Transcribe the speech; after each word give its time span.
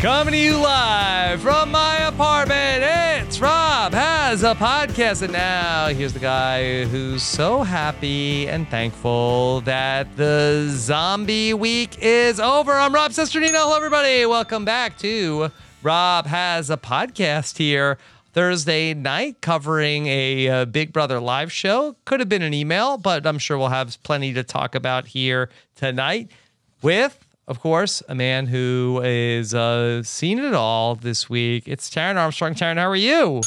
Coming 0.00 0.32
to 0.32 0.38
you 0.38 0.56
live 0.56 1.42
from 1.42 1.70
my 1.70 1.98
apartment, 1.98 2.82
it's 2.82 3.38
Rob 3.38 3.92
has 3.92 4.42
a 4.42 4.54
podcast. 4.54 5.20
And 5.20 5.30
now 5.34 5.88
here's 5.88 6.14
the 6.14 6.18
guy 6.18 6.86
who's 6.86 7.22
so 7.22 7.62
happy 7.62 8.48
and 8.48 8.66
thankful 8.70 9.60
that 9.66 10.16
the 10.16 10.68
zombie 10.70 11.52
week 11.52 11.98
is 12.00 12.40
over. 12.40 12.72
I'm 12.72 12.94
Rob 12.94 13.10
Cesternino. 13.10 13.50
Hello, 13.50 13.76
everybody. 13.76 14.24
Welcome 14.24 14.64
back 14.64 14.96
to 15.00 15.50
Rob 15.82 16.24
has 16.26 16.70
a 16.70 16.78
podcast 16.78 17.58
here. 17.58 17.98
Thursday 18.32 18.94
night 18.94 19.40
covering 19.40 20.06
a, 20.06 20.48
uh 20.48 20.64
Big 20.64 20.92
Brother 20.92 21.20
live 21.20 21.52
show. 21.52 21.96
Could 22.04 22.20
have 22.20 22.28
been 22.28 22.42
an 22.42 22.54
email, 22.54 22.96
but 22.96 23.26
I'm 23.26 23.38
sure 23.38 23.58
we'll 23.58 23.68
have 23.68 24.02
plenty 24.02 24.32
to 24.34 24.42
talk 24.42 24.74
about 24.74 25.08
here 25.08 25.50
tonight 25.76 26.30
with 26.82 27.26
of 27.50 27.58
course, 27.58 28.00
a 28.08 28.14
man 28.14 28.46
who 28.46 29.02
is 29.04 29.52
uh, 29.54 30.04
seen 30.04 30.38
it 30.38 30.54
all 30.54 30.94
this 30.94 31.28
week. 31.28 31.66
It's 31.66 31.90
Taran 31.90 32.14
Armstrong. 32.14 32.54
Taran, 32.54 32.76
how 32.76 32.88
are 32.88 32.94
you? 32.94 33.40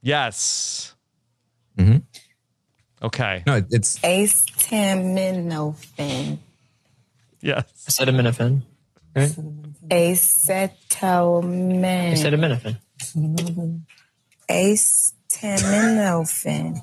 Yes. 0.02 0.94
hmm 1.78 1.98
Okay. 3.02 3.42
No, 3.46 3.62
it's 3.70 3.98
Acetaminophen. 4.00 6.38
Yes. 7.40 7.64
Acetaminophen. 7.88 8.60
Right? 9.16 9.30
Acetamin. 9.88 12.12
Acetaminophen. 12.12 12.76
Acetaminophen. 14.50 16.82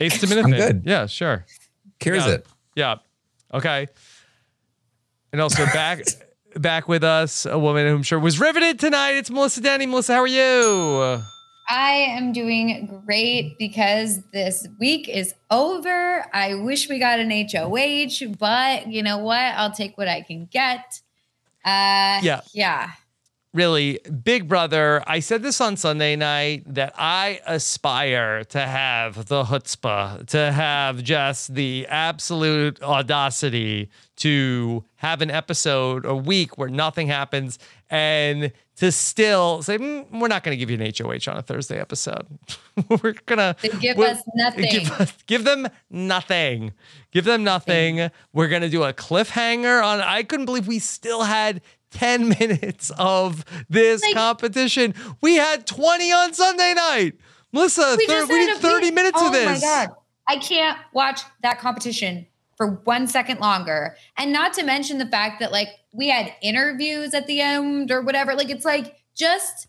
Acetaminophen. 0.00 0.44
I'm 0.44 0.50
good. 0.50 0.82
Yeah, 0.84 1.06
sure. 1.06 1.44
cures 1.98 2.24
yeah. 2.26 2.32
it. 2.32 2.46
Yeah. 2.76 2.96
Okay. 3.52 3.88
And 5.32 5.40
also 5.40 5.64
back 5.66 6.04
back 6.56 6.86
with 6.88 7.02
us, 7.02 7.44
a 7.46 7.58
woman 7.58 7.88
who 7.88 7.96
I'm 7.96 8.04
sure 8.04 8.20
was 8.20 8.38
riveted 8.38 8.78
tonight. 8.78 9.16
It's 9.16 9.30
Melissa 9.30 9.60
Deni. 9.60 9.88
Melissa, 9.88 10.14
how 10.14 10.20
are 10.20 10.28
you? 10.28 11.24
I 11.68 11.92
am 11.92 12.32
doing 12.32 13.02
great 13.06 13.58
because 13.58 14.22
this 14.32 14.66
week 14.78 15.08
is 15.08 15.34
over. 15.50 16.24
I 16.34 16.54
wish 16.54 16.88
we 16.88 16.98
got 16.98 17.18
an 17.20 17.30
HOH, 17.30 18.26
but 18.38 18.88
you 18.88 19.02
know 19.02 19.18
what? 19.18 19.38
I'll 19.38 19.72
take 19.72 19.96
what 19.96 20.08
I 20.08 20.20
can 20.20 20.46
get. 20.46 21.00
Uh, 21.64 22.20
Yeah. 22.22 22.40
Yeah. 22.52 22.90
Really, 23.54 24.00
Big 24.22 24.48
Brother, 24.48 25.02
I 25.06 25.20
said 25.20 25.42
this 25.42 25.60
on 25.60 25.76
Sunday 25.76 26.16
night 26.16 26.64
that 26.74 26.92
I 26.98 27.40
aspire 27.46 28.44
to 28.44 28.60
have 28.60 29.26
the 29.26 29.44
chutzpah, 29.44 30.26
to 30.28 30.52
have 30.52 31.02
just 31.02 31.54
the 31.54 31.86
absolute 31.88 32.82
audacity 32.82 33.88
to 34.16 34.84
have 34.96 35.22
an 35.22 35.30
episode 35.30 36.04
a 36.04 36.14
week 36.14 36.58
where 36.58 36.68
nothing 36.68 37.06
happens 37.08 37.58
and 37.90 38.52
to 38.76 38.90
still 38.90 39.62
say, 39.62 39.78
"Mm, 39.78 40.20
we're 40.20 40.26
not 40.28 40.42
going 40.42 40.52
to 40.52 40.56
give 40.56 40.68
you 40.70 40.76
an 40.84 40.92
HOH 40.96 41.30
on 41.30 41.36
a 41.38 41.42
Thursday 41.42 41.78
episode. 41.80 42.26
we're 42.88 43.14
going 43.26 43.38
to 43.38 43.56
They 43.62 43.68
give 43.68 43.96
we're- 43.96 44.10
us 44.12 44.22
nothing. 44.34 44.68
Give, 44.70 44.90
us- 44.92 45.12
give 45.26 45.44
them 45.44 45.68
nothing. 45.90 46.72
Give 47.12 47.24
them 47.24 47.44
nothing. 47.44 48.10
We're 48.32 48.48
going 48.48 48.62
to 48.62 48.68
do 48.68 48.82
a 48.82 48.92
cliffhanger 48.92 49.84
on. 49.84 50.00
I 50.00 50.24
couldn't 50.24 50.46
believe 50.46 50.66
we 50.66 50.80
still 50.80 51.22
had 51.22 51.60
10 51.94 52.28
minutes 52.40 52.90
of 52.98 53.44
this 53.68 54.02
Like- 54.02 54.14
competition. 54.14 54.94
We 55.20 55.36
had 55.36 55.66
20 55.66 56.12
on 56.12 56.34
Sunday 56.34 56.74
night. 56.74 57.14
Melissa, 57.52 57.94
We 57.96 58.06
thir- 58.06 58.26
we 58.26 58.34
had 58.40 58.46
need 58.54 58.56
30 58.58 58.86
big- 58.86 58.94
minutes 58.94 59.18
oh 59.20 59.26
of 59.28 59.32
this. 59.32 59.46
Oh 59.62 59.66
my 59.66 59.86
god, 59.86 59.94
I 60.28 60.36
can't 60.36 60.78
watch 60.92 61.20
that 61.42 61.58
competition 61.60 62.26
for 62.56 62.66
one 62.84 63.06
second 63.06 63.40
longer. 63.40 63.96
And 64.16 64.32
not 64.32 64.52
to 64.54 64.64
mention 64.64 64.98
the 64.98 65.06
fact 65.06 65.40
that 65.40 65.52
like 65.52 65.68
we 65.92 66.08
had 66.08 66.32
interviews 66.42 67.14
at 67.14 67.26
the 67.26 67.40
end 67.40 67.90
or 67.90 68.02
whatever. 68.02 68.34
Like 68.34 68.50
it's 68.50 68.64
like 68.64 68.96
just 69.16 69.68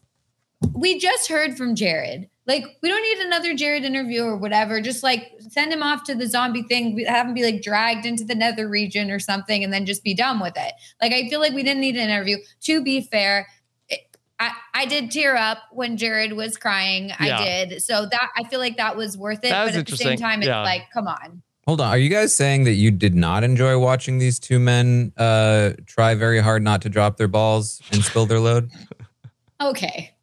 we 0.73 0.97
just 0.99 1.29
heard 1.29 1.55
from 1.57 1.75
Jared. 1.75 2.29
Like 2.47 2.63
we 2.83 2.89
don't 2.89 3.01
need 3.01 3.25
another 3.25 3.53
Jared 3.55 3.83
interview 3.85 4.23
or 4.23 4.37
whatever. 4.37 4.79
Just 4.81 5.01
like 5.03 5.31
send 5.49 5.73
him 5.73 5.81
off 5.81 6.03
to 6.05 6.15
the 6.15 6.27
zombie 6.27 6.63
thing. 6.63 6.97
Have 7.07 7.27
him 7.27 7.33
be 7.33 7.43
like 7.43 7.61
dragged 7.61 8.05
into 8.05 8.23
the 8.23 8.35
nether 8.35 8.67
region 8.69 9.09
or 9.09 9.19
something, 9.19 9.63
and 9.63 9.73
then 9.73 9.85
just 9.85 10.03
be 10.03 10.13
done 10.13 10.39
with 10.39 10.53
it. 10.55 10.73
Like 11.01 11.11
I 11.11 11.27
feel 11.27 11.39
like 11.39 11.53
we 11.53 11.63
didn't 11.63 11.81
need 11.81 11.95
an 11.97 12.09
interview. 12.09 12.37
To 12.65 12.83
be 12.83 13.01
fair, 13.01 13.47
it- 13.89 14.01
I, 14.39 14.51
I 14.73 14.85
did 14.85 15.09
tear 15.11 15.35
up 15.35 15.59
when 15.71 15.97
Jared 15.97 16.33
was 16.33 16.57
crying. 16.57 17.09
Yeah. 17.21 17.39
I 17.39 17.43
did. 17.65 17.81
So 17.81 18.05
that 18.11 18.29
I 18.37 18.43
feel 18.43 18.59
like 18.59 18.77
that 18.77 18.95
was 18.95 19.17
worth 19.17 19.39
it. 19.39 19.49
That 19.49 19.63
was 19.63 19.73
but 19.73 19.79
at 19.79 19.87
the 19.87 19.97
same 19.97 20.17
time, 20.17 20.41
it's 20.41 20.47
Yeah. 20.47 20.61
like, 20.61 20.83
come 20.93 21.07
on. 21.07 21.41
Hold 21.65 21.81
on. 21.81 21.87
Are 21.89 21.97
you 21.97 22.09
guys 22.11 22.35
saying 22.35 22.65
that 22.65 22.73
you 22.73 22.91
did 22.91 23.15
not 23.15 23.43
enjoy 23.43 23.79
watching 23.79 24.19
these 24.19 24.37
two 24.37 24.59
men 24.59 25.13
uh, 25.17 25.71
try 25.87 26.13
very 26.13 26.39
hard 26.39 26.61
not 26.61 26.83
to 26.83 26.89
drop 26.89 27.17
their 27.17 27.27
balls 27.27 27.81
and 27.91 28.03
spill 28.03 28.25
their 28.27 28.39
load? 28.39 28.71
Okay. 29.61 30.13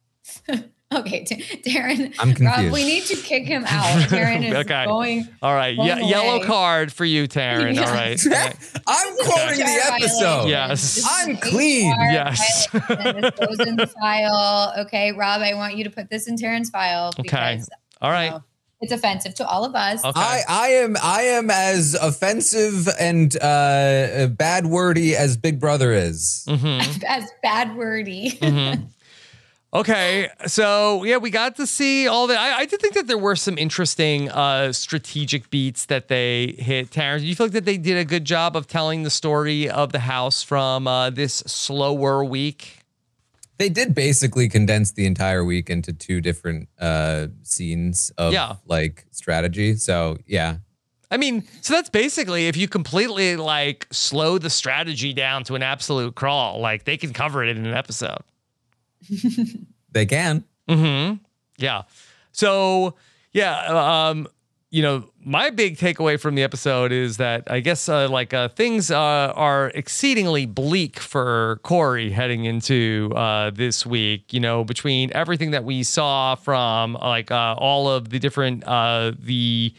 okay, 0.99 1.23
T- 1.23 1.35
Darren. 1.69 2.13
I'm 2.19 2.29
Rob, 2.29 2.37
confused. 2.37 2.73
we 2.73 2.83
need 2.85 3.03
to 3.05 3.15
kick 3.15 3.45
him 3.45 3.63
out. 3.67 4.09
Darren 4.09 4.43
is 4.47 4.53
Okay. 4.53 4.85
going. 4.85 5.27
All 5.41 5.53
right. 5.53 5.77
One 5.77 5.87
Ye- 6.03 6.09
yellow 6.09 6.39
way. 6.39 6.45
card 6.45 6.91
for 6.93 7.05
you, 7.05 7.27
Taran. 7.27 7.77
All 7.77 7.93
right. 7.93 8.19
I'm 8.87 9.15
quoting 9.17 9.59
the 9.59 9.81
episode. 9.93 10.19
violation. 10.23 10.49
Yes. 10.49 11.05
I'm 11.09 11.37
clean. 11.37 11.93
Yes. 11.99 12.67
violation. 12.71 13.21
This 13.21 13.31
goes 13.47 13.67
in 13.67 13.75
the 13.75 13.87
file. 13.87 14.73
Okay, 14.79 15.11
Rob, 15.11 15.41
I 15.41 15.53
want 15.55 15.75
you 15.77 15.83
to 15.85 15.89
put 15.89 16.09
this 16.09 16.27
in 16.27 16.35
Taran's 16.37 16.69
file 16.69 17.07
Okay. 17.09 17.21
because 17.23 17.69
All 18.01 18.23
you 18.23 18.29
know, 18.31 18.43
it's 18.81 18.91
offensive 18.91 19.33
to 19.35 19.47
all 19.47 19.63
of 19.63 19.75
us. 19.75 20.03
Okay. 20.03 20.19
I, 20.19 20.41
I 20.49 20.67
am 20.69 20.97
I 21.01 21.21
am 21.21 21.49
as 21.49 21.93
offensive 21.95 22.89
and 22.99 23.33
uh, 23.41 24.27
bad 24.31 24.65
wordy 24.65 25.15
as 25.15 25.37
Big 25.37 25.59
Brother 25.59 25.93
is. 25.93 26.43
Mhm. 26.49 27.03
As 27.07 27.29
bad 27.41 27.77
wordy. 27.77 28.31
Mhm. 28.41 28.89
Okay, 29.73 30.29
so 30.45 31.03
yeah, 31.03 31.17
we 31.17 31.31
got 31.31 31.55
to 31.55 31.65
see 31.65 32.07
all 32.07 32.27
that. 32.27 32.37
I, 32.37 32.59
I 32.59 32.65
did 32.65 32.79
think 32.79 32.93
that 32.93 33.07
there 33.07 33.17
were 33.17 33.35
some 33.35 33.57
interesting 33.57 34.29
uh, 34.29 34.71
strategic 34.71 35.49
beats 35.49 35.87
that 35.87 36.09
they 36.09 36.55
hit. 36.59 36.91
Terrence, 36.91 37.23
do 37.23 37.27
you 37.27 37.35
feel 37.35 37.47
like 37.47 37.53
that 37.53 37.65
they 37.65 37.77
did 37.77 37.97
a 37.97 38.05
good 38.05 38.23
job 38.23 38.55
of 38.55 38.67
telling 38.67 39.01
the 39.01 39.09
story 39.09 39.67
of 39.67 39.91
the 39.91 39.99
house 39.99 40.43
from 40.43 40.87
uh, 40.87 41.09
this 41.09 41.35
slower 41.47 42.23
week? 42.23 42.81
They 43.57 43.69
did 43.69 43.95
basically 43.95 44.47
condense 44.47 44.91
the 44.91 45.07
entire 45.07 45.43
week 45.43 45.71
into 45.71 45.91
two 45.91 46.21
different 46.21 46.69
uh, 46.79 47.27
scenes 47.41 48.11
of 48.17 48.33
Yeah. 48.33 48.55
like 48.67 49.05
strategy. 49.09 49.75
So 49.75 50.17
yeah, 50.27 50.57
I 51.09 51.17
mean, 51.17 51.43
so 51.61 51.73
that's 51.73 51.89
basically 51.89 52.47
if 52.47 52.55
you 52.57 52.67
completely 52.67 53.37
like 53.37 53.87
slow 53.91 54.37
the 54.37 54.49
strategy 54.51 55.13
down 55.13 55.43
to 55.45 55.55
an 55.55 55.63
absolute 55.63 56.13
crawl, 56.13 56.59
like 56.59 56.83
they 56.83 56.97
can 56.97 57.11
cover 57.11 57.43
it 57.43 57.55
in 57.57 57.65
an 57.65 57.73
episode. 57.73 58.21
They 59.91 60.05
can. 60.05 60.43
Mm-hmm. 60.67 61.17
Yeah. 61.57 61.83
So 62.31 62.95
yeah, 63.31 64.09
um, 64.09 64.27
you 64.69 64.81
know, 64.81 65.07
my 65.23 65.51
big 65.51 65.77
takeaway 65.77 66.19
from 66.19 66.33
the 66.33 66.41
episode 66.41 66.91
is 66.91 67.17
that 67.17 67.43
I 67.49 67.59
guess 67.59 67.87
uh, 67.87 68.09
like 68.09 68.33
uh, 68.33 68.47
things 68.47 68.89
uh, 68.89 69.31
are 69.35 69.67
exceedingly 69.75 70.47
bleak 70.47 70.99
for 70.99 71.59
Cory 71.61 72.09
heading 72.09 72.45
into 72.45 73.11
uh, 73.15 73.51
this 73.51 73.85
week. 73.85 74.33
You 74.33 74.39
know, 74.39 74.63
between 74.63 75.11
everything 75.13 75.51
that 75.51 75.63
we 75.63 75.83
saw 75.83 76.33
from 76.33 76.93
like 76.93 77.29
uh, 77.29 77.55
all 77.57 77.87
of 77.87 78.09
the 78.09 78.17
different 78.17 78.63
uh, 78.63 79.11
the 79.19 79.73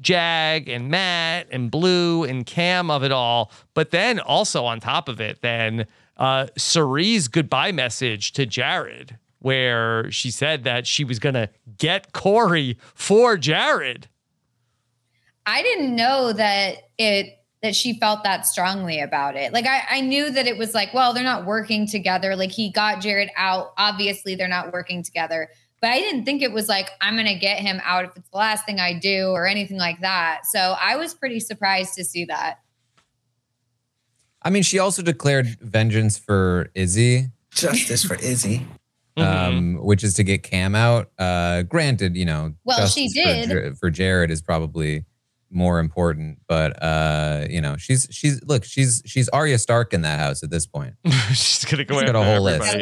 Jag 0.00 0.68
and 0.68 0.88
Matt 0.88 1.48
and 1.50 1.70
Blue 1.70 2.24
and 2.24 2.46
Cam 2.46 2.90
of 2.90 3.04
it 3.04 3.12
all, 3.12 3.52
but 3.74 3.90
then 3.90 4.18
also 4.18 4.64
on 4.64 4.80
top 4.80 5.08
of 5.10 5.20
it, 5.20 5.42
then 5.42 5.86
uh, 6.16 6.46
Cirie's 6.56 7.28
goodbye 7.28 7.72
message 7.72 8.32
to 8.32 8.46
Jared, 8.46 9.18
where 9.40 10.10
she 10.10 10.30
said 10.30 10.64
that 10.64 10.86
she 10.86 11.04
was 11.04 11.18
gonna 11.18 11.48
get 11.78 12.12
Cory 12.12 12.78
for 12.94 13.36
Jared. 13.36 14.08
I 15.46 15.62
didn't 15.62 15.94
know 15.94 16.32
that 16.32 16.76
it 16.98 17.38
that 17.62 17.74
she 17.74 17.98
felt 17.98 18.22
that 18.24 18.46
strongly 18.46 19.00
about 19.00 19.36
it. 19.36 19.54
Like 19.54 19.66
I, 19.66 19.84
I 19.88 20.00
knew 20.02 20.30
that 20.30 20.46
it 20.46 20.58
was 20.58 20.74
like, 20.74 20.92
well, 20.92 21.14
they're 21.14 21.24
not 21.24 21.46
working 21.46 21.86
together. 21.86 22.36
Like 22.36 22.52
he 22.52 22.70
got 22.70 23.00
Jared 23.00 23.30
out. 23.36 23.72
Obviously, 23.78 24.34
they're 24.34 24.48
not 24.48 24.70
working 24.70 25.02
together. 25.02 25.48
But 25.80 25.90
I 25.90 26.00
didn't 26.00 26.24
think 26.24 26.42
it 26.42 26.52
was 26.52 26.68
like, 26.68 26.90
I'm 27.00 27.16
gonna 27.16 27.38
get 27.38 27.58
him 27.58 27.80
out 27.82 28.04
if 28.04 28.10
it's 28.16 28.28
the 28.28 28.36
last 28.36 28.66
thing 28.66 28.80
I 28.80 28.92
do 28.98 29.28
or 29.28 29.46
anything 29.46 29.78
like 29.78 30.00
that. 30.00 30.42
So 30.44 30.76
I 30.80 30.96
was 30.96 31.14
pretty 31.14 31.40
surprised 31.40 31.94
to 31.94 32.04
see 32.04 32.26
that. 32.26 32.58
I 34.44 34.50
mean, 34.50 34.62
she 34.62 34.78
also 34.78 35.02
declared 35.02 35.46
vengeance 35.60 36.18
for 36.18 36.70
Izzy. 36.74 37.28
Justice 37.50 38.04
for 38.04 38.16
Izzy. 38.16 38.66
Um, 39.16 39.76
which 39.76 40.02
is 40.02 40.14
to 40.14 40.24
get 40.24 40.42
Cam 40.42 40.74
out. 40.74 41.08
Uh, 41.16 41.62
granted, 41.62 42.16
you 42.16 42.24
know, 42.24 42.52
Well, 42.64 42.88
she 42.88 43.06
justice 43.08 43.46
for 43.46 43.60
did. 43.62 43.78
For 43.78 43.88
Jared 43.88 44.32
is 44.32 44.42
probably 44.42 45.04
more 45.52 45.78
important, 45.78 46.38
but 46.48 46.82
uh, 46.82 47.46
you 47.48 47.60
know, 47.60 47.76
she's 47.76 48.08
she's 48.10 48.42
look, 48.42 48.64
she's 48.64 49.02
she's 49.06 49.28
Arya 49.28 49.58
Stark 49.58 49.94
in 49.94 50.02
that 50.02 50.18
house 50.18 50.42
at 50.42 50.50
this 50.50 50.66
point. 50.66 50.94
She's 51.28 51.64
gonna 51.64 51.84
go 51.84 52.00
She's 52.00 52.10
got 52.10 52.16
a 52.16 52.24
whole 52.24 52.40
list. 52.40 52.74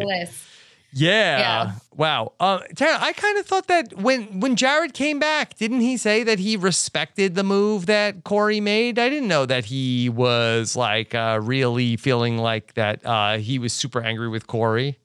Yeah. 0.93 1.39
Yeah. 1.39 1.73
Wow. 1.97 2.33
Uh, 2.39 2.61
Tara, 2.75 2.99
I 3.01 3.13
kind 3.13 3.39
of 3.39 3.47
thought 3.47 3.67
that 3.69 3.97
when 3.99 4.41
when 4.41 4.57
Jared 4.57 4.95
came 4.95 5.19
back, 5.19 5.57
didn't 5.57 5.81
he 5.81 5.97
say 5.97 6.23
that 6.25 6.39
he 6.39 6.57
respected 6.57 7.35
the 7.35 7.43
move 7.43 7.87
that 7.87 8.25
Cory 8.25 8.61
made? 8.61 8.99
I 8.99 9.09
didn't 9.09 9.29
know 9.29 9.47
that 9.47 9.67
he 9.67 10.09
was 10.09 10.77
like 10.77 11.15
uh, 11.15 11.41
really 11.43 11.97
feeling 11.97 12.39
like 12.39 12.75
that 12.75 13.05
uh, 13.05 13.39
he 13.39 13.59
was 13.59 13.73
super 13.73 14.03
angry 14.03 14.29
with 14.29 14.47
Cory. 14.47 14.99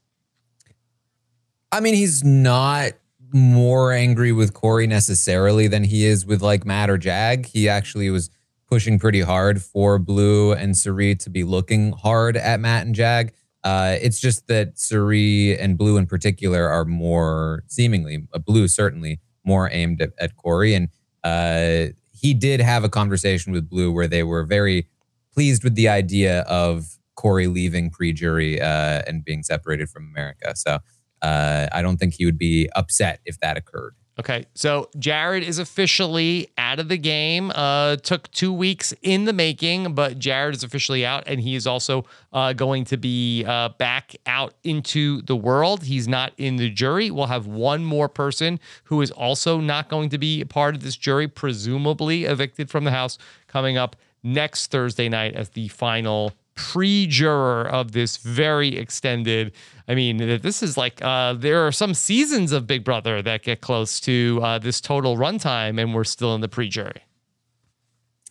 I 1.72 1.80
mean, 1.80 1.94
he's 1.96 2.24
not 2.24 2.94
more 3.34 3.92
angry 3.92 4.32
with 4.32 4.54
Cory 4.54 4.88
necessarily 4.88 5.68
than 5.68 5.84
he 5.84 6.06
is 6.06 6.26
with 6.26 6.42
like 6.42 6.66
Matt 6.66 6.90
or 6.90 6.98
Jag. 6.98 7.46
He 7.46 7.68
actually 7.68 8.10
was 8.10 8.30
pushing 8.68 9.00
pretty 9.00 9.22
hard 9.22 9.62
for 9.62 9.98
Blue 10.00 10.54
and 10.54 10.78
Cirie 10.78 11.16
to 11.16 11.30
be 11.30 11.44
looking 11.44 11.92
hard 11.92 12.38
at 12.38 12.60
Matt 12.60 12.86
and 12.86 12.96
Jag. 12.96 13.34
Uh, 13.64 13.98
it's 14.02 14.20
just 14.20 14.48
that 14.48 14.78
Cirie 14.78 15.58
and 15.58 15.78
Blue 15.78 15.98
in 15.98 16.06
particular 16.06 16.68
are 16.68 16.86
more 16.86 17.64
seemingly, 17.68 18.28
uh, 18.34 18.40
Blue 18.40 18.68
certainly 18.68 19.20
more 19.46 19.70
aimed 19.72 20.02
at, 20.02 20.12
at 20.20 20.36
Cory. 20.36 20.74
And 20.74 20.90
uh, 21.24 21.94
he 22.12 22.34
did 22.34 22.62
have 22.62 22.84
a 22.84 22.90
conversation 22.90 23.52
with 23.52 23.70
Blue 23.70 23.92
where 23.92 24.08
they 24.08 24.24
were 24.24 24.44
very 24.44 24.88
pleased 25.34 25.64
with 25.64 25.76
the 25.76 25.90
idea 25.90 26.42
of 26.42 26.98
Cory 27.16 27.48
leaving 27.48 27.90
pre-jury 27.90 28.62
uh, 28.62 29.02
and 29.08 29.26
being 29.26 29.44
separated 29.44 29.90
from 29.90 30.08
America. 30.10 30.56
So 30.56 30.80
uh, 31.22 31.68
I 31.72 31.82
don't 31.82 31.98
think 31.98 32.14
he 32.14 32.26
would 32.26 32.38
be 32.38 32.70
upset 32.76 33.20
if 33.26 33.40
that 33.40 33.58
occurred. 33.58 33.96
Okay, 34.20 34.48
so 34.56 34.90
Jared 34.98 35.44
is 35.44 35.60
officially 35.60 36.50
out 36.58 36.80
of 36.80 36.90
the 36.90 36.98
game. 36.98 37.52
Uh, 37.54 37.98
took 37.98 38.32
two 38.32 38.52
weeks 38.52 38.92
in 39.04 39.26
the 39.26 39.34
making, 39.34 39.94
but 39.94 40.18
Jared 40.18 40.56
is 40.56 40.64
officially 40.64 41.06
out, 41.06 41.24
and 41.28 41.40
he 41.40 41.54
is 41.54 41.68
also 41.68 42.04
uh, 42.34 42.54
going 42.54 42.84
to 42.86 42.98
be 42.98 43.46
uh, 43.46 43.70
back 43.78 44.16
out 44.26 44.56
into 44.64 45.22
the 45.22 45.36
world. 45.36 45.84
He's 45.84 46.08
not 46.08 46.34
in 46.38 46.56
the 46.56 46.70
jury. 46.72 47.12
We'll 47.12 47.28
have 47.28 47.46
one 47.46 47.86
more 47.86 48.10
person 48.10 48.60
who 48.86 49.02
is 49.02 49.12
also 49.12 49.60
not 49.60 49.88
going 49.88 50.10
to 50.10 50.18
be 50.18 50.42
a 50.42 50.48
part 50.48 50.74
of 50.74 50.82
this 50.82 50.96
jury, 50.96 51.28
presumably 51.28 52.26
evicted 52.26 52.72
from 52.72 52.86
the 52.86 52.92
house, 52.92 53.20
coming 53.48 53.78
up 53.78 53.96
next 54.24 54.72
Thursday 54.72 55.10
night 55.10 55.36
as 55.36 55.50
the 55.50 55.68
final 55.68 56.34
pre-juror 56.58 57.66
of 57.68 57.94
this 57.94 58.18
very 58.18 58.76
extended 58.76 59.54
i 59.88 59.96
mean 59.96 60.18
this 60.42 60.62
is 60.62 60.76
like 60.76 61.02
uh, 61.04 61.32
there 61.34 61.66
are 61.66 61.72
some 61.72 61.94
seasons 61.94 62.52
of 62.52 62.68
big 62.68 62.84
brother 62.84 63.22
that 63.22 63.44
get 63.44 63.62
close 63.62 64.00
to 64.00 64.40
uh, 64.44 64.58
this 64.60 64.82
total 64.82 65.16
runtime 65.16 65.80
and 65.80 65.94
we're 65.94 66.04
still 66.04 66.36
in 66.36 66.42
the 66.42 66.50
pre-jury 66.50 67.02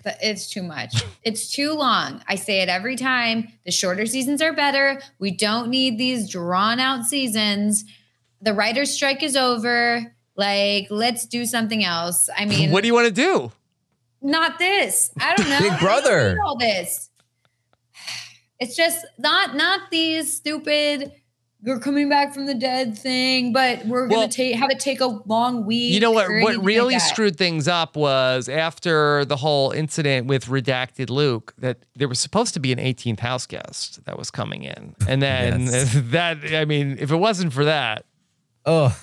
But 0.04 0.18
it's 0.20 0.50
too 0.50 0.62
much. 0.62 1.02
It's 1.24 1.50
too 1.50 1.72
long. 1.72 2.22
I 2.28 2.36
say 2.36 2.60
it 2.62 2.68
every 2.68 2.94
time. 2.96 3.48
The 3.64 3.72
shorter 3.72 4.06
seasons 4.06 4.40
are 4.40 4.52
better. 4.52 5.00
We 5.18 5.32
don't 5.36 5.68
need 5.68 5.98
these 5.98 6.30
drawn 6.30 6.78
out 6.78 7.04
seasons. 7.04 7.84
The 8.40 8.52
writer's 8.54 8.92
strike 8.92 9.24
is 9.24 9.34
over. 9.36 10.14
Like, 10.36 10.86
let's 10.90 11.26
do 11.26 11.44
something 11.46 11.82
else. 11.82 12.28
I 12.36 12.44
mean, 12.44 12.70
what 12.70 12.82
do 12.82 12.86
you 12.88 12.94
want 12.94 13.08
to 13.08 13.12
do 13.12 13.50
not 14.22 14.58
this. 14.58 15.10
I 15.20 15.34
don't 15.34 15.48
know. 15.48 15.58
Big 15.60 15.72
I 15.72 15.76
don't 15.76 15.80
Brother. 15.80 16.34
need 16.34 16.40
All 16.44 16.56
this. 16.58 17.10
It's 18.58 18.76
just 18.76 19.04
not 19.18 19.54
not 19.56 19.90
these 19.90 20.32
stupid. 20.34 21.12
You're 21.62 21.80
coming 21.80 22.08
back 22.08 22.32
from 22.32 22.46
the 22.46 22.54
dead 22.54 22.96
thing, 22.96 23.52
but 23.52 23.84
we're 23.86 24.06
Well- 24.06 24.20
gonna 24.20 24.32
take 24.32 24.54
have 24.56 24.70
it 24.70 24.78
take 24.78 25.00
a 25.00 25.06
long 25.26 25.64
week. 25.66 25.92
you 25.94 26.00
know 26.00 26.12
what 26.12 26.28
what 26.42 26.62
really 26.62 26.94
like 26.94 27.02
screwed 27.02 27.36
things 27.36 27.66
up 27.66 27.96
was 27.96 28.48
after 28.48 29.24
the 29.24 29.36
whole 29.36 29.72
incident 29.72 30.26
with 30.26 30.46
redacted 30.46 31.10
luke 31.10 31.54
that 31.58 31.78
there 31.96 32.06
was 32.08 32.20
supposed 32.20 32.54
to 32.54 32.60
be 32.60 32.72
an 32.72 32.78
18th 32.78 33.18
house 33.20 33.46
guest 33.46 34.04
that 34.04 34.16
was 34.18 34.30
coming 34.30 34.62
in 34.62 34.94
and 35.08 35.20
then 35.22 35.62
Yes. 35.62 35.92
that 36.12 36.38
i 36.54 36.64
mean 36.64 36.98
if 37.00 37.10
it 37.10 37.16
wasn't 37.16 37.52
for 37.52 37.64
that 37.64 38.04
Oh, 38.64 38.96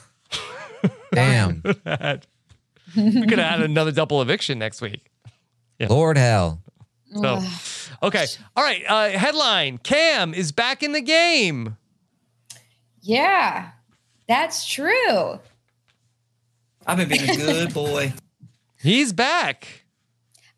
damn. 1.13 1.61
that 1.83 2.25
we 2.95 3.11
could 3.25 3.39
have 3.39 3.59
had 3.59 3.61
another 3.61 3.91
double 3.91 4.21
eviction 4.21 4.57
next 4.59 4.79
week 4.81 5.09
Lord 5.89 6.17
hell. 6.17 6.62
So, 7.15 7.41
okay. 8.01 8.25
All 8.55 8.63
right. 8.63 8.83
Uh, 8.87 9.09
headline 9.09 9.77
Cam 9.77 10.33
is 10.33 10.51
back 10.51 10.83
in 10.83 10.91
the 10.93 11.01
game. 11.01 11.77
Yeah, 13.01 13.71
that's 14.27 14.65
true. 14.65 15.39
I've 16.85 16.97
been 16.97 17.09
being 17.09 17.29
a 17.29 17.35
good 17.35 17.73
boy. 17.73 18.13
He's 18.81 19.13
back. 19.13 19.83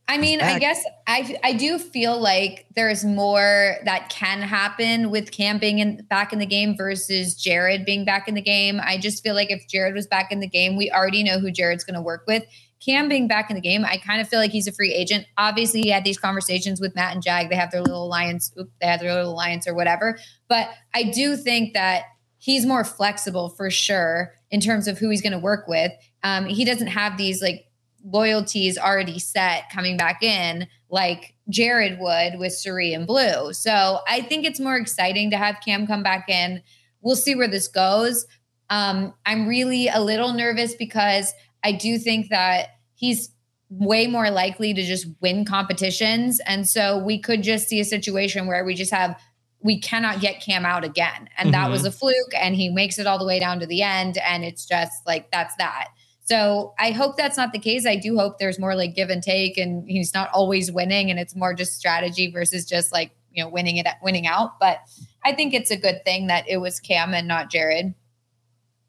I 0.08 0.20
mean, 0.20 0.40
I 0.40 0.60
guess 0.60 0.84
I 1.08 1.36
I 1.44 1.54
do 1.54 1.80
feel 1.80 2.20
like 2.20 2.68
there's 2.76 3.04
more 3.04 3.78
that 3.86 4.10
can 4.10 4.42
happen 4.42 5.10
with 5.10 5.32
Cam 5.32 5.58
being 5.58 5.80
in, 5.80 6.06
back 6.10 6.32
in 6.32 6.38
the 6.38 6.46
game 6.46 6.78
versus 6.78 7.34
Jared 7.34 7.86
being 7.86 8.06
back 8.06 8.28
in 8.28 8.36
the 8.36 8.42
game. 8.42 8.80
I 8.84 9.00
just 9.00 9.24
feel 9.24 9.34
like 9.34 9.50
if 9.50 9.68
Jared 9.68 9.96
was 9.96 10.06
back 10.06 10.32
in 10.32 10.42
the 10.42 10.48
game, 10.48 10.76
we 10.76 10.92
already 10.92 11.24
know 11.24 11.40
who 11.40 11.50
Jared's 11.50 11.84
going 11.84 11.96
to 11.96 12.02
work 12.02 12.24
with. 12.28 12.44
Cam 12.84 13.08
being 13.10 13.28
back 13.28 13.50
in 13.50 13.56
the 13.56 13.62
game, 13.62 13.86
I 13.86 13.98
kind 13.98 14.22
of 14.22 14.28
feel 14.28 14.40
like 14.40 14.52
he's 14.52 14.68
a 14.68 14.72
free 14.72 14.94
agent. 14.94 15.26
Obviously, 15.38 15.82
he 15.82 15.90
had 15.90 16.04
these 16.04 16.20
conversations 16.20 16.80
with 16.80 16.96
Matt 16.96 17.14
and 17.14 17.24
Jag. 17.24 17.50
They 17.50 17.56
have 17.56 17.72
their 17.72 17.82
little 17.82 18.06
alliance. 18.06 18.52
Oop, 18.60 18.70
they 18.82 18.88
have 18.88 19.00
their 19.00 19.14
little 19.14 19.32
alliance 19.32 19.68
or 19.68 19.74
whatever. 19.74 20.18
But 20.48 20.70
I 20.94 21.04
do 21.04 21.36
think 21.36 21.74
that 21.74 22.04
he's 22.38 22.66
more 22.66 22.84
flexible 22.84 23.50
for 23.50 23.72
sure 23.72 24.34
in 24.52 24.60
terms 24.60 24.88
of 24.88 25.00
who 25.00 25.10
he's 25.10 25.22
going 25.22 25.34
to 25.34 25.40
work 25.40 25.68
with. 25.68 25.92
Um, 26.24 26.46
he 26.46 26.64
doesn't 26.64 26.88
have 26.88 27.18
these 27.18 27.42
like 27.42 27.66
loyalties 28.04 28.78
already 28.78 29.18
set 29.18 29.70
coming 29.72 29.98
back 29.98 30.22
in 30.22 30.68
like 30.90 31.34
Jared 31.50 32.00
would 32.00 32.40
with 32.40 32.54
Cirie 32.54 32.94
and 32.94 33.08
Blue. 33.08 33.52
So 33.54 34.00
I 34.08 34.22
think 34.22 34.46
it's 34.46 34.60
more 34.60 34.76
exciting 34.76 35.32
to 35.32 35.38
have 35.38 35.58
Cam 35.66 35.88
come 35.88 36.04
back 36.04 36.30
in. 36.30 36.62
We'll 37.02 37.16
see 37.16 37.36
where 37.36 37.48
this 37.48 37.68
goes. 37.68 38.26
Um, 38.70 39.14
I'm 39.26 39.48
really 39.48 39.88
a 39.88 40.00
little 40.00 40.34
nervous 40.34 40.76
because 40.76 41.34
I 41.66 41.72
do 41.72 41.98
think 41.98 42.30
that 42.30 42.70
he's 42.94 43.30
way 43.70 44.06
more 44.08 44.30
likely 44.30 44.74
to 44.74 44.84
just 44.84 45.08
win 45.22 45.44
competitions. 45.44 46.40
And 46.46 46.70
so 46.70 47.00
we 47.00 47.20
could 47.20 47.42
just 47.42 47.68
see 47.68 47.80
a 47.80 47.86
situation 47.86 48.46
where 48.46 48.64
we 48.64 48.76
just 48.76 48.94
have 48.94 49.20
we 49.62 49.80
cannot 49.80 50.22
get 50.22 50.42
Cam 50.42 50.64
out 50.64 50.84
again. 50.84 51.28
And 51.40 51.52
that 51.56 51.70
Mhm. 51.70 51.72
was 51.72 51.86
a 51.86 51.92
fluke. 51.92 52.34
And 52.40 52.56
he 52.56 52.70
makes 52.70 53.00
it 53.00 53.08
all 53.08 53.18
the 53.18 53.26
way 53.26 53.40
down 53.40 53.60
to 53.62 53.66
the 53.66 53.82
end. 53.82 54.20
And 54.20 54.46
it's 54.46 54.64
just 54.64 54.94
like, 55.08 55.32
that's 55.32 55.56
that. 55.56 55.88
So 56.24 56.76
I 56.78 56.92
hope 56.92 57.18
that's 57.18 57.36
not 57.36 57.52
the 57.52 57.58
case. 57.58 57.88
I 57.88 57.96
do 57.96 58.16
hope 58.16 58.38
there's 58.38 58.60
more 58.60 58.76
like 58.76 58.94
give 58.94 59.10
and 59.10 59.24
take 59.24 59.58
and 59.58 59.90
he's 59.90 60.14
not 60.14 60.30
always 60.34 60.72
winning 60.72 61.10
and 61.10 61.20
it's 61.20 61.36
more 61.36 61.56
just 61.56 61.74
strategy 61.80 62.30
versus 62.30 62.64
just 62.66 62.92
like, 62.92 63.10
you 63.32 63.44
know, 63.44 63.50
winning 63.50 63.78
it, 63.78 63.88
winning 64.04 64.28
out. 64.28 64.60
But 64.60 64.82
I 65.24 65.34
think 65.34 65.56
it's 65.56 65.72
a 65.72 65.78
good 65.78 66.06
thing 66.06 66.28
that 66.28 66.48
it 66.48 66.58
was 66.58 66.80
Cam 66.80 67.16
and 67.16 67.28
not 67.28 67.50
Jared. 67.50 67.96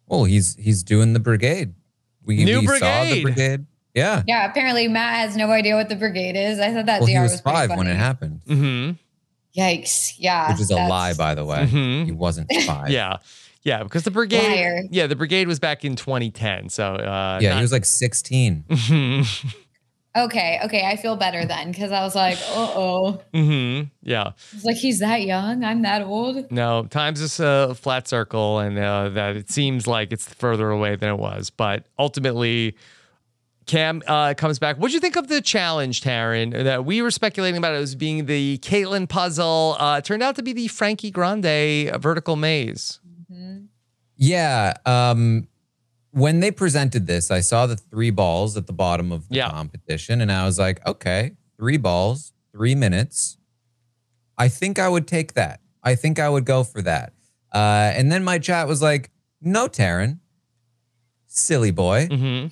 Well, 0.06 0.24
he's 0.24 0.56
he's 0.56 0.82
doing 0.82 1.14
the 1.14 1.20
brigade. 1.20 1.72
We, 2.26 2.44
New 2.44 2.60
we 2.60 2.66
saw 2.66 2.72
brigade. 2.78 3.12
the 3.14 3.22
brigade. 3.22 3.66
Yeah. 3.94 4.22
Yeah. 4.26 4.50
Apparently 4.50 4.88
Matt 4.88 5.14
has 5.14 5.36
no 5.36 5.50
idea 5.50 5.74
what 5.76 5.88
the 5.88 5.96
brigade 5.96 6.36
is. 6.36 6.58
I 6.58 6.72
thought 6.74 6.86
that 6.86 7.00
Well, 7.00 7.06
DR 7.08 7.12
he 7.12 7.18
was, 7.20 7.32
was 7.32 7.40
pretty 7.40 7.56
five 7.56 7.70
when 7.78 7.86
it 7.86 7.96
happened, 7.96 8.42
Mm-hmm. 8.46 9.60
Yikes. 9.60 10.12
Yeah. 10.18 10.50
which 10.52 10.60
is 10.60 10.70
a 10.70 10.74
lie, 10.76 11.14
by 11.14 11.34
the 11.34 11.44
way. 11.44 11.66
Mhm. 11.66 12.04
He 12.04 12.12
wasn't 12.12 12.52
five. 12.66 12.90
Yeah. 12.90 13.16
Yeah, 13.62 13.82
because 13.82 14.04
the 14.04 14.10
brigade, 14.12 14.46
Liar. 14.46 14.82
yeah, 14.90 15.06
the 15.08 15.16
brigade 15.16 15.48
was 15.48 15.58
back 15.58 15.84
in 15.84 15.96
2010. 15.96 16.68
So, 16.68 16.94
uh, 16.94 17.38
Yeah, 17.42 17.56
he 17.56 17.62
was 17.62 17.72
like 17.72 17.84
16. 17.84 18.64
Okay. 20.16 20.58
Okay. 20.64 20.86
I 20.86 20.96
feel 20.96 21.16
better 21.16 21.44
then 21.44 21.70
because 21.72 21.92
I 21.92 22.02
was 22.02 22.14
like, 22.14 22.38
uh 22.50 22.72
oh. 22.74 23.20
Mhm. 23.34 23.90
Yeah. 24.02 24.32
It's 24.52 24.64
like 24.64 24.76
he's 24.76 25.00
that 25.00 25.22
young. 25.22 25.62
I'm 25.62 25.82
that 25.82 26.02
old. 26.02 26.50
No, 26.50 26.86
time's 26.88 27.20
just 27.20 27.38
a 27.40 27.74
flat 27.74 28.08
circle, 28.08 28.58
and 28.58 28.78
uh, 28.78 29.10
that 29.10 29.36
it 29.36 29.50
seems 29.50 29.86
like 29.86 30.12
it's 30.12 30.32
further 30.34 30.70
away 30.70 30.96
than 30.96 31.10
it 31.10 31.18
was. 31.18 31.50
But 31.50 31.84
ultimately, 31.98 32.76
Cam 33.66 34.02
uh, 34.06 34.32
comes 34.34 34.58
back. 34.58 34.76
What'd 34.76 34.94
you 34.94 35.00
think 35.00 35.16
of 35.16 35.28
the 35.28 35.40
challenge, 35.42 36.00
Taran? 36.00 36.52
That 36.64 36.84
we 36.84 37.02
were 37.02 37.10
speculating 37.10 37.58
about 37.58 37.74
it 37.74 37.78
as 37.78 37.94
being 37.94 38.26
the 38.26 38.58
Caitlyn 38.58 39.08
puzzle. 39.08 39.76
Uh, 39.78 40.00
turned 40.00 40.22
out 40.22 40.36
to 40.36 40.42
be 40.42 40.52
the 40.52 40.68
Frankie 40.68 41.10
Grande 41.10 41.90
vertical 42.00 42.36
maze. 42.36 43.00
Yeah. 44.16 44.74
Um, 44.86 45.48
when 46.16 46.40
they 46.40 46.50
presented 46.50 47.06
this, 47.06 47.30
I 47.30 47.40
saw 47.40 47.66
the 47.66 47.76
three 47.76 48.10
balls 48.10 48.56
at 48.56 48.66
the 48.66 48.72
bottom 48.72 49.12
of 49.12 49.28
the 49.28 49.36
Yeah. 49.36 49.50
competition, 49.50 50.22
and 50.22 50.32
I 50.32 50.46
was 50.46 50.58
like, 50.58 50.84
okay, 50.86 51.32
three 51.58 51.76
balls, 51.76 52.32
three 52.52 52.74
minutes. 52.74 53.36
I 54.38 54.48
think 54.48 54.78
I 54.78 54.88
would 54.88 55.06
take 55.06 55.34
that. 55.34 55.60
I 55.82 55.94
think 55.94 56.18
I 56.18 56.30
would 56.30 56.46
go 56.46 56.64
for 56.64 56.80
that. 56.82 57.12
Uh, 57.52 57.92
and 57.94 58.10
then 58.10 58.24
my 58.24 58.38
chat 58.38 58.66
was 58.66 58.80
like, 58.80 59.10
no, 59.42 59.68
Taran, 59.68 60.20
silly 61.26 61.70
boy. 61.70 62.08
Mm-hmm. 62.10 62.46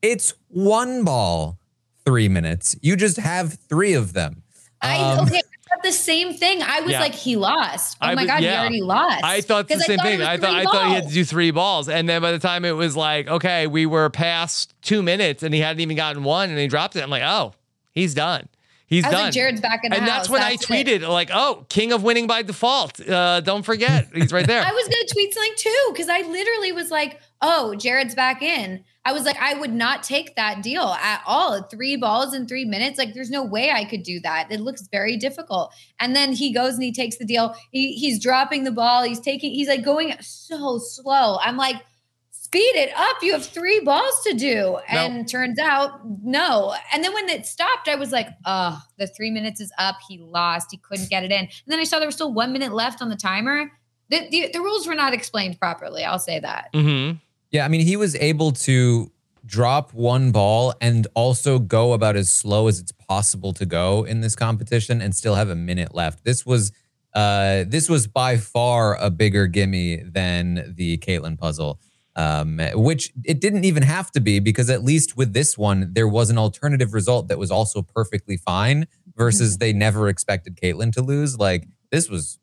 It's 0.00 0.32
one 0.48 1.04
ball, 1.04 1.58
three 2.06 2.28
minutes. 2.30 2.76
You 2.80 2.96
just 2.96 3.18
have 3.18 3.58
three 3.68 3.92
of 3.92 4.14
them. 4.14 4.42
I 4.80 4.96
Um, 4.96 5.26
okay. 5.26 5.41
I 5.82 5.88
thought 5.88 5.90
the 5.90 5.92
same 5.92 6.34
thing. 6.34 6.62
I 6.62 6.80
was 6.80 6.92
Yeah. 6.92 7.00
like, 7.00 7.14
he 7.14 7.36
lost. 7.36 7.98
Oh 8.00 8.06
I 8.06 8.14
my 8.14 8.26
god, 8.26 8.40
he 8.40 8.48
already 8.48 8.80
lost. 8.82 9.24
I 9.24 9.40
thought 9.40 9.68
the 9.68 9.78
same 9.80 9.98
it 9.98 10.02
thing. 10.02 10.22
I 10.22 10.36
thought 10.36 10.50
three 10.50 10.60
I 10.60 10.64
thought 10.64 10.86
he 10.88 10.94
had 10.94 11.08
to 11.08 11.14
do 11.14 11.24
three 11.24 11.50
balls, 11.50 11.88
and 11.88 12.08
then 12.08 12.22
by 12.22 12.32
the 12.32 12.38
time 12.38 12.64
it 12.64 12.72
was 12.72 12.96
like, 12.96 13.28
okay, 13.28 13.66
we 13.66 13.86
were 13.86 14.08
past 14.10 14.74
two 14.82 15.02
minutes, 15.02 15.42
and 15.42 15.52
he 15.54 15.60
hadn't 15.60 15.80
even 15.80 15.96
gotten 15.96 16.22
one, 16.24 16.50
and 16.50 16.58
he 16.58 16.68
dropped 16.68 16.96
it. 16.96 17.02
I'm 17.02 17.10
like, 17.10 17.22
oh, 17.24 17.52
he's 17.92 18.14
done. 18.14 18.48
He's 18.86 19.06
I 19.06 19.10
done. 19.10 19.22
like, 19.24 19.32
Jared's 19.32 19.62
back 19.62 19.80
in 19.84 19.90
the 19.90 19.96
and 19.96 20.04
house. 20.06 20.18
that's 20.18 20.28
when 20.28 20.42
I 20.42 20.50
That's 20.50 20.70
it. 20.70 20.86
tweeted 21.02 21.08
like, 21.08 21.30
"Oh, 21.32 21.64
king 21.70 21.92
of 21.92 22.02
winning 22.02 22.26
by 22.26 22.42
default. 22.42 23.00
Uh, 23.00 23.40
don't 23.40 23.62
forget, 23.62 24.08
he's 24.14 24.34
right 24.34 24.46
there." 24.52 24.62
I 24.62 24.70
was 24.70 24.84
gonna 24.86 25.06
tweet 25.10 25.32
something 25.32 25.54
too 25.56 25.88
because 25.92 26.10
I 26.10 26.20
literally 26.20 26.72
was 26.72 26.90
like, 26.90 27.18
"Oh, 27.42 27.74
Jared's 27.74 28.14
back 28.14 28.40
in." 28.40 28.84
I 29.04 29.12
was 29.12 29.24
like, 29.24 29.36
I 29.40 29.54
would 29.54 29.72
not 29.72 30.04
take 30.04 30.36
that 30.36 30.62
deal 30.62 30.96
at 31.02 31.22
all. 31.26 31.60
Three 31.62 31.96
balls 31.96 32.34
in 32.34 32.46
three 32.46 32.64
minutes, 32.64 32.98
like 32.98 33.14
there's 33.14 33.30
no 33.30 33.42
way 33.42 33.72
I 33.72 33.84
could 33.84 34.04
do 34.04 34.20
that. 34.20 34.46
It 34.50 34.60
looks 34.60 34.86
very 34.92 35.16
difficult. 35.16 35.74
And 35.98 36.14
then 36.14 36.32
he 36.32 36.52
goes 36.54 36.74
and 36.74 36.84
he 36.84 36.92
takes 36.92 37.16
the 37.16 37.24
deal. 37.24 37.56
He, 37.72 37.94
he's 37.94 38.22
dropping 38.22 38.62
the 38.62 38.70
ball. 38.70 39.02
He's 39.02 39.18
taking. 39.18 39.52
He's 39.52 39.68
like 39.68 39.84
going 39.84 40.14
so 40.20 40.78
slow. 40.78 41.38
I'm 41.42 41.56
like, 41.56 41.82
speed 42.30 42.76
it 42.76 42.92
up. 42.96 43.16
You 43.22 43.32
have 43.32 43.44
three 43.44 43.80
balls 43.80 44.22
to 44.26 44.34
do. 44.34 44.78
And 44.86 45.28
turns 45.28 45.58
out, 45.58 46.00
no. 46.22 46.74
And 46.92 47.02
then 47.02 47.12
when 47.12 47.28
it 47.28 47.46
stopped, 47.46 47.88
I 47.88 47.96
was 47.96 48.12
like, 48.12 48.28
oh, 48.44 48.80
the 48.98 49.08
three 49.08 49.30
minutes 49.30 49.60
is 49.60 49.72
up. 49.78 49.96
He 50.06 50.18
lost. 50.18 50.68
He 50.70 50.76
couldn't 50.76 51.10
get 51.10 51.24
it 51.24 51.32
in. 51.32 51.40
And 51.40 51.50
then 51.66 51.80
I 51.80 51.84
saw 51.84 51.98
there 51.98 52.06
was 52.06 52.14
still 52.14 52.32
one 52.32 52.52
minute 52.52 52.72
left 52.72 53.02
on 53.02 53.08
the 53.08 53.16
timer. 53.16 53.72
The, 54.10 54.28
the, 54.30 54.50
the 54.52 54.60
rules 54.60 54.86
were 54.86 54.94
not 54.94 55.14
explained 55.14 55.58
properly. 55.58 56.04
I'll 56.04 56.18
say 56.18 56.38
that. 56.38 56.68
mm-hmm. 56.74 57.16
Yeah, 57.52 57.66
I 57.66 57.68
mean, 57.68 57.82
he 57.82 57.96
was 57.96 58.16
able 58.16 58.52
to 58.52 59.12
drop 59.44 59.92
one 59.92 60.32
ball 60.32 60.72
and 60.80 61.06
also 61.14 61.58
go 61.58 61.92
about 61.92 62.16
as 62.16 62.30
slow 62.30 62.66
as 62.66 62.80
it's 62.80 62.92
possible 62.92 63.52
to 63.52 63.66
go 63.66 64.04
in 64.04 64.20
this 64.20 64.34
competition 64.34 65.02
and 65.02 65.14
still 65.14 65.34
have 65.34 65.50
a 65.50 65.54
minute 65.54 65.94
left. 65.94 66.24
This 66.24 66.46
was 66.46 66.72
uh 67.14 67.64
this 67.68 67.90
was 67.90 68.06
by 68.06 68.38
far 68.38 68.96
a 68.96 69.10
bigger 69.10 69.46
gimme 69.46 69.96
than 69.96 70.74
the 70.76 70.96
Caitlyn 70.98 71.38
puzzle. 71.38 71.78
Um, 72.14 72.60
which 72.74 73.10
it 73.24 73.40
didn't 73.40 73.64
even 73.64 73.82
have 73.84 74.10
to 74.12 74.20
be 74.20 74.38
because 74.38 74.68
at 74.68 74.84
least 74.84 75.16
with 75.16 75.32
this 75.32 75.56
one, 75.56 75.94
there 75.94 76.06
was 76.06 76.28
an 76.28 76.36
alternative 76.36 76.92
result 76.92 77.28
that 77.28 77.38
was 77.38 77.50
also 77.50 77.80
perfectly 77.80 78.36
fine 78.36 78.86
versus 79.16 79.56
they 79.58 79.72
never 79.72 80.08
expected 80.10 80.56
Caitlyn 80.56 80.92
to 80.92 81.00
lose. 81.00 81.38
Like 81.38 81.66
this 81.90 82.10
was 82.10 82.38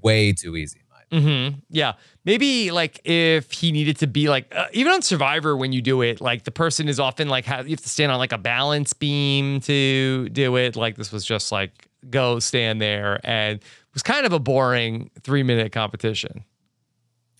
way 0.00 0.32
too 0.32 0.54
easy. 0.54 0.82
In 1.10 1.22
my 1.24 1.28
Mm-hmm. 1.50 1.58
Yeah. 1.70 1.92
Maybe 2.24 2.70
like 2.70 3.00
if 3.04 3.50
he 3.52 3.72
needed 3.72 3.98
to 3.98 4.06
be 4.06 4.28
like, 4.28 4.52
uh, 4.54 4.66
even 4.72 4.92
on 4.92 5.02
Survivor, 5.02 5.56
when 5.56 5.72
you 5.72 5.80
do 5.80 6.02
it, 6.02 6.20
like 6.20 6.44
the 6.44 6.50
person 6.50 6.88
is 6.88 7.00
often 7.00 7.28
like, 7.28 7.46
ha- 7.46 7.60
you 7.60 7.70
have 7.70 7.80
to 7.80 7.88
stand 7.88 8.12
on 8.12 8.18
like 8.18 8.32
a 8.32 8.38
balance 8.38 8.92
beam 8.92 9.60
to 9.60 10.28
do 10.30 10.56
it. 10.56 10.76
Like 10.76 10.96
this 10.96 11.10
was 11.12 11.24
just 11.24 11.50
like, 11.52 11.88
go 12.10 12.38
stand 12.38 12.80
there. 12.80 13.20
And 13.24 13.58
it 13.58 13.64
was 13.94 14.02
kind 14.02 14.26
of 14.26 14.32
a 14.32 14.38
boring 14.38 15.10
three 15.22 15.42
minute 15.42 15.72
competition. 15.72 16.44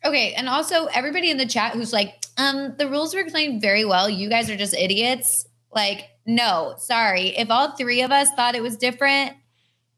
Okay, 0.05 0.33
and 0.35 0.49
also 0.49 0.87
everybody 0.87 1.29
in 1.31 1.39
the 1.39 1.47
chat 1.47 1.73
who's 1.73 1.93
like, 1.93 2.25
um, 2.37 2.75
the 2.79 2.89
rules 2.89 3.15
were 3.15 3.21
explained 3.21 3.61
very 3.61 3.85
well. 3.85 4.09
You 4.09 4.29
guys 4.31 4.49
are 4.49 4.57
just 4.57 4.73
idiots. 4.75 5.45
Like, 5.75 6.09
no, 6.25 6.75
sorry. 6.79 7.37
If 7.37 7.51
all 7.51 7.73
three 7.77 8.03
of 8.03 8.11
us 8.13 8.29
thought 8.37 8.55
it 8.55 8.63
was 8.63 8.77
different, 8.77 9.33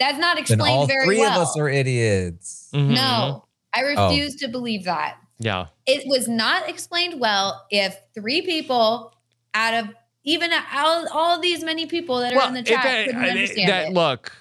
that's 0.00 0.18
not 0.18 0.36
Then 0.36 0.42
explained 0.44 0.78
all 0.78 0.86
very 0.86 1.04
three 1.06 1.18
well. 1.20 1.38
of 1.42 1.46
us 1.48 1.56
are 1.58 1.68
idiots. 1.68 2.70
Mhm. 2.74 2.94
no, 2.94 3.44
I 3.74 3.80
refuse 3.80 4.34
to 4.36 4.48
believe 4.48 4.84
that. 4.84 5.16
Yeah. 5.38 5.66
It 5.86 6.06
was 6.06 6.28
not 6.28 6.68
explained 6.68 7.20
well 7.20 7.66
if 7.70 7.96
three 8.14 8.42
people 8.42 9.14
out 9.54 9.74
of 9.74 9.90
even 10.24 10.50
all, 10.74 11.06
all 11.12 11.40
these 11.40 11.64
many 11.64 11.86
people 11.86 12.18
that 12.20 12.32
are 12.34 12.48
in 12.48 12.54
the 12.54 12.60
if 12.60 12.66
chat 12.66 12.84
I- 12.84 13.04
couldn't 13.06 13.24
I- 13.24 13.28
understand 13.30 13.68
that, 13.70 13.86
it. 13.88 13.92
look, 13.92 14.32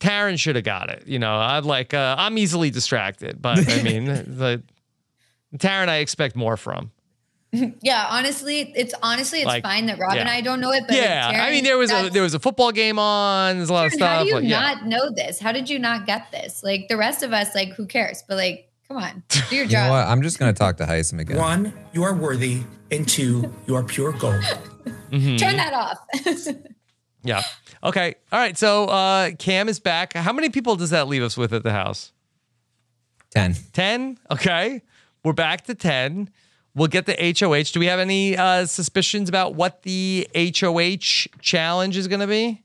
Taran 0.00 0.38
should 0.38 0.54
have 0.54 0.64
got 0.64 0.90
it. 0.90 1.06
You 1.06 1.18
know, 1.18 1.34
I'd 1.36 1.64
like, 1.64 1.92
uh, 1.92 2.14
I'm 2.18 2.38
easily 2.38 2.70
distracted, 2.70 3.42
but 3.42 3.68
I 3.68 3.82
mean, 3.82 4.04
the 4.38 4.62
Taran, 5.56 5.88
I 5.88 5.96
expect 5.96 6.36
more 6.36 6.56
from. 6.56 6.92
yeah, 7.82 8.06
honestly, 8.10 8.72
it's 8.76 8.94
honestly 9.02 9.38
it's 9.40 9.46
Like, 9.46 9.62
fine 9.62 9.86
that 9.86 9.98
Rob 9.98 10.12
and. 10.16 10.28
I 10.28 10.40
don't 10.42 10.60
know 10.60 10.70
it. 10.72 10.84
But 10.86 10.96
yeah, 10.96 11.30
I 11.46 11.50
mean, 11.50 11.64
there 11.64 11.78
was 11.78 11.90
a 11.90 12.10
there 12.10 12.22
was 12.22 12.34
a 12.34 12.38
football 12.38 12.72
game 12.72 12.98
on. 12.98 13.56
There's 13.56 13.70
a 13.70 13.72
lot 13.72 13.86
of 13.86 13.92
stuff. 13.92 14.08
How 14.18 14.22
do 14.22 14.28
you 14.28 14.34
like, 14.36 14.44
yeah. 14.44 14.60
not 14.60 14.86
know 14.86 15.10
this? 15.10 15.38
How 15.40 15.52
did 15.52 15.70
you 15.70 15.78
not 15.78 16.04
get 16.06 16.30
this? 16.30 16.62
Like 16.62 16.88
the 16.88 16.96
rest 16.96 17.22
of 17.22 17.32
us, 17.32 17.54
like 17.54 17.70
who 17.70 17.86
cares? 17.86 18.22
But 18.28 18.36
like, 18.36 18.70
come 18.86 18.98
on, 18.98 19.22
do 19.28 19.40
your 19.56 19.64
You 19.64 19.72
know 19.72 19.78
job. 19.78 19.90
what? 19.90 20.06
I'm 20.06 20.22
just 20.22 20.38
gonna 20.38 20.52
talk 20.52 20.76
to 20.78 20.84
Hisam 20.84 21.20
again. 21.20 21.38
One, 21.38 21.72
you 21.94 22.02
are 22.04 22.14
worthy, 22.14 22.64
and 22.90 23.08
two, 23.08 23.50
you 23.66 23.74
are 23.76 23.82
pure 23.82 24.12
gold. 24.12 24.42
Mhm. 25.10 25.38
Turn 25.38 25.56
that 25.56 25.72
off. 25.72 25.98
Yeah. 27.22 27.42
Okay. 27.82 28.14
All 28.30 28.38
right. 28.38 28.56
So 28.58 28.84
uh, 28.86 29.30
Cam 29.38 29.68
is 29.68 29.80
back. 29.80 30.12
How 30.14 30.32
many 30.34 30.50
people 30.50 30.76
does 30.76 30.90
that 30.90 31.08
leave 31.08 31.22
us 31.22 31.36
with 31.36 31.52
at 31.54 31.62
the 31.62 31.72
house? 31.72 32.12
Ten. 33.30 33.54
10. 33.72 34.18
Okay. 34.30 34.82
We're 35.24 35.32
back 35.32 35.64
to 35.64 35.74
10. 35.74 36.30
We'll 36.78 36.86
get 36.86 37.06
the 37.06 37.16
HOH. 37.16 37.72
Do 37.72 37.80
we 37.80 37.86
have 37.86 37.98
any 37.98 38.36
uh, 38.36 38.64
suspicions 38.66 39.28
about 39.28 39.54
what 39.54 39.82
the 39.82 40.28
HOH 40.32 41.28
challenge 41.40 41.96
is 41.96 42.06
going 42.06 42.20
to 42.20 42.28
be? 42.28 42.62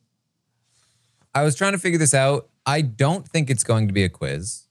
I 1.34 1.42
was 1.42 1.56
trying 1.56 1.72
to 1.72 1.80
figure 1.80 1.98
this 1.98 2.14
out. 2.14 2.48
I 2.64 2.82
don't 2.82 3.28
think 3.28 3.50
it's 3.50 3.64
going 3.64 3.88
to 3.88 3.94
be 3.94 4.04
a 4.04 4.10
quiz. 4.10 4.68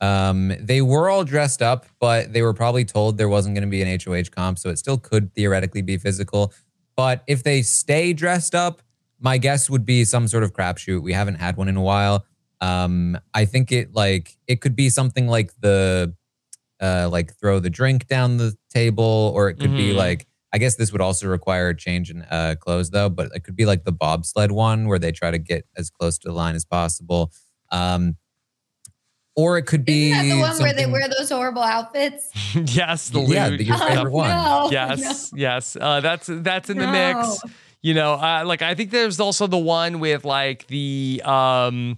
Um, 0.00 0.52
they 0.58 0.82
were 0.82 1.08
all 1.08 1.22
dressed 1.22 1.62
up, 1.62 1.86
but 2.00 2.32
they 2.32 2.42
were 2.42 2.52
probably 2.52 2.84
told 2.84 3.18
there 3.18 3.28
wasn't 3.28 3.54
going 3.54 3.62
to 3.62 3.70
be 3.70 3.82
an 3.82 4.00
HOH 4.04 4.30
comp, 4.34 4.58
so 4.58 4.68
it 4.68 4.78
still 4.78 4.98
could 4.98 5.32
theoretically 5.32 5.82
be 5.82 5.96
physical. 5.96 6.52
But 6.96 7.22
if 7.28 7.44
they 7.44 7.62
stay 7.62 8.12
dressed 8.12 8.56
up, 8.56 8.82
my 9.20 9.38
guess 9.38 9.70
would 9.70 9.86
be 9.86 10.04
some 10.04 10.26
sort 10.26 10.42
of 10.42 10.52
crapshoot. 10.52 11.02
We 11.02 11.12
haven't 11.12 11.36
had 11.36 11.56
one 11.56 11.68
in 11.68 11.76
a 11.76 11.82
while. 11.82 12.26
Um, 12.60 13.16
I 13.32 13.44
think 13.44 13.70
it 13.70 13.94
like 13.94 14.36
it 14.48 14.60
could 14.60 14.74
be 14.74 14.90
something 14.90 15.28
like 15.28 15.52
the 15.60 16.14
uh, 16.82 17.08
like 17.10 17.32
throw 17.38 17.58
the 17.60 17.70
drink 17.70 18.06
down 18.08 18.36
the 18.36 18.54
table, 18.68 19.32
or 19.34 19.48
it 19.48 19.54
could 19.60 19.76
be 19.76 19.90
Mhm. 19.92 19.96
like 19.96 20.26
I 20.54 20.58
guess 20.58 20.74
this 20.74 20.92
would 20.92 21.00
also 21.00 21.28
require 21.28 21.70
a 21.70 21.76
change 21.76 22.10
in 22.10 22.22
uh, 22.30 22.56
clothes 22.60 22.90
though, 22.90 23.08
but 23.08 23.30
it 23.34 23.40
could 23.44 23.56
be 23.56 23.64
like 23.64 23.84
the 23.84 23.92
bobsled 23.92 24.52
one 24.52 24.86
where 24.86 24.98
they 24.98 25.10
try 25.10 25.30
to 25.30 25.38
get 25.38 25.64
as 25.78 25.88
close 25.88 26.18
to 26.18 26.28
the 26.28 26.34
line 26.34 26.54
as 26.54 26.66
possible. 26.66 27.32
Um, 27.70 28.16
or 29.34 29.56
it 29.56 29.62
could 29.62 29.84
be 29.86 30.10
Isn't 30.10 30.28
that 30.28 30.34
the 30.34 30.40
one 30.40 30.58
where 30.58 30.72
they 30.74 30.84
wear 30.84 31.08
those 31.08 31.30
horrible 31.30 31.62
outfits? 31.62 32.30
yes, 32.54 33.08
the 33.08 33.20
Yeah, 33.20 33.46
luge. 33.48 33.58
the- 33.58 33.64
your 33.64 33.78
favorite 33.78 34.10
one. 34.12 34.28
No, 34.44 34.68
yes, 34.70 35.32
yes. 35.34 35.74
Uh, 35.80 36.00
that's 36.00 36.26
that's 36.30 36.68
in 36.68 36.76
the 36.78 36.86
mix. 36.86 37.38
You 37.80 37.94
know, 37.94 38.12
uh, 38.14 38.44
like 38.46 38.60
I 38.60 38.74
think 38.74 38.90
there's 38.90 39.20
also 39.20 39.46
the 39.46 39.56
one 39.58 40.00
with 40.00 40.24
like 40.26 40.66
the 40.66 41.22
um 41.24 41.96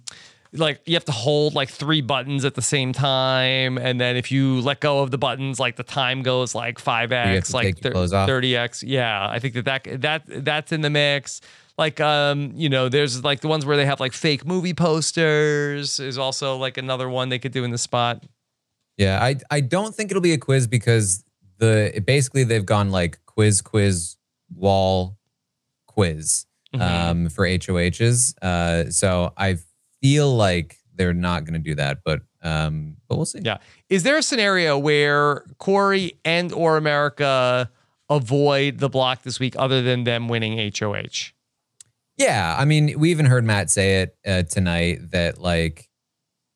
like 0.57 0.81
you 0.87 0.95
have 0.95 1.05
to 1.07 1.13
hold 1.13 1.55
like 1.55 1.69
three 1.69 2.01
buttons 2.01 2.45
at 2.45 2.55
the 2.55 2.63
same 2.63 2.93
time, 2.93 3.77
and 3.79 4.01
then 4.01 4.17
if 4.17 4.31
you 4.33 4.61
let 4.61 4.81
go 4.81 5.01
of 5.03 5.11
the 5.11 5.19
buttons, 5.19 5.59
like 5.61 5.77
the 5.77 5.83
time 5.83 6.23
goes 6.23 6.55
like 6.55 6.79
five 6.79 7.13
x, 7.13 7.53
like 7.53 7.65
take 7.77 7.85
your 7.85 7.93
clothes 7.93 8.13
off. 8.13 8.29
thirty 8.29 8.57
x. 8.57 8.83
Yeah, 8.83 9.29
I 9.29 9.39
think 9.39 9.55
that 9.55 9.65
that 9.65 10.01
that 10.03 10.23
that's 10.45 10.73
in 10.73 10.81
the 10.81 10.91
mix. 10.91 11.41
Like 11.77 12.01
um, 12.01 12.53
you 12.55 12.69
know, 12.69 12.89
there's 12.89 13.25
like 13.25 13.41
the 13.41 13.49
ones 13.49 13.67
where 13.67 13.77
they 13.77 13.87
have 13.87 13.99
like 13.99 14.13
fake 14.13 14.47
movie 14.47 14.75
posters 14.75 15.99
is 15.99 16.19
also 16.19 16.57
like 16.57 16.77
another 16.79 17.09
one 17.09 17.29
they 17.31 17.39
could 17.41 17.53
do 17.53 17.65
in 17.65 17.71
the 17.73 17.79
spot. 17.79 18.23
Yeah, 18.97 19.21
I 19.23 19.37
I 19.51 19.61
don't 19.61 19.93
think 19.95 20.11
it'll 20.13 20.21
be 20.23 20.35
a 20.35 20.39
quiz 20.39 20.69
because 20.69 21.25
the 21.59 22.01
basically 22.07 22.45
they've 22.45 22.65
gone 22.65 22.91
like 22.91 23.19
quiz 23.27 23.61
quiz 23.61 24.17
wall 24.55 25.17
quiz 25.87 26.47
Mhm. 26.75 26.81
um 26.81 27.29
for 27.29 27.45
HOHs. 27.47 28.35
Uh 28.43 28.91
so 28.91 29.33
I 29.37 29.59
feel 30.05 30.37
like 30.37 30.77
they're 30.95 31.15
not 31.15 31.45
going 31.45 31.55
to 31.55 31.59
do 31.59 31.75
that, 31.75 32.01
but 32.05 32.21
um 32.43 32.97
but 33.09 33.17
we'll 33.17 33.25
see. 33.25 33.41
Yeah. 33.43 33.57
Is 33.89 34.03
there 34.03 34.19
a 34.19 34.23
scenario 34.23 34.77
where 34.77 35.45
Cory 35.57 36.19
and 36.27 36.53
or 36.53 36.77
America 36.77 37.71
avoid 38.11 38.81
the 38.81 38.91
block 38.91 39.23
this 39.23 39.41
week 39.41 39.55
other 39.59 39.81
than 39.81 40.05
them 40.05 40.29
winning 40.29 40.59
HOH? 40.79 41.33
Yeah, 42.19 42.55
I 42.57 42.67
mean, 42.67 42.99
we 42.99 43.11
even 43.11 43.25
heard 43.25 43.45
Matt 43.45 43.71
say 43.71 44.03
it 44.03 44.17
uh, 44.27 44.43
tonight 44.43 45.11
that 45.13 45.39
like 45.39 45.89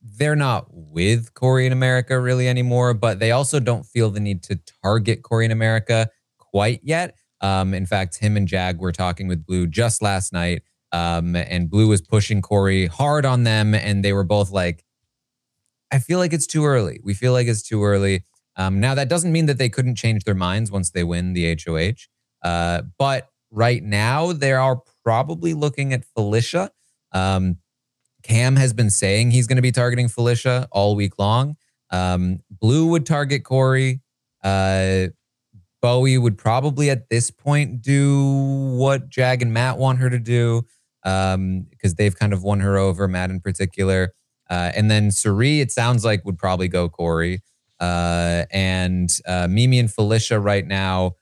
they're 0.02 0.36
not 0.36 0.66
with 0.70 1.32
Cory 1.32 1.64
in 1.66 1.72
America 1.72 2.20
really 2.20 2.48
anymore, 2.48 2.92
but 2.92 3.18
they 3.18 3.30
also 3.30 3.60
don't 3.60 3.84
feel 3.86 4.10
the 4.10 4.20
need 4.20 4.42
to 4.44 4.60
target 4.84 5.22
Cory 5.22 5.46
in 5.46 5.52
America 5.52 6.10
quite 6.36 6.80
yet. 6.82 7.16
Um, 7.40 7.72
in 7.72 7.86
fact, 7.86 8.18
him 8.18 8.36
and 8.36 8.46
Jag 8.46 8.78
were 8.78 8.92
talking 8.92 9.26
with 9.26 9.46
Blue 9.46 9.66
just 9.66 10.02
last 10.02 10.34
night, 10.34 10.62
um, 10.92 11.36
and 11.36 11.70
Blue 11.70 11.88
was 11.88 12.00
pushing 12.00 12.42
Cory 12.42 12.86
hard 12.86 13.24
on 13.24 13.44
them, 13.44 13.74
and 13.74 14.04
they 14.04 14.12
were 14.12 14.24
both 14.24 14.50
like, 14.50 14.84
"I 15.90 15.98
feel 15.98 16.18
like 16.18 16.32
it's 16.32 16.46
too 16.46 16.64
early. 16.64 17.00
We 17.02 17.14
feel 17.14 17.32
like 17.32 17.46
it's 17.46 17.62
too 17.62 17.84
early." 17.84 18.24
Um, 18.56 18.80
now 18.80 18.94
that 18.94 19.08
doesn't 19.08 19.30
mean 19.30 19.46
that 19.46 19.58
they 19.58 19.68
couldn't 19.68 19.96
change 19.96 20.24
their 20.24 20.34
minds 20.34 20.70
once 20.70 20.90
they 20.90 21.04
win 21.04 21.32
the 21.32 21.56
HOH, 21.64 22.08
uh, 22.42 22.82
but 22.98 23.28
right 23.50 23.82
now 23.82 24.32
they 24.32 24.52
are 24.52 24.82
probably 25.04 25.54
looking 25.54 25.92
at 25.92 26.04
Felicia. 26.04 26.70
Um, 27.12 27.58
Cam 28.22 28.56
has 28.56 28.72
been 28.72 28.90
saying 28.90 29.30
he's 29.30 29.46
going 29.46 29.56
to 29.56 29.62
be 29.62 29.72
targeting 29.72 30.08
Felicia 30.08 30.68
all 30.72 30.96
week 30.96 31.18
long. 31.18 31.56
Um, 31.90 32.40
Blue 32.50 32.86
would 32.86 33.06
target 33.06 33.44
Cory. 33.44 34.00
Uh, 34.42 35.08
Bowie 35.80 36.18
would 36.18 36.36
probably 36.36 36.90
at 36.90 37.08
this 37.08 37.30
point 37.30 37.82
do 37.82 38.76
what 38.76 39.08
Jag 39.08 39.42
and 39.42 39.52
Matt 39.52 39.78
want 39.78 39.98
her 39.98 40.10
to 40.10 40.18
do 40.18 40.64
because 41.02 41.94
they've 41.96 42.16
kind 42.16 42.32
of 42.32 42.42
won 42.42 42.60
her 42.60 42.76
over, 42.76 43.08
Matt 43.08 43.30
in 43.30 43.40
particular. 43.40 44.12
Uh, 44.50 44.72
and 44.74 44.90
then 44.90 45.10
Cirie, 45.10 45.60
it 45.60 45.70
sounds 45.70 46.04
like, 46.04 46.24
would 46.24 46.38
probably 46.38 46.68
go 46.68 46.88
Cory. 46.88 47.42
Uh, 47.80 48.44
and 48.50 49.10
uh, 49.26 49.46
Mimi 49.48 49.78
and 49.78 49.92
Felicia 49.92 50.40
right 50.40 50.66
now, 50.66 51.12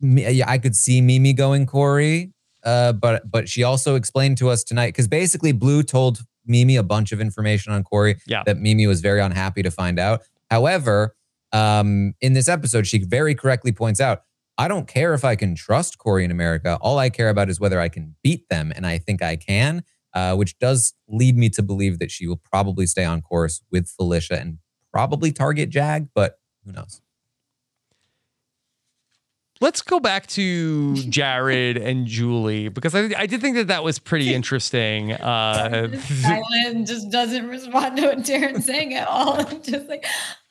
yeah, 0.00 0.48
I 0.48 0.58
could 0.58 0.74
see 0.76 1.00
Mimi 1.00 1.32
going 1.32 1.66
Cory. 1.66 2.32
Uh, 2.62 2.92
but 2.92 3.30
but 3.30 3.48
she 3.48 3.62
also 3.62 3.94
explained 3.94 4.38
to 4.38 4.48
us 4.48 4.64
tonight 4.64 4.88
because 4.88 5.06
basically 5.06 5.52
Blue 5.52 5.82
told 5.82 6.24
Mimi 6.46 6.76
a 6.76 6.82
bunch 6.82 7.12
of 7.12 7.20
information 7.20 7.72
on 7.72 7.84
Cory 7.84 8.16
Yeah. 8.26 8.42
that 8.46 8.56
Mimi 8.58 8.86
was 8.86 9.00
very 9.02 9.20
unhappy 9.20 9.62
to 9.62 9.70
find 9.70 9.98
out. 9.98 10.22
However, 10.50 11.14
um, 11.52 12.14
in 12.22 12.32
this 12.32 12.48
episode, 12.48 12.86
she 12.86 12.98
very 13.04 13.34
correctly 13.34 13.70
points 13.70 14.00
out, 14.00 14.22
I 14.56 14.68
don't 14.68 14.86
care 14.86 15.14
if 15.14 15.24
I 15.24 15.36
can 15.36 15.54
trust 15.54 15.98
Cory 15.98 16.24
in 16.24 16.30
America. 16.30 16.78
All 16.80 16.98
I 16.98 17.10
care 17.10 17.28
about 17.28 17.50
is 17.50 17.58
whether 17.58 17.80
I 17.80 17.88
can 17.88 18.14
beat 18.22 18.48
them, 18.48 18.72
and 18.74 18.86
I 18.86 18.98
think 18.98 19.22
I 19.22 19.36
can, 19.36 19.82
uh, 20.12 20.36
which 20.36 20.58
does 20.58 20.94
lead 21.08 21.36
me 21.36 21.48
to 21.50 21.62
believe 21.62 21.98
that 21.98 22.10
she 22.10 22.26
will 22.26 22.40
probably 22.50 22.86
stay 22.86 23.04
on 23.04 23.20
course 23.20 23.62
with 23.70 23.88
Felicia 23.88 24.40
and 24.40 24.58
probably 24.92 25.32
target 25.32 25.70
Jag, 25.70 26.08
but 26.14 26.38
who 26.64 26.72
knows? 26.72 27.00
Let's 29.60 29.82
go 29.82 30.00
back 30.00 30.26
to 30.28 30.94
Jared 30.94 31.76
and 31.76 32.06
Julie 32.06 32.68
because 32.68 32.94
I, 32.94 33.10
I 33.16 33.26
did 33.26 33.40
think 33.40 33.54
that 33.56 33.68
that 33.68 33.84
was 33.84 34.00
pretty 34.00 34.34
interesting. 34.34 35.12
Uh, 35.12 35.96
Silent 36.00 36.88
just 36.88 37.10
doesn't 37.10 37.48
respond 37.48 37.96
to 37.96 38.06
what 38.08 38.18
Darren's 38.18 38.66
saying 38.66 38.94
at 38.94 39.06
all. 39.06 39.42
just 39.62 39.88
like, 39.88 40.04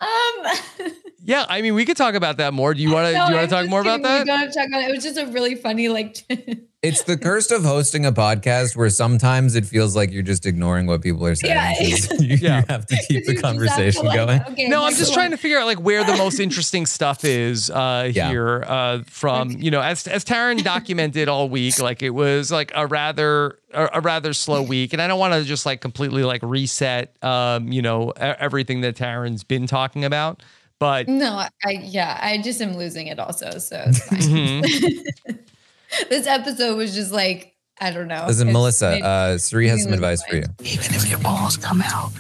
um. 0.04 0.92
yeah, 1.24 1.46
I 1.48 1.62
mean, 1.62 1.74
we 1.76 1.86
could 1.86 1.98
talk 1.98 2.16
about 2.16 2.38
that 2.38 2.54
more. 2.54 2.74
Do 2.74 2.82
you 2.82 2.92
want 2.92 3.08
to? 3.08 3.14
No, 3.14 3.26
do 3.28 3.32
you 3.34 3.38
want 3.38 3.50
to 3.50 3.56
talk 3.56 3.64
just 3.64 3.70
more 3.70 3.82
about 3.82 4.02
kidding. 4.02 4.12
We 4.12 4.18
that? 4.20 4.26
don't 4.26 4.40
have 4.40 4.52
to 4.52 4.60
talk 4.60 4.68
about 4.68 4.82
it. 4.84 4.90
It 4.90 4.96
was 4.96 5.04
just 5.04 5.18
a 5.18 5.26
really 5.28 5.56
funny, 5.56 5.90
like, 5.90 6.18
It's 6.84 7.04
the 7.04 7.16
curse 7.18 7.50
of 7.50 7.64
hosting 7.64 8.06
a 8.06 8.12
podcast 8.12 8.76
where 8.76 8.90
sometimes 8.90 9.56
it 9.56 9.66
feels 9.66 9.96
like 9.96 10.12
you're 10.12 10.22
just 10.22 10.46
ignoring 10.46 10.86
what 10.86 11.02
people 11.02 11.26
are 11.26 11.34
saying. 11.34 11.54
Yeah. 11.80 11.96
So 11.96 12.16
you, 12.20 12.36
you 12.36 12.50
have 12.50 12.86
to 12.88 12.98
keep 13.08 13.26
the 13.26 13.38
conversation 13.38 14.04
going. 14.04 14.42
okay, 14.50 14.68
no, 14.68 14.84
I'm 14.84 14.92
just 14.94 15.12
one. 15.12 15.14
trying 15.14 15.32
to 15.32 15.38
figure 15.38 15.60
out 15.60 15.66
like 15.66 15.80
where 15.80 16.04
the 16.04 16.18
most 16.18 16.42
interesting 16.42 16.86
stuff 16.86 17.24
is 17.24 17.70
uh, 17.70 18.12
Yeah. 18.14 18.28
here. 18.28 18.66
Uh, 18.68 19.00
from 19.06 19.52
you 19.52 19.72
know, 19.72 19.80
as 19.80 20.06
as 20.08 20.26
Taran 20.26 20.62
documented 20.62 21.30
all 21.30 21.48
week, 21.48 21.80
like 21.80 22.04
it 22.04 22.10
was 22.10 22.52
like 22.52 22.74
a 22.76 22.86
rather 22.86 23.60
a, 23.74 23.90
a 23.94 24.02
rather 24.02 24.34
slow 24.34 24.62
week, 24.62 24.94
and 24.94 25.02
I 25.02 25.08
don't 25.08 25.20
want 25.20 25.34
to 25.34 25.44
just 25.44 25.66
like 25.66 25.82
completely 25.82 26.24
like 26.24 26.42
reset, 26.44 27.16
um, 27.24 27.72
you 27.72 27.82
know, 27.82 28.12
everything 28.18 28.82
that 28.82 28.96
Taran's 28.96 29.44
been 29.44 29.68
talking 29.68 30.06
about, 30.06 30.44
but 30.80 31.08
No, 31.08 31.46
I 31.66 31.72
yeah, 31.72 32.20
I 32.22 32.38
just 32.42 32.62
am 32.62 32.76
losing 32.78 33.08
it 33.08 33.20
also, 33.20 33.58
so 33.60 33.84
it's 33.88 34.00
fine. 34.08 34.20
Mhm. 34.20 35.06
this 36.10 36.28
episode 36.28 36.76
was 36.78 36.94
just 36.94 37.12
like 37.12 37.50
I 37.82 37.92
don't 37.92 38.08
know. 38.08 38.26
Listen, 38.28 38.48
It's 38.48 38.54
Melissa, 38.54 38.92
made- 38.92 39.02
uh, 39.04 39.38
Cirie 39.38 39.68
has 39.68 39.84
some 39.84 39.94
advice 39.94 40.24
for 40.24 40.36
you. 40.36 40.44
Even 40.64 40.94
if 40.96 41.10
your 41.10 41.20
balls 41.20 41.58
come 41.58 41.82
out, 41.82 42.12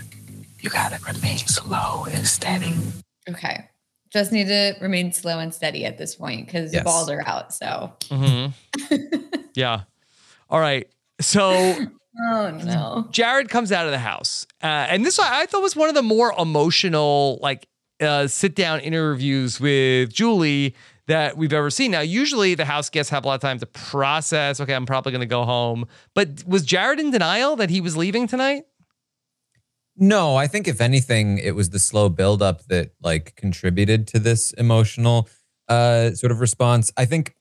you 0.59 0.69
gotta 0.69 0.99
remain 1.05 1.37
slow 1.37 2.05
and 2.11 2.27
steady. 2.27 2.73
Okay, 3.29 3.69
just 4.11 4.31
need 4.31 4.47
to 4.47 4.73
remain 4.81 5.11
slow 5.13 5.39
and 5.39 5.53
steady 5.53 5.85
at 5.85 5.97
this 5.97 6.15
point 6.15 6.47
because 6.47 6.73
Yes. 6.73 6.81
the 6.81 6.85
balls 6.85 7.09
are 7.09 7.21
out. 7.27 7.53
So 7.53 7.93
Mhm. 8.09 8.53
yeah. 9.55 9.81
All 10.49 10.59
right. 10.59 10.87
So 11.23 11.51
oh 12.31 12.51
no, 12.63 13.07
Jared 13.11 13.49
comes 13.49 13.71
out 13.71 13.85
of 13.85 13.91
the 13.91 13.99
house, 13.99 14.45
uh, 14.61 14.67
and 14.67 15.05
this 15.05 15.19
I 15.19 15.41
I 15.41 15.45
thought 15.45 15.61
was 15.61 15.75
one 15.75 15.89
of 15.89 15.95
the 15.95 16.03
more 16.03 16.33
emotional, 16.37 17.39
like 17.41 17.67
uh, 18.01 18.27
sit 18.27 18.55
down 18.55 18.79
interviews 18.81 19.59
with 19.59 20.13
Julie 20.13 20.75
that 21.07 21.37
we've 21.37 21.53
ever 21.53 21.69
seen. 21.69 21.91
Now, 21.91 22.01
usually 22.01 22.55
the 22.55 22.65
house 22.65 22.89
guests 22.89 23.09
have 23.09 23.25
a 23.25 23.27
lot 23.27 23.35
of 23.35 23.41
time 23.41 23.59
to 23.59 23.65
process. 23.65 24.59
Okay, 24.59 24.73
I'm 24.73 24.85
probably 24.85 25.11
going 25.11 25.21
to 25.21 25.25
go 25.25 25.43
home. 25.43 25.85
But 26.13 26.43
was 26.47 26.63
Jared 26.63 26.99
in 26.99 27.11
denial 27.11 27.55
that 27.57 27.69
he 27.69 27.81
was 27.81 27.97
leaving 27.97 28.27
tonight? 28.27 28.63
No, 29.95 30.35
I 30.35 30.47
think 30.47 30.67
if 30.67 30.81
anything, 30.81 31.37
it 31.37 31.55
was 31.55 31.69
the 31.69 31.79
slow 31.79 32.09
buildup 32.09 32.65
that 32.65 32.91
like 33.01 33.35
contributed 33.35 34.07
to 34.07 34.19
this 34.19 34.51
emotional 34.53 35.29
uh, 35.67 36.11
sort 36.11 36.31
of 36.31 36.39
response. 36.39 36.91
I 36.97 37.05
think 37.05 37.35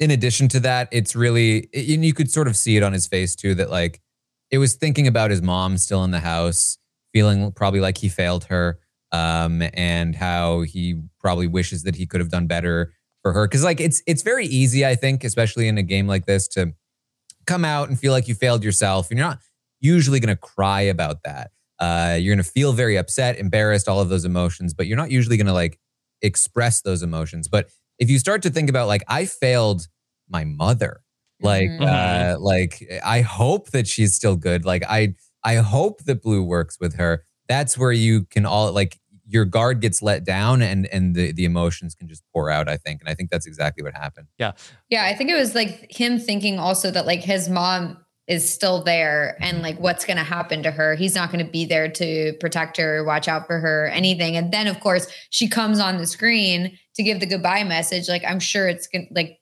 in 0.00 0.10
addition 0.10 0.48
to 0.48 0.60
that, 0.60 0.88
it's 0.92 1.16
really, 1.16 1.68
and 1.74 2.04
you 2.04 2.14
could 2.14 2.30
sort 2.30 2.46
of 2.46 2.56
see 2.56 2.76
it 2.76 2.82
on 2.82 2.92
his 2.92 3.06
face 3.06 3.34
too, 3.34 3.54
that 3.56 3.70
like 3.70 4.00
it 4.50 4.58
was 4.58 4.74
thinking 4.74 5.06
about 5.06 5.30
his 5.30 5.42
mom 5.42 5.76
still 5.78 6.04
in 6.04 6.10
the 6.10 6.20
house, 6.20 6.78
feeling 7.12 7.52
probably 7.52 7.80
like 7.80 7.98
he 7.98 8.08
failed 8.08 8.44
her, 8.44 8.78
um, 9.12 9.62
and 9.74 10.14
how 10.14 10.62
he 10.62 11.00
probably 11.20 11.46
wishes 11.46 11.82
that 11.82 11.96
he 11.96 12.06
could 12.06 12.20
have 12.20 12.30
done 12.30 12.46
better 12.46 12.92
for 13.22 13.32
her. 13.32 13.48
Cause 13.48 13.64
like 13.64 13.80
it's 13.80 14.02
it's 14.06 14.22
very 14.22 14.46
easy, 14.46 14.86
I 14.86 14.94
think, 14.94 15.24
especially 15.24 15.66
in 15.68 15.78
a 15.78 15.82
game 15.82 16.06
like 16.06 16.26
this, 16.26 16.46
to 16.48 16.74
come 17.46 17.64
out 17.64 17.88
and 17.88 17.98
feel 17.98 18.12
like 18.12 18.28
you 18.28 18.34
failed 18.34 18.62
yourself. 18.62 19.10
And 19.10 19.18
you're 19.18 19.28
not 19.28 19.40
usually 19.80 20.20
gonna 20.20 20.36
cry 20.36 20.82
about 20.82 21.22
that. 21.24 21.50
Uh, 21.80 22.16
you're 22.20 22.34
gonna 22.34 22.42
feel 22.44 22.72
very 22.72 22.96
upset, 22.96 23.38
embarrassed, 23.38 23.88
all 23.88 24.00
of 24.00 24.08
those 24.08 24.24
emotions, 24.24 24.74
but 24.74 24.86
you're 24.86 24.96
not 24.96 25.10
usually 25.10 25.36
gonna 25.36 25.52
like 25.54 25.78
express 26.22 26.82
those 26.82 27.02
emotions. 27.02 27.48
But 27.48 27.68
if 27.98 28.10
you 28.10 28.18
start 28.18 28.42
to 28.42 28.50
think 28.50 28.68
about 28.70 28.86
like 28.88 29.02
I 29.08 29.24
failed 29.26 29.88
my 30.28 30.44
mother, 30.44 31.00
like 31.40 31.70
Mhm. 31.70 31.86
uh, 31.86 32.38
like 32.40 32.82
I 33.04 33.20
hope 33.22 33.70
that 33.70 33.86
she's 33.86 34.14
still 34.14 34.36
good. 34.36 34.64
Like 34.64 34.84
I 34.88 35.14
I 35.44 35.56
hope 35.56 36.04
that 36.04 36.22
Blue 36.22 36.42
works 36.42 36.78
with 36.80 36.94
her. 36.96 37.24
That's 37.48 37.78
where 37.78 37.92
you 37.92 38.24
can 38.24 38.44
all 38.46 38.72
like 38.72 38.98
your 39.30 39.44
guard 39.44 39.80
gets 39.80 40.00
let 40.02 40.24
down 40.24 40.62
and 40.62 40.86
and 40.86 41.14
the 41.14 41.32
the 41.32 41.44
emotions 41.44 41.94
can 41.94 42.08
just 42.08 42.22
pour 42.32 42.50
out. 42.50 42.68
I 42.68 42.76
think, 42.76 43.00
and 43.00 43.08
I 43.08 43.14
think 43.14 43.30
that's 43.30 43.46
exactly 43.46 43.82
what 43.82 43.94
happened. 43.94 44.28
Yeah 44.38 44.52
yeah, 44.88 45.04
I 45.04 45.14
think 45.14 45.30
it 45.30 45.34
was 45.36 45.54
like 45.54 45.90
him 45.90 46.18
thinking 46.18 46.58
also 46.58 46.90
that 46.90 47.06
like 47.06 47.20
his 47.20 47.48
mom 47.48 47.98
is 48.28 48.48
still 48.48 48.82
there 48.82 49.36
and 49.40 49.62
like 49.62 49.80
what's 49.80 50.04
going 50.04 50.18
to 50.18 50.22
happen 50.22 50.62
to 50.62 50.70
her. 50.70 50.94
He's 50.94 51.14
not 51.14 51.32
going 51.32 51.44
to 51.44 51.50
be 51.50 51.64
there 51.64 51.88
to 51.88 52.34
protect 52.40 52.76
her, 52.76 53.02
watch 53.02 53.26
out 53.26 53.46
for 53.46 53.58
her, 53.58 53.88
anything. 53.88 54.36
And 54.36 54.52
then 54.52 54.66
of 54.66 54.78
course 54.80 55.08
she 55.30 55.48
comes 55.48 55.80
on 55.80 55.96
the 55.96 56.06
screen 56.06 56.78
to 56.94 57.02
give 57.02 57.20
the 57.20 57.26
goodbye 57.26 57.64
message. 57.64 58.08
Like 58.08 58.22
I'm 58.28 58.38
sure 58.38 58.68
it's 58.68 58.86
gonna 58.86 59.06
like 59.10 59.38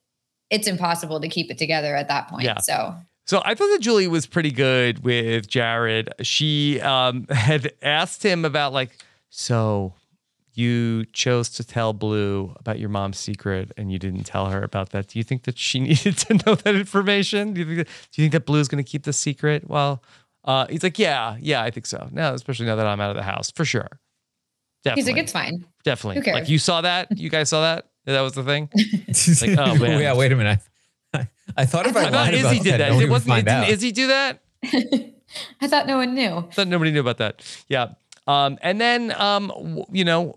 it's 0.50 0.68
impossible 0.68 1.20
to 1.20 1.28
keep 1.28 1.50
it 1.50 1.58
together 1.58 1.96
at 1.96 2.06
that 2.08 2.28
point. 2.28 2.44
Yeah. 2.44 2.60
So 2.60 2.94
So 3.26 3.42
I 3.44 3.56
thought 3.56 3.68
that 3.72 3.80
Julie 3.80 4.06
was 4.06 4.24
pretty 4.26 4.52
good 4.52 5.02
with 5.02 5.48
Jared. 5.48 6.12
She 6.22 6.80
um, 6.80 7.26
had 7.30 7.72
asked 7.82 8.22
him 8.22 8.44
about 8.44 8.72
like, 8.72 8.96
so 9.30 9.94
you 10.56 11.04
chose 11.12 11.50
to 11.50 11.64
tell 11.64 11.92
Blue 11.92 12.54
about 12.58 12.78
your 12.78 12.88
mom's 12.88 13.18
secret 13.18 13.72
and 13.76 13.92
you 13.92 13.98
didn't 13.98 14.24
tell 14.24 14.46
her 14.46 14.62
about 14.62 14.90
that. 14.90 15.08
Do 15.08 15.18
you 15.18 15.22
think 15.24 15.44
that 15.44 15.58
she 15.58 15.80
needed 15.88 16.16
to 16.18 16.34
know 16.44 16.54
that 16.54 16.74
information? 16.74 17.52
Do 17.54 17.60
you 17.60 17.66
think 17.66 17.78
that, 17.78 17.86
do 18.12 18.22
you 18.22 18.24
think 18.24 18.32
that 18.32 18.46
Blue's 18.46 18.68
going 18.68 18.82
to 18.82 18.90
keep 18.90 19.04
the 19.04 19.12
secret 19.12 19.68
Well, 19.68 20.02
Uh, 20.44 20.66
he's 20.68 20.82
like, 20.82 20.98
yeah, 20.98 21.36
yeah, 21.40 21.62
I 21.62 21.70
think 21.70 21.86
so. 21.86 22.08
Now, 22.12 22.32
especially 22.34 22.66
now 22.66 22.76
that 22.76 22.86
I'm 22.86 23.00
out 23.00 23.10
of 23.10 23.16
the 23.16 23.22
house, 23.22 23.50
for 23.50 23.64
sure. 23.64 23.88
Definitely. 24.84 25.02
He's 25.02 25.12
like, 25.12 25.22
it's 25.22 25.32
fine. 25.32 25.66
Definitely. 25.84 26.16
Who 26.16 26.22
cares? 26.22 26.34
Like 26.40 26.48
you 26.48 26.58
saw 26.58 26.80
that? 26.82 27.08
You 27.18 27.28
guys 27.30 27.48
saw 27.48 27.62
that? 27.62 27.88
That 28.04 28.20
was 28.20 28.34
the 28.34 28.44
thing? 28.44 28.68
like, 28.76 29.58
oh 29.58 29.74
man. 29.80 30.00
yeah, 30.00 30.14
wait 30.14 30.30
a 30.30 30.36
minute. 30.36 30.60
I, 31.12 31.28
I 31.56 31.66
thought 31.66 31.86
if 31.86 31.96
I, 31.96 32.00
I 32.00 32.04
thought 32.04 32.12
lied 32.12 32.34
about 32.34 32.52
Izzy 32.52 32.58
did 32.62 32.72
that, 32.74 32.78
that. 32.90 33.02
It 33.02 33.08
wasn't, 33.10 33.28
find 33.30 33.46
didn't 33.46 33.64
out. 33.64 33.68
Izzy 33.68 33.90
do 33.92 34.06
that? 34.06 34.40
I 35.60 35.66
thought 35.68 35.86
no 35.88 35.96
one 35.98 36.14
knew. 36.14 36.48
thought 36.52 36.68
nobody 36.68 36.92
knew 36.92 37.00
about 37.00 37.18
that. 37.18 37.42
Yeah. 37.68 37.94
Um, 38.28 38.58
and 38.62 38.80
then, 38.80 39.12
um, 39.20 39.48
w- 39.48 39.84
you 39.90 40.04
know, 40.04 40.36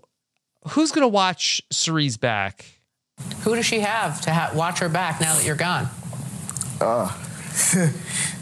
who's 0.68 0.92
going 0.92 1.02
to 1.04 1.08
watch 1.08 1.60
Cirie's 1.72 2.16
back? 2.16 2.64
Who 3.42 3.54
does 3.54 3.66
she 3.66 3.80
have 3.80 4.20
to 4.22 4.32
ha- 4.32 4.52
watch 4.54 4.78
her 4.78 4.88
back 4.88 5.20
now 5.20 5.34
that 5.34 5.44
you're 5.44 5.56
gone? 5.56 5.88
Uh, 6.82 7.12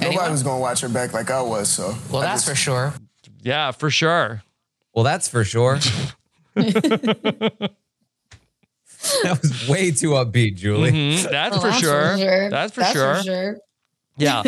nobody 0.00 0.30
was 0.30 0.44
gonna 0.44 0.60
watch 0.60 0.80
her 0.80 0.88
back 0.88 1.12
like 1.12 1.28
I 1.28 1.42
was, 1.42 1.68
so. 1.68 1.92
Well, 2.08 2.22
I 2.22 2.26
that's 2.26 2.42
just- 2.44 2.48
for 2.48 2.54
sure. 2.54 2.94
Yeah, 3.42 3.72
for 3.72 3.90
sure. 3.90 4.42
Well, 4.94 5.02
that's 5.02 5.26
for 5.28 5.42
sure. 5.42 5.78
that 6.54 7.70
was 9.42 9.68
way 9.68 9.90
too 9.90 10.10
upbeat, 10.10 10.56
Julie. 10.56 10.92
Mhm, 10.92 11.22
That's, 11.30 11.52
Well, 11.52 11.60
for, 11.62 11.66
that's 11.68 11.80
sure. 11.80 12.12
for 12.12 12.18
sure. 12.18 12.50
That's 12.50 12.72
for 12.74 12.80
That's 12.80 12.92
sure. 12.92 13.14
for 13.16 13.22
sure. 13.22 13.58
Yeah. 14.16 14.42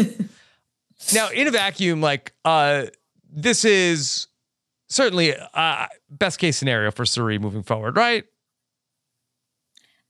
now, 1.13 1.31
in 1.31 1.49
a 1.49 1.51
vacuum, 1.51 2.01
like 2.01 2.33
uh, 2.45 2.87
this 3.33 3.65
is 3.65 4.27
certainly 4.91 5.35
uh, 5.55 5.87
best 6.11 6.39
case 6.39 6.57
scenario 6.57 6.91
for 6.91 7.07
Cirie 7.07 7.39
moving 7.39 7.63
forward, 7.63 7.97
right? 7.97 8.25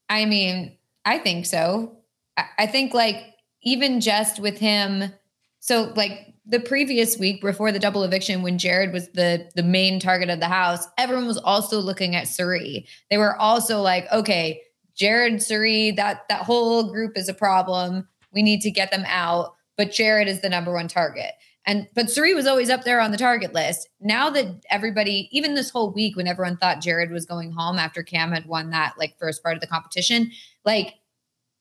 I 0.08 0.24
mean, 0.24 0.76
I 1.04 1.18
think 1.18 1.46
so. 1.46 1.98
I, 2.36 2.44
I 2.60 2.66
think 2.66 2.92
like 2.92 3.22
even 3.62 4.00
just 4.00 4.40
with 4.40 4.58
him, 4.58 5.12
so 5.60 5.92
like 5.94 6.34
the 6.46 6.58
previous 6.58 7.16
week 7.16 7.40
before 7.40 7.70
the 7.70 7.78
double 7.78 8.02
eviction, 8.02 8.42
when 8.42 8.58
Jared 8.58 8.92
was 8.92 9.08
the 9.10 9.48
the 9.54 9.62
main 9.62 10.00
target 10.00 10.30
of 10.30 10.40
the 10.40 10.48
house, 10.48 10.86
everyone 10.98 11.26
was 11.26 11.38
also 11.38 11.78
looking 11.78 12.16
at 12.16 12.26
Cirie. 12.26 12.86
They 13.10 13.18
were 13.18 13.36
also 13.36 13.80
like, 13.80 14.10
okay, 14.12 14.62
Jared, 14.96 15.42
Cirie, 15.42 15.92
that 15.92 16.28
that 16.28 16.42
whole 16.42 16.90
group 16.90 17.16
is 17.16 17.28
a 17.28 17.34
problem. 17.34 18.08
We 18.32 18.42
need 18.42 18.62
to 18.62 18.70
get 18.70 18.90
them 18.90 19.04
out. 19.06 19.54
But 19.76 19.92
Jared 19.92 20.28
is 20.28 20.40
the 20.40 20.48
number 20.48 20.72
one 20.72 20.88
target. 20.88 21.32
And 21.70 21.86
but 21.94 22.10
Cirie 22.10 22.34
was 22.34 22.48
always 22.48 22.68
up 22.68 22.82
there 22.82 23.00
on 23.00 23.12
the 23.12 23.16
target 23.16 23.54
list. 23.54 23.88
Now 24.00 24.28
that 24.30 24.64
everybody, 24.70 25.28
even 25.30 25.54
this 25.54 25.70
whole 25.70 25.92
week, 25.92 26.16
when 26.16 26.26
everyone 26.26 26.56
thought 26.56 26.80
Jared 26.80 27.12
was 27.12 27.26
going 27.26 27.52
home 27.52 27.78
after 27.78 28.02
Cam 28.02 28.32
had 28.32 28.46
won 28.46 28.70
that 28.70 28.94
like 28.98 29.16
first 29.20 29.40
part 29.40 29.54
of 29.54 29.60
the 29.60 29.68
competition, 29.68 30.32
like 30.64 30.94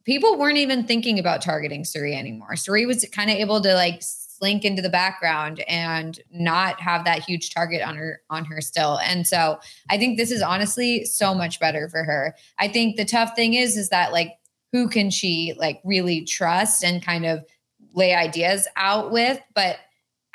people 0.06 0.36
weren't 0.36 0.58
even 0.58 0.84
thinking 0.84 1.20
about 1.20 1.44
targeting 1.44 1.86
Cirie 1.86 2.16
anymore. 2.16 2.56
Cirie 2.56 2.88
was 2.88 3.06
kind 3.12 3.30
of 3.30 3.36
able 3.36 3.62
to 3.62 3.76
like 3.76 4.00
slink 4.02 4.66
into 4.66 4.82
the 4.82 4.90
background 4.90 5.60
and 5.68 6.20
not 6.32 6.82
have 6.82 7.06
that 7.06 7.22
huge 7.22 7.54
target 7.54 7.84
on 7.84 7.96
her 7.96 8.20
on 8.32 8.46
her 8.46 8.62
still. 8.62 8.98
And 9.04 9.28
so 9.28 9.60
I 9.92 10.00
think 10.00 10.18
this 10.18 10.32
is 10.32 10.42
honestly 10.42 11.06
so 11.06 11.36
much 11.36 11.60
better 11.60 11.88
for 11.88 12.04
her. 12.04 12.36
I 12.58 12.68
think 12.68 12.98
the 12.98 13.06
tough 13.06 13.36
thing 13.36 13.54
is 13.54 13.78
is 13.78 13.90
that 13.90 14.12
like 14.12 14.40
who 14.72 14.90
can 14.90 15.12
she 15.12 15.54
like 15.56 15.80
really 15.86 16.26
trust 16.26 16.84
and 16.84 17.00
kind 17.00 17.28
of 17.28 17.46
lay 17.94 18.16
ideas 18.16 18.68
out 18.76 19.12
with, 19.12 19.40
but 19.54 19.78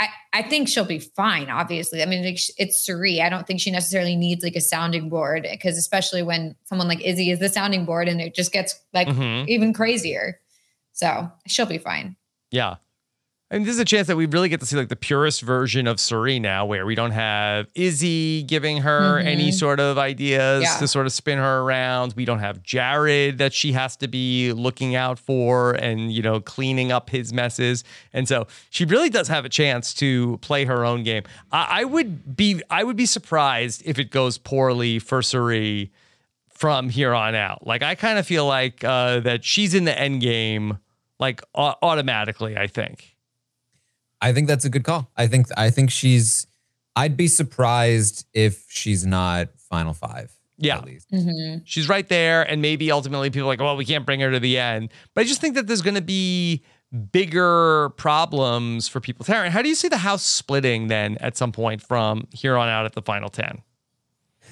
I, 0.00 0.08
I 0.32 0.42
think 0.42 0.68
she'll 0.68 0.84
be 0.84 0.98
fine, 0.98 1.50
obviously. 1.50 2.02
I 2.02 2.06
mean, 2.06 2.36
sh- 2.36 2.50
it's 2.58 2.84
Cirie. 2.84 3.22
I 3.22 3.28
don't 3.28 3.46
think 3.46 3.60
she 3.60 3.70
necessarily 3.70 4.16
needs 4.16 4.42
like 4.42 4.56
a 4.56 4.60
sounding 4.60 5.08
board 5.08 5.46
because, 5.48 5.78
especially 5.78 6.22
when 6.22 6.56
someone 6.64 6.88
like 6.88 7.00
Izzy 7.00 7.30
is 7.30 7.38
the 7.38 7.48
sounding 7.48 7.84
board 7.84 8.08
and 8.08 8.20
it 8.20 8.34
just 8.34 8.52
gets 8.52 8.74
like 8.92 9.06
Mhm. 9.08 9.46
even 9.48 9.72
crazier. 9.72 10.40
So 10.92 11.30
she'll 11.46 11.66
be 11.66 11.78
fine. 11.78 12.16
Yeah. 12.50 12.76
I 13.54 13.58
mean, 13.58 13.66
this 13.66 13.74
is 13.76 13.80
a 13.80 13.84
chance 13.84 14.08
that 14.08 14.16
we 14.16 14.26
really 14.26 14.48
get 14.48 14.58
to 14.60 14.66
see 14.66 14.74
like 14.76 14.88
the 14.88 14.96
purest 14.96 15.40
version 15.42 15.86
of 15.86 16.00
Cirie 16.00 16.40
now, 16.40 16.66
where 16.66 16.84
we 16.84 16.96
don't 16.96 17.12
have 17.12 17.68
Izzy 17.76 18.42
giving 18.42 18.78
her 18.78 19.20
Mhm. 19.22 19.26
any 19.26 19.52
sort 19.52 19.78
of 19.78 19.96
ideas 19.96 20.64
Yeah. 20.64 20.76
to 20.78 20.88
sort 20.88 21.06
of 21.06 21.12
spin 21.12 21.38
her 21.38 21.60
around. 21.60 22.14
We 22.16 22.24
don't 22.24 22.40
have 22.40 22.64
Jared 22.64 23.38
that 23.38 23.52
she 23.52 23.70
has 23.72 23.94
to 23.98 24.08
be 24.08 24.52
looking 24.52 24.96
out 24.96 25.20
for 25.20 25.72
and, 25.74 26.12
you 26.12 26.20
know, 26.20 26.40
cleaning 26.40 26.90
up 26.90 27.10
his 27.10 27.32
messes. 27.32 27.84
And 28.12 28.26
so 28.26 28.48
she 28.70 28.84
really 28.84 29.08
does 29.08 29.28
have 29.28 29.44
a 29.44 29.48
chance 29.48 29.94
to 29.94 30.36
play 30.38 30.64
her 30.64 30.84
own 30.84 31.04
game. 31.04 31.22
I, 31.52 31.82
I 31.82 31.84
would 31.84 32.36
be 32.36 32.60
I 32.70 32.82
would 32.82 32.96
be 32.96 33.06
surprised 33.06 33.82
if 33.86 34.00
it 34.00 34.10
goes 34.10 34.36
poorly 34.36 34.98
for 34.98 35.22
Cirie 35.22 35.92
from 36.52 36.88
here 36.88 37.14
on 37.14 37.36
out. 37.36 37.64
Like 37.64 37.84
I 37.84 37.94
kind 37.94 38.18
of 38.18 38.26
feel 38.26 38.46
like 38.46 38.82
uh, 38.82 39.20
that 39.20 39.44
she's 39.44 39.74
in 39.74 39.84
the 39.84 39.96
end 39.96 40.22
game 40.22 40.78
like 41.20 41.40
au- 41.54 41.76
automatically, 41.82 42.56
I 42.56 42.66
think. 42.66 43.13
I 44.24 44.32
think 44.32 44.48
that's 44.48 44.64
a 44.64 44.70
good 44.70 44.84
call. 44.84 45.10
I 45.16 45.26
think 45.26 45.48
I 45.56 45.68
think 45.68 45.90
she's. 45.90 46.46
I'd 46.96 47.16
be 47.16 47.28
surprised 47.28 48.26
if 48.32 48.64
she's 48.70 49.04
not 49.04 49.48
final 49.58 49.92
five. 49.92 50.32
Yeah. 50.56 50.78
at 50.78 50.84
least. 50.84 51.10
Mm-hmm. 51.10 51.58
She's 51.64 51.88
right 51.88 52.08
there. 52.08 52.42
And 52.42 52.62
maybe 52.62 52.92
ultimately 52.92 53.28
people 53.28 53.48
are 53.48 53.52
like, 53.52 53.60
well, 53.60 53.76
we 53.76 53.84
can't 53.84 54.06
bring 54.06 54.20
her 54.20 54.30
to 54.30 54.38
the 54.38 54.56
end. 54.56 54.92
But 55.12 55.22
I 55.22 55.24
just 55.24 55.40
think 55.40 55.56
that 55.56 55.66
there's 55.66 55.82
going 55.82 55.96
to 55.96 56.00
be 56.00 56.62
bigger 57.10 57.90
problems 57.96 58.86
for 58.86 59.00
people. 59.00 59.26
Taran, 59.26 59.48
how 59.48 59.62
do 59.62 59.68
you 59.68 59.74
see 59.74 59.88
the 59.88 59.98
house 59.98 60.22
splitting 60.22 60.86
then 60.86 61.18
at 61.20 61.36
some 61.36 61.50
point 61.50 61.82
from 61.82 62.28
here 62.32 62.56
on 62.56 62.68
out 62.68 62.86
at 62.86 62.92
the 62.92 63.02
final 63.02 63.28
10? 63.28 63.62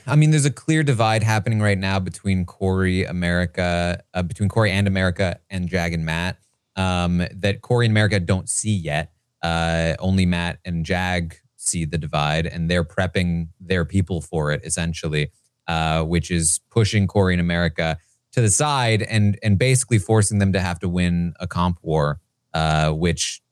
I 0.06 0.16
mean, 0.16 0.32
there's 0.32 0.44
a 0.44 0.50
clear 0.50 0.82
divide 0.82 1.22
happening 1.22 1.60
right 1.60 1.78
now 1.78 2.00
between 2.00 2.44
Cory 2.44 3.04
America, 3.04 4.02
uh, 4.12 4.22
between 4.22 4.48
Cory 4.48 4.72
and 4.72 4.88
America 4.88 5.38
and 5.48 5.68
Jag 5.68 5.92
and 5.92 6.04
Matt. 6.04 6.38
Um, 6.74 7.24
that 7.32 7.62
Cory 7.62 7.86
and 7.86 7.92
America 7.92 8.18
don't 8.18 8.48
see 8.48 8.74
yet. 8.74 9.12
Uh, 9.42 9.94
only 9.98 10.26
Matt 10.26 10.58
and 10.64 10.84
Jag 10.84 11.36
see 11.56 11.84
the 11.84 11.98
divide, 11.98 12.46
and 12.46 12.70
they're 12.70 12.84
prepping 12.84 13.48
their 13.60 13.84
people 13.84 14.20
for 14.20 14.52
it 14.52 14.60
essentially, 14.64 15.30
uh, 15.68 16.02
which 16.02 16.30
is 16.30 16.60
pushing 16.70 17.06
Cory 17.06 17.34
and 17.34 17.40
America 17.40 17.98
to 18.32 18.40
the 18.40 18.50
side 18.50 19.02
and 19.02 19.38
and 19.42 19.58
basically 19.58 19.98
forcing 19.98 20.38
them 20.38 20.52
to 20.52 20.60
have 20.60 20.78
to 20.80 20.88
win 20.88 21.34
a 21.40 21.46
comp 21.46 21.78
war, 21.82 22.20
uh, 22.54 22.90
which 22.90 23.42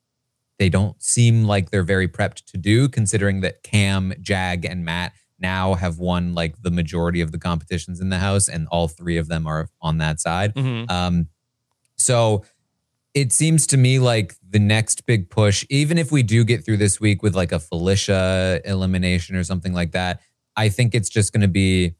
they 0.58 0.68
don't 0.68 1.02
seem 1.02 1.44
like 1.44 1.70
they're 1.70 1.82
very 1.82 2.08
prepped 2.08 2.44
to 2.46 2.58
do, 2.58 2.88
considering 2.88 3.40
that 3.40 3.62
Cam, 3.62 4.12
Jag, 4.20 4.64
and 4.64 4.84
Matt 4.84 5.12
now 5.38 5.74
have 5.74 5.98
won 5.98 6.34
like 6.34 6.60
the 6.62 6.70
majority 6.70 7.20
of 7.22 7.32
the 7.32 7.38
competitions 7.38 8.00
in 8.00 8.10
the 8.10 8.18
house, 8.18 8.48
and 8.48 8.68
all 8.70 8.88
three 8.88 9.16
of 9.16 9.28
them 9.28 9.46
are 9.46 9.68
on 9.80 9.98
that 9.98 10.20
side. 10.20 10.54
Mhm. 10.54 10.90
Um, 10.90 11.28
so 11.96 12.44
it 13.14 13.32
seems 13.32 13.66
to 13.68 13.76
me 13.76 13.98
like 13.98 14.34
the 14.48 14.58
next 14.58 15.06
big 15.06 15.30
push, 15.30 15.64
even 15.68 15.98
if 15.98 16.12
we 16.12 16.22
do 16.22 16.44
get 16.44 16.64
through 16.64 16.76
this 16.76 17.00
week 17.00 17.22
with 17.22 17.34
like 17.34 17.52
a 17.52 17.58
Felicia 17.58 18.60
elimination 18.64 19.36
or 19.36 19.44
something 19.44 19.72
like 19.72 19.92
that, 19.92 20.20
I 20.56 20.68
think 20.68 20.94
it's 20.94 21.08
just 21.08 21.32
going 21.32 21.40
to 21.42 21.48
be 21.48 21.94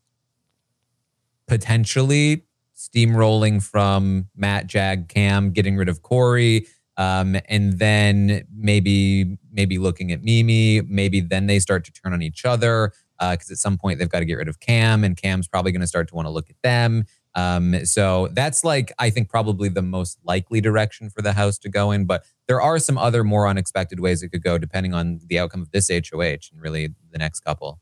potentially 1.47 2.45
steamrolling 2.77 3.63
from 3.63 4.29
Matt, 4.37 4.67
Jag, 4.67 5.09
Cam, 5.09 5.53
getting 5.53 5.77
rid 5.77 5.89
of 5.89 6.03
Cory, 6.03 6.67
um, 6.97 7.37
and 7.49 7.79
then 7.79 8.47
maybe 8.55 9.39
maybe 9.53 9.79
looking 9.79 10.13
at 10.13 10.23
Mimi. 10.23 10.81
Maybe 10.83 11.21
then 11.21 11.47
they 11.47 11.59
start 11.59 11.85
to 11.87 11.93
turn 11.93 12.13
on 12.13 12.23
each 12.23 12.45
other 12.45 12.93
because 13.19 13.51
at 13.51 13.59
some 13.59 13.77
point 13.77 13.99
they've 13.99 14.09
got 14.09 14.21
to 14.21 14.25
get 14.25 14.35
rid 14.35 14.49
of 14.49 14.61
Cam, 14.61 15.03
and 15.05 15.17
Cam's 15.17 15.49
probably 15.49 15.73
going 15.73 15.81
to 15.81 15.87
start 15.87 16.09
to 16.09 16.15
want 16.15 16.27
to 16.27 16.31
look 16.31 16.51
at 16.51 16.57
them. 16.63 17.05
Um, 17.35 17.85
so 17.85 18.29
that's 18.33 18.65
like 18.65 18.93
I 18.99 19.11
think 19.11 19.29
probably 19.29 19.69
the 19.69 19.83
most 19.83 20.19
likely 20.25 20.61
direction 20.61 21.11
for 21.11 21.23
the 21.23 21.33
house 21.33 21.59
to 21.59 21.69
go 21.69 21.91
in. 21.91 22.05
But 22.05 22.25
there 22.49 22.61
are 22.61 22.79
some 22.79 22.99
other 22.99 23.23
more 23.23 23.47
unexpected 23.47 24.01
ways 24.01 24.23
it 24.23 24.31
could 24.31 24.43
go 24.43 24.59
depending 24.59 24.95
on 24.95 25.21
the 25.27 25.39
outcome 25.39 25.63
of 25.63 25.71
this 25.71 25.89
HOH 25.89 26.51
and 26.53 26.61
really 26.61 26.89
the 27.13 27.19
next 27.19 27.41
couple. 27.41 27.79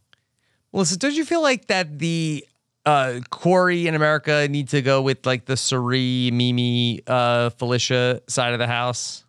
Melissa, 0.72 0.98
don't 0.98 1.14
you 1.14 1.24
feel 1.24 1.42
like 1.42 1.66
that 1.68 1.98
the 1.98 2.44
uh, 2.84 3.20
Cory 3.30 3.87
in 3.87 3.94
America 3.94 4.46
need 4.48 4.68
to 4.68 4.82
go 4.82 5.00
with 5.00 5.24
like 5.26 5.46
the 5.46 5.56
Cirie, 5.56 6.30
Mimi, 6.32 7.00
uh, 7.06 7.50
Felicia 7.50 8.20
side 8.28 8.52
of 8.52 8.58
the 8.58 8.66
house? 8.66 9.24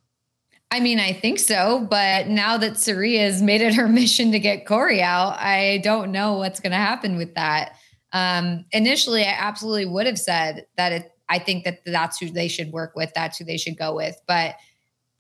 I 0.72 0.82
mean, 0.82 1.00
I 1.00 1.14
think 1.14 1.40
so, 1.40 1.88
but 1.90 2.28
now 2.28 2.58
that 2.58 2.78
Saria 2.78 3.22
has 3.22 3.42
made 3.42 3.62
it 3.62 3.74
her 3.74 3.88
mission 3.90 4.32
to 4.34 4.40
get 4.40 4.66
Cory 4.66 5.02
out, 5.02 5.38
I 5.40 5.80
don't 5.84 6.12
know 6.12 6.38
what's 6.38 6.60
going 6.60 6.72
to 6.72 6.78
happen 6.78 7.18
with 7.18 7.36
that. 7.36 7.76
Um, 8.12 8.66
initially, 8.72 9.24
I 9.24 9.36
absolutely 9.38 9.86
would 9.86 10.06
have 10.06 10.20
said 10.20 10.66
that 10.78 10.92
it, 10.92 11.12
I 11.30 11.40
think 11.40 11.64
that 11.66 11.80
that's 11.86 12.20
who 12.20 12.30
they 12.30 12.48
should 12.48 12.72
work 12.72 12.96
with, 12.96 13.12
that's 13.14 13.38
who 13.38 13.46
they 13.46 13.58
should 13.58 13.78
go 13.78 13.96
with. 13.96 14.20
But 14.28 14.56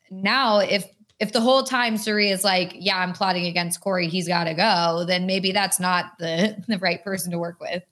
now, 0.09 0.59
if 0.59 0.85
if 1.19 1.33
the 1.33 1.41
whole 1.41 1.63
time 1.63 1.97
Cirie 1.97 2.29
is 2.29 2.43
like, 2.43 2.71
"Yeah, 2.75 2.97
I'm 2.97 3.13
plotting 3.13 3.45
against 3.45 3.81
Cory, 3.81 4.07
he's 4.07 4.27
got 4.27 4.45
to 4.45 4.53
go," 4.53 5.05
then 5.05 5.25
maybe 5.25 5.51
that's 5.51 5.79
not 5.79 6.17
the 6.17 6.63
the 6.67 6.79
right 6.79 7.03
person 7.03 7.31
to 7.31 7.37
work 7.37 7.59
with. 7.59 7.83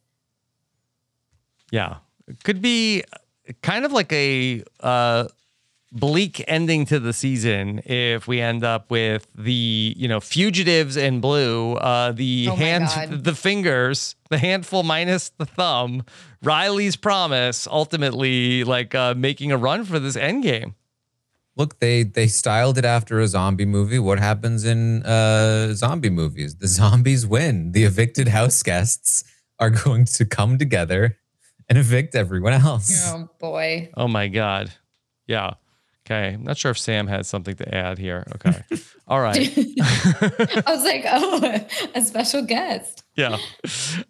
Yeah. 1.71 1.97
It 2.27 2.43
could 2.43 2.61
be 2.61 3.03
kind 3.61 3.85
of 3.85 3.91
like 3.91 4.11
a 4.11 4.63
uh, 4.79 5.27
bleak 5.99 6.43
ending 6.47 6.85
to 6.85 6.99
the 6.99 7.13
season 7.13 7.79
if 7.85 8.27
we 8.27 8.39
end 8.41 8.63
up 8.63 8.91
with 8.91 9.27
the, 9.35 9.93
you 9.97 10.07
know, 10.07 10.19
fugitives 10.19 10.95
in 10.97 11.19
blue, 11.21 11.73
uh, 11.75 12.11
the 12.11 12.47
Oh 12.49 12.55
my 12.55 12.63
hand, 12.63 12.85
God. 13.11 13.23
the 13.23 13.33
fingers, 13.35 14.15
the 14.29 14.37
handful 14.37 14.83
minus 14.83 15.29
the 15.29 15.45
thumb, 15.45 16.03
Riley's 16.43 16.95
promise, 16.95 17.67
ultimately 17.67 18.63
like 18.63 18.93
uh, 18.95 19.13
making 19.17 19.51
a 19.51 19.57
run 19.57 19.83
for 19.85 19.99
this 19.99 20.15
end 20.15 20.43
game. 20.43 20.75
look, 21.55 21.79
they 21.79 22.03
they 22.03 22.27
styled 22.27 22.77
it 22.77 22.85
after 22.85 23.19
a 23.19 23.27
zombie 23.27 23.65
movie. 23.65 23.97
What 23.99 24.19
happens 24.19 24.63
in 24.63 25.03
uh, 25.03 25.73
zombie 25.73 26.11
movies? 26.11 26.55
The 26.55 26.67
zombies 26.79 27.25
win. 27.25 27.71
The 27.71 27.83
evicted 27.83 28.27
house 28.27 28.61
guests 28.63 29.23
are 29.59 29.71
going 29.71 30.05
to 30.05 30.23
come 30.25 30.57
together 30.59 31.17
and 31.67 31.77
evict 31.77 32.13
everyone 32.15 32.53
else. 32.53 33.11
Oh 33.11 33.27
boy. 33.39 33.89
Oh 33.97 34.07
my 34.07 34.27
God. 34.27 34.71
Yeah. 35.25 35.55
Okay. 36.09 36.35
I'm 36.35 36.43
not 36.43 36.57
sure 36.57 36.71
if 36.71 36.79
Sam 36.79 37.07
has 37.07 37.27
something 37.27 37.55
to 37.57 37.75
add 37.75 37.97
here. 37.97 38.25
Okay. 38.35 38.63
All 39.09 39.19
right. 39.19 39.37
I 39.57 40.63
was 40.67 40.83
like, 40.83 41.03
oh, 41.07 41.65
a 41.93 42.01
special 42.01 42.43
guest. 42.43 43.03
Yeah. 43.15 43.37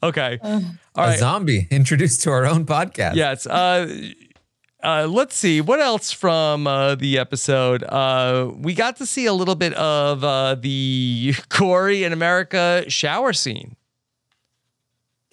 Okay. 0.04 0.38
Ugh. 0.44 0.64
All 0.96 1.10
a 1.10 1.18
zombie 1.18 1.68
introduced 1.72 2.22
to 2.24 2.32
our 2.32 2.46
own 2.46 2.66
podcast. 2.66 3.16
Yes. 3.16 3.48
Uh, 3.48 4.12
uh, 4.84 5.08
let's 5.10 5.36
see 5.36 5.60
what 5.60 5.80
else 5.80 6.12
from 6.12 6.68
uh, 6.68 6.94
the 6.96 7.18
episode. 7.18 7.84
Uh, 7.84 8.52
we 8.56 8.76
got 8.76 8.98
to 8.98 9.06
see 9.08 9.26
a 9.26 9.34
little 9.34 9.56
bit 9.56 9.74
of 9.74 10.24
uh, 10.24 10.54
the 10.56 11.34
Cory 11.50 12.04
in 12.04 12.14
America 12.14 12.86
shower 12.90 13.34
scene. 13.34 13.76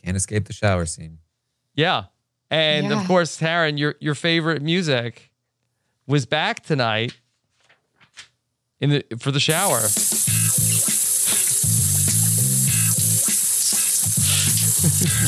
Can't 0.03 0.16
escape 0.16 0.46
the 0.46 0.53
shower 0.55 0.87
scene. 0.87 1.18
Yeah, 1.74 2.05
and 2.50 2.87
Yeah. 2.88 3.00
of 3.00 3.07
course, 3.07 3.38
Taran, 3.38 3.79
your 3.79 3.96
your 4.00 4.14
favorite 4.14 4.62
music 4.62 5.31
was 6.07 6.27
back 6.27 6.62
tonight 6.64 7.17
in 8.81 8.90
the 8.90 9.05
for 9.19 9.31
the 9.31 9.40
shower. 9.40 9.81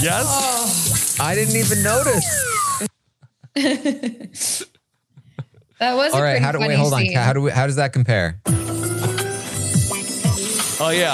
yes. 0.03 1.17
I 1.21 1.35
didn't 1.35 1.57
even 1.57 1.83
notice. 1.83 2.27
That 5.79 5.95
was 5.95 6.15
All 6.15 6.21
a 6.21 6.23
right, 6.23 6.31
pretty 6.41 6.45
how 6.47 6.53
do 6.53 6.59
funny 6.59 6.69
wait? 6.71 6.77
Hold 6.79 6.95
on. 6.95 7.01
scene. 7.03 7.17
How 7.19 7.35
do 7.35 7.43
we, 7.43 7.51
how 7.51 7.67
does 7.67 7.77
that 7.77 7.93
compare? 7.93 8.41
Oh 10.81 10.89
yeah. 10.91 11.13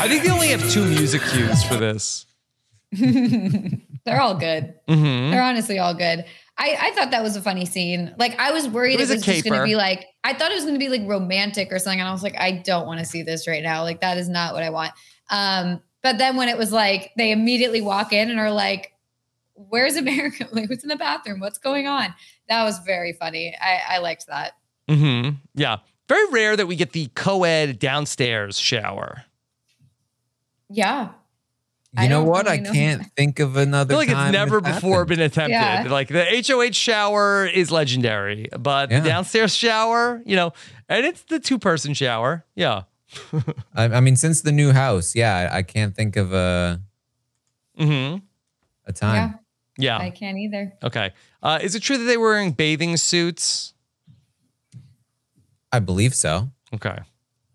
I 0.00 0.06
think 0.06 0.22
they 0.22 0.30
only 0.30 0.50
have 0.50 0.70
two 0.70 0.84
music 0.84 1.20
cues 1.22 1.64
for 1.64 1.74
this. 1.74 2.26
They're 2.92 4.20
all 4.20 4.36
good. 4.36 4.74
Mhm. 4.88 5.32
They're 5.32 5.42
honestly 5.42 5.80
all 5.80 5.94
good. 5.94 6.24
I, 6.60 6.76
I 6.78 6.90
thought 6.90 7.10
that 7.12 7.22
was 7.22 7.36
a 7.36 7.40
funny 7.40 7.64
scene. 7.64 8.14
Like 8.18 8.38
I 8.38 8.52
was 8.52 8.68
worried 8.68 8.92
It 8.92 8.96
it 8.96 9.00
was 9.00 9.08
was, 9.08 9.22
just 9.24 9.44
going 9.44 9.58
to 9.58 9.64
be 9.64 9.76
like 9.76 10.06
I 10.22 10.34
thought 10.34 10.50
it 10.50 10.54
was 10.54 10.64
going 10.64 10.74
to 10.74 10.78
be 10.78 10.90
like 10.90 11.08
romantic 11.08 11.72
or 11.72 11.78
something, 11.78 11.98
and 11.98 12.08
I 12.08 12.12
was 12.12 12.22
like, 12.22 12.38
I 12.38 12.52
don't 12.52 12.86
want 12.86 13.00
to 13.00 13.06
see 13.06 13.22
this 13.22 13.48
right 13.48 13.62
now. 13.62 13.82
Like 13.82 14.02
that 14.02 14.18
is 14.18 14.28
not 14.28 14.52
what 14.52 14.62
I 14.62 14.68
want. 14.68 14.92
Um, 15.30 15.80
but 16.02 16.18
then 16.18 16.36
when 16.36 16.50
it 16.50 16.58
was 16.58 16.70
like 16.70 17.12
they 17.16 17.32
immediately 17.32 17.80
walk 17.80 18.12
in 18.12 18.30
and 18.30 18.38
are 18.38 18.50
like, 18.50 18.92
"Where's 19.54 19.96
America? 19.96 20.48
Like 20.52 20.68
who's 20.68 20.82
in 20.82 20.90
the 20.90 20.96
bathroom? 20.96 21.40
What's 21.40 21.58
going 21.58 21.86
on?" 21.86 22.14
That 22.50 22.64
was 22.64 22.78
very 22.80 23.14
funny. 23.14 23.56
I, 23.58 23.96
I 23.96 23.98
liked 23.98 24.26
that. 24.26 24.52
Mm-hmm. 24.88 25.36
Yeah. 25.54 25.78
Very 26.08 26.28
rare 26.30 26.56
that 26.56 26.66
we 26.66 26.76
get 26.76 26.92
the 26.92 27.08
co-ed 27.14 27.78
downstairs 27.78 28.58
shower. 28.58 29.24
Yeah. 30.68 31.10
You 31.92 32.04
I 32.04 32.06
know 32.06 32.20
don't 32.20 32.28
what? 32.28 32.46
I 32.46 32.52
really 32.52 32.62
know. 32.62 32.72
can't 32.72 33.12
think 33.16 33.40
of 33.40 33.56
another. 33.56 33.94
I 33.96 33.98
feel 33.98 34.06
like 34.06 34.08
time 34.16 34.26
it's 34.28 34.32
never 34.32 34.60
this 34.60 34.76
before 34.76 34.90
happened. 35.00 35.08
been 35.08 35.20
attempted. 35.20 35.50
Yeah. 35.52 35.86
Like 35.90 36.06
the 36.08 36.24
HOH 36.46 36.70
shower 36.72 37.46
is 37.46 37.72
legendary, 37.72 38.48
but 38.58 38.90
Yeah. 38.92 39.00
the 39.00 39.08
downstairs 39.08 39.54
shower, 39.56 40.22
you 40.24 40.36
know, 40.36 40.52
and 40.88 41.04
it's 41.04 41.22
the 41.24 41.40
two-person 41.40 41.94
shower. 41.94 42.44
Yeah. 42.54 42.82
I, 43.74 43.84
I 43.86 44.00
mean, 44.00 44.14
since 44.14 44.42
the 44.42 44.52
new 44.52 44.70
house, 44.72 45.16
yeah, 45.16 45.50
I, 45.52 45.58
I 45.58 45.62
can't 45.64 45.94
think 45.96 46.16
of 46.16 46.32
a 46.32 46.80
Mm-hmm. 47.78 48.18
a 48.86 48.92
time. 48.92 49.38
Yeah. 49.76 49.98
I 49.98 50.10
can't 50.10 50.38
either. 50.38 50.72
Okay. 50.84 51.10
Uh, 51.42 51.58
is 51.62 51.74
it 51.74 51.80
true 51.80 51.98
that 51.98 52.04
they 52.04 52.16
were 52.18 52.28
wearing 52.30 52.52
bathing 52.52 52.96
suits? 52.98 53.72
I 55.72 55.78
believe 55.78 56.14
so. 56.14 56.50
Okay. 56.74 56.98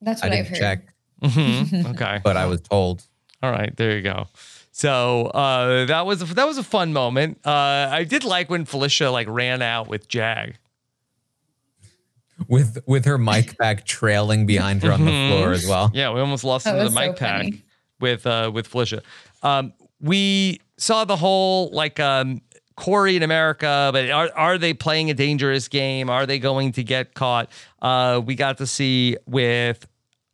That's 0.01 0.21
I 0.23 0.27
what 0.27 0.33
I've 0.33 0.45
didn't 0.45 0.49
heard. 0.49 0.59
check, 0.59 0.93
Mm-hmm. 1.21 1.85
Okay. 1.91 2.19
but 2.23 2.35
I 2.37 2.45
was 2.47 2.61
told. 2.61 3.03
All 3.45 3.51
right, 3.51 3.75
there 3.77 3.95
you 3.95 4.01
go. 4.01 4.27
So 4.71 5.27
uh, 5.27 5.85
that 5.85 6.05
was 6.05 6.19
that 6.33 6.47
was 6.47 6.57
a 6.57 6.63
fun 6.63 6.91
moment. 6.93 7.39
Uh, 7.45 7.87
I 7.91 8.03
did 8.03 8.23
like 8.23 8.49
when 8.49 8.65
Felicia 8.65 9.11
like 9.11 9.27
ran 9.29 9.61
out 9.61 9.87
with 9.87 10.07
Jag. 10.07 10.57
with 12.47 12.77
with 12.85 13.05
her 13.05 13.17
mic 13.17 13.57
pack 13.59 13.85
trailing 13.85 14.45
behind 14.45 14.83
her 14.83 14.91
on 14.91 15.05
the 15.05 15.11
Mhm. 15.11 15.29
floor 15.29 15.51
as 15.53 15.65
well. 15.67 15.91
Yeah, 15.93 16.11
we 16.13 16.19
almost 16.19 16.43
lost 16.43 16.65
the 16.65 16.73
was 16.73 16.93
so 16.93 16.99
mic 16.99 17.15
pack 17.15 17.43
funny. 17.43 17.63
with 17.99 18.25
uh, 18.27 18.51
with 18.53 18.67
Felicia. 18.67 19.01
Um, 19.43 19.73
we 20.01 20.59
saw 20.77 21.05
the 21.05 21.15
whole 21.15 21.69
like 21.71 21.99
um, 21.99 22.41
Cory 22.75 23.15
in 23.15 23.23
America, 23.23 23.89
but 23.93 24.09
are 24.09 24.29
are 24.35 24.57
they 24.57 24.73
playing 24.73 25.09
a 25.09 25.13
dangerous 25.13 25.67
game? 25.67 26.09
Are 26.09 26.25
they 26.25 26.39
going 26.39 26.71
to 26.73 26.83
get 26.83 27.13
caught? 27.13 27.49
Uh, 27.81 28.21
we 28.25 28.35
got 28.35 28.57
to 28.57 28.67
see 28.67 29.15
with 29.25 29.87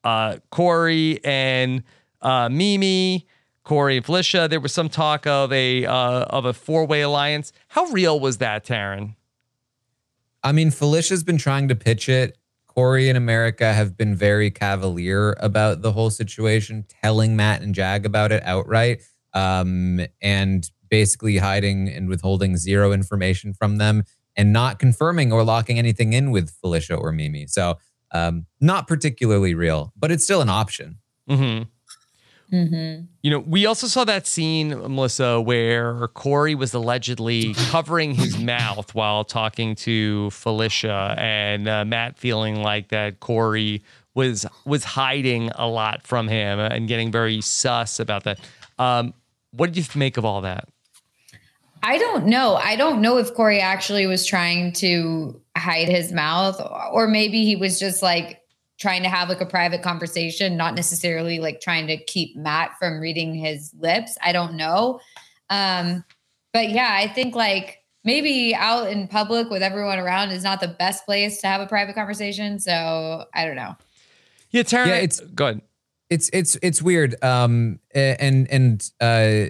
uh, 0.03 0.37
Cory 0.49 1.19
and 1.23 1.83
uh, 2.21 2.49
Mimi, 2.49 3.27
Cory 3.63 3.97
and 3.97 4.05
Felicia. 4.05 4.47
There 4.49 4.59
was 4.59 4.73
some 4.73 4.89
talk 4.89 5.27
of 5.27 5.51
a 5.51 5.85
uh, 5.85 6.25
of 6.25 6.45
a 6.45 6.53
four 6.53 6.85
way 6.85 7.01
alliance. 7.01 7.51
How 7.69 7.85
real 7.85 8.19
was 8.19 8.37
that, 8.37 8.65
Taran? 8.65 9.15
I 10.43 10.51
mean, 10.51 10.71
Felicia's 10.71 11.23
been 11.23 11.37
trying 11.37 11.67
to 11.67 11.75
pitch 11.75 12.09
it. 12.09 12.37
Cory 12.67 13.09
and 13.09 13.17
America 13.17 13.73
have 13.73 13.97
been 13.97 14.15
very 14.15 14.49
cavalier 14.49 15.35
about 15.39 15.81
the 15.81 15.91
whole 15.91 16.09
situation, 16.09 16.85
telling 17.03 17.35
Matt 17.35 17.61
and 17.61 17.75
Jag 17.75 18.05
about 18.05 18.31
it 18.31 18.41
outright, 18.43 19.01
um, 19.33 19.99
and 20.21 20.69
basically 20.89 21.37
hiding 21.37 21.89
and 21.89 22.07
withholding 22.07 22.55
zero 22.57 22.93
information 22.93 23.53
from 23.53 23.77
them 23.77 24.03
and 24.35 24.53
not 24.53 24.79
confirming 24.79 25.31
or 25.31 25.43
locking 25.43 25.77
anything 25.77 26.13
in 26.13 26.31
with 26.31 26.51
Felicia 26.61 26.95
or 26.95 27.11
Mimi. 27.11 27.45
So, 27.47 27.77
um, 28.13 28.45
not 28.59 28.87
particularly 28.87 29.53
real, 29.53 29.93
but 29.97 30.11
it's 30.11 30.23
still 30.23 30.41
an 30.41 30.49
option. 30.49 30.99
Mm-hmm. 31.29 31.63
Mm-hmm. 32.51 33.05
You 33.21 33.31
know, 33.31 33.39
we 33.39 33.65
also 33.65 33.87
saw 33.87 34.03
that 34.03 34.27
scene, 34.27 34.69
Melissa, 34.69 35.39
where 35.39 36.07
Cory 36.09 36.53
was 36.53 36.73
allegedly 36.73 37.53
covering 37.69 38.13
his 38.13 38.37
mouth 38.37 38.93
while 38.93 39.23
talking 39.23 39.75
to 39.75 40.29
Felicia, 40.31 41.15
and 41.17 41.67
uh, 41.67 41.85
Matt 41.85 42.17
feeling 42.17 42.61
like 42.61 42.89
that 42.89 43.21
Cory 43.21 43.81
was 44.13 44.45
was 44.65 44.83
hiding 44.83 45.49
a 45.55 45.67
lot 45.67 46.05
from 46.05 46.27
him 46.27 46.59
and 46.59 46.87
getting 46.87 47.11
very 47.11 47.39
sus 47.39 47.99
about 47.99 48.25
that. 48.25 48.39
Um, 48.77 49.13
what 49.51 49.71
did 49.71 49.77
you 49.77 49.99
make 49.99 50.17
of 50.17 50.25
all 50.25 50.41
that? 50.41 50.67
I 51.83 51.97
don't 51.97 52.25
know. 52.25 52.55
I 52.55 52.75
don't 52.75 53.01
know 53.01 53.17
if 53.17 53.33
Cory 53.33 53.59
actually 53.59 54.05
was 54.05 54.25
trying 54.25 54.73
to 54.73 55.39
hide 55.57 55.89
his 55.89 56.11
mouth 56.11 56.61
or 56.91 57.07
maybe 57.07 57.43
he 57.43 57.55
was 57.55 57.79
just 57.79 58.01
like 58.01 58.40
trying 58.81 59.03
to 59.03 59.09
have 59.09 59.29
like 59.29 59.39
a 59.39 59.45
private 59.45 59.83
conversation, 59.83 60.57
not 60.57 60.73
necessarily 60.75 61.39
like 61.39 61.61
trying 61.61 61.85
to 61.87 61.97
keep 61.97 62.35
Matt 62.35 62.71
from 62.79 62.99
reading 62.99 63.35
his 63.35 63.71
lips. 63.79 64.17
I 64.23 64.31
don't 64.33 64.55
know. 64.55 64.99
Um, 65.49 66.03
but 66.51 66.69
yeah, 66.71 66.89
I 66.91 67.07
think 67.07 67.35
like 67.35 67.77
maybe 68.03 68.55
out 68.55 68.89
in 68.89 69.07
public 69.07 69.49
with 69.51 69.61
everyone 69.61 69.99
around 69.99 70.31
is 70.31 70.43
not 70.43 70.59
the 70.59 70.67
best 70.67 71.05
place 71.05 71.39
to 71.41 71.47
have 71.47 71.61
a 71.61 71.67
private 71.67 71.93
conversation. 71.93 72.57
So 72.59 73.25
I 73.33 73.45
don't 73.45 73.55
know. 73.55 73.75
Yeah, 74.49 74.63
Taran. 74.63 74.87
Yeah, 74.87 74.95
it's- 74.95 75.19
good. 75.19 75.61
it's 76.09 76.29
it's 76.33 76.57
it's 76.61 76.81
weird 76.81 77.15
um 77.23 77.79
and 77.95 78.49
and 78.51 78.91
uh 78.99 79.45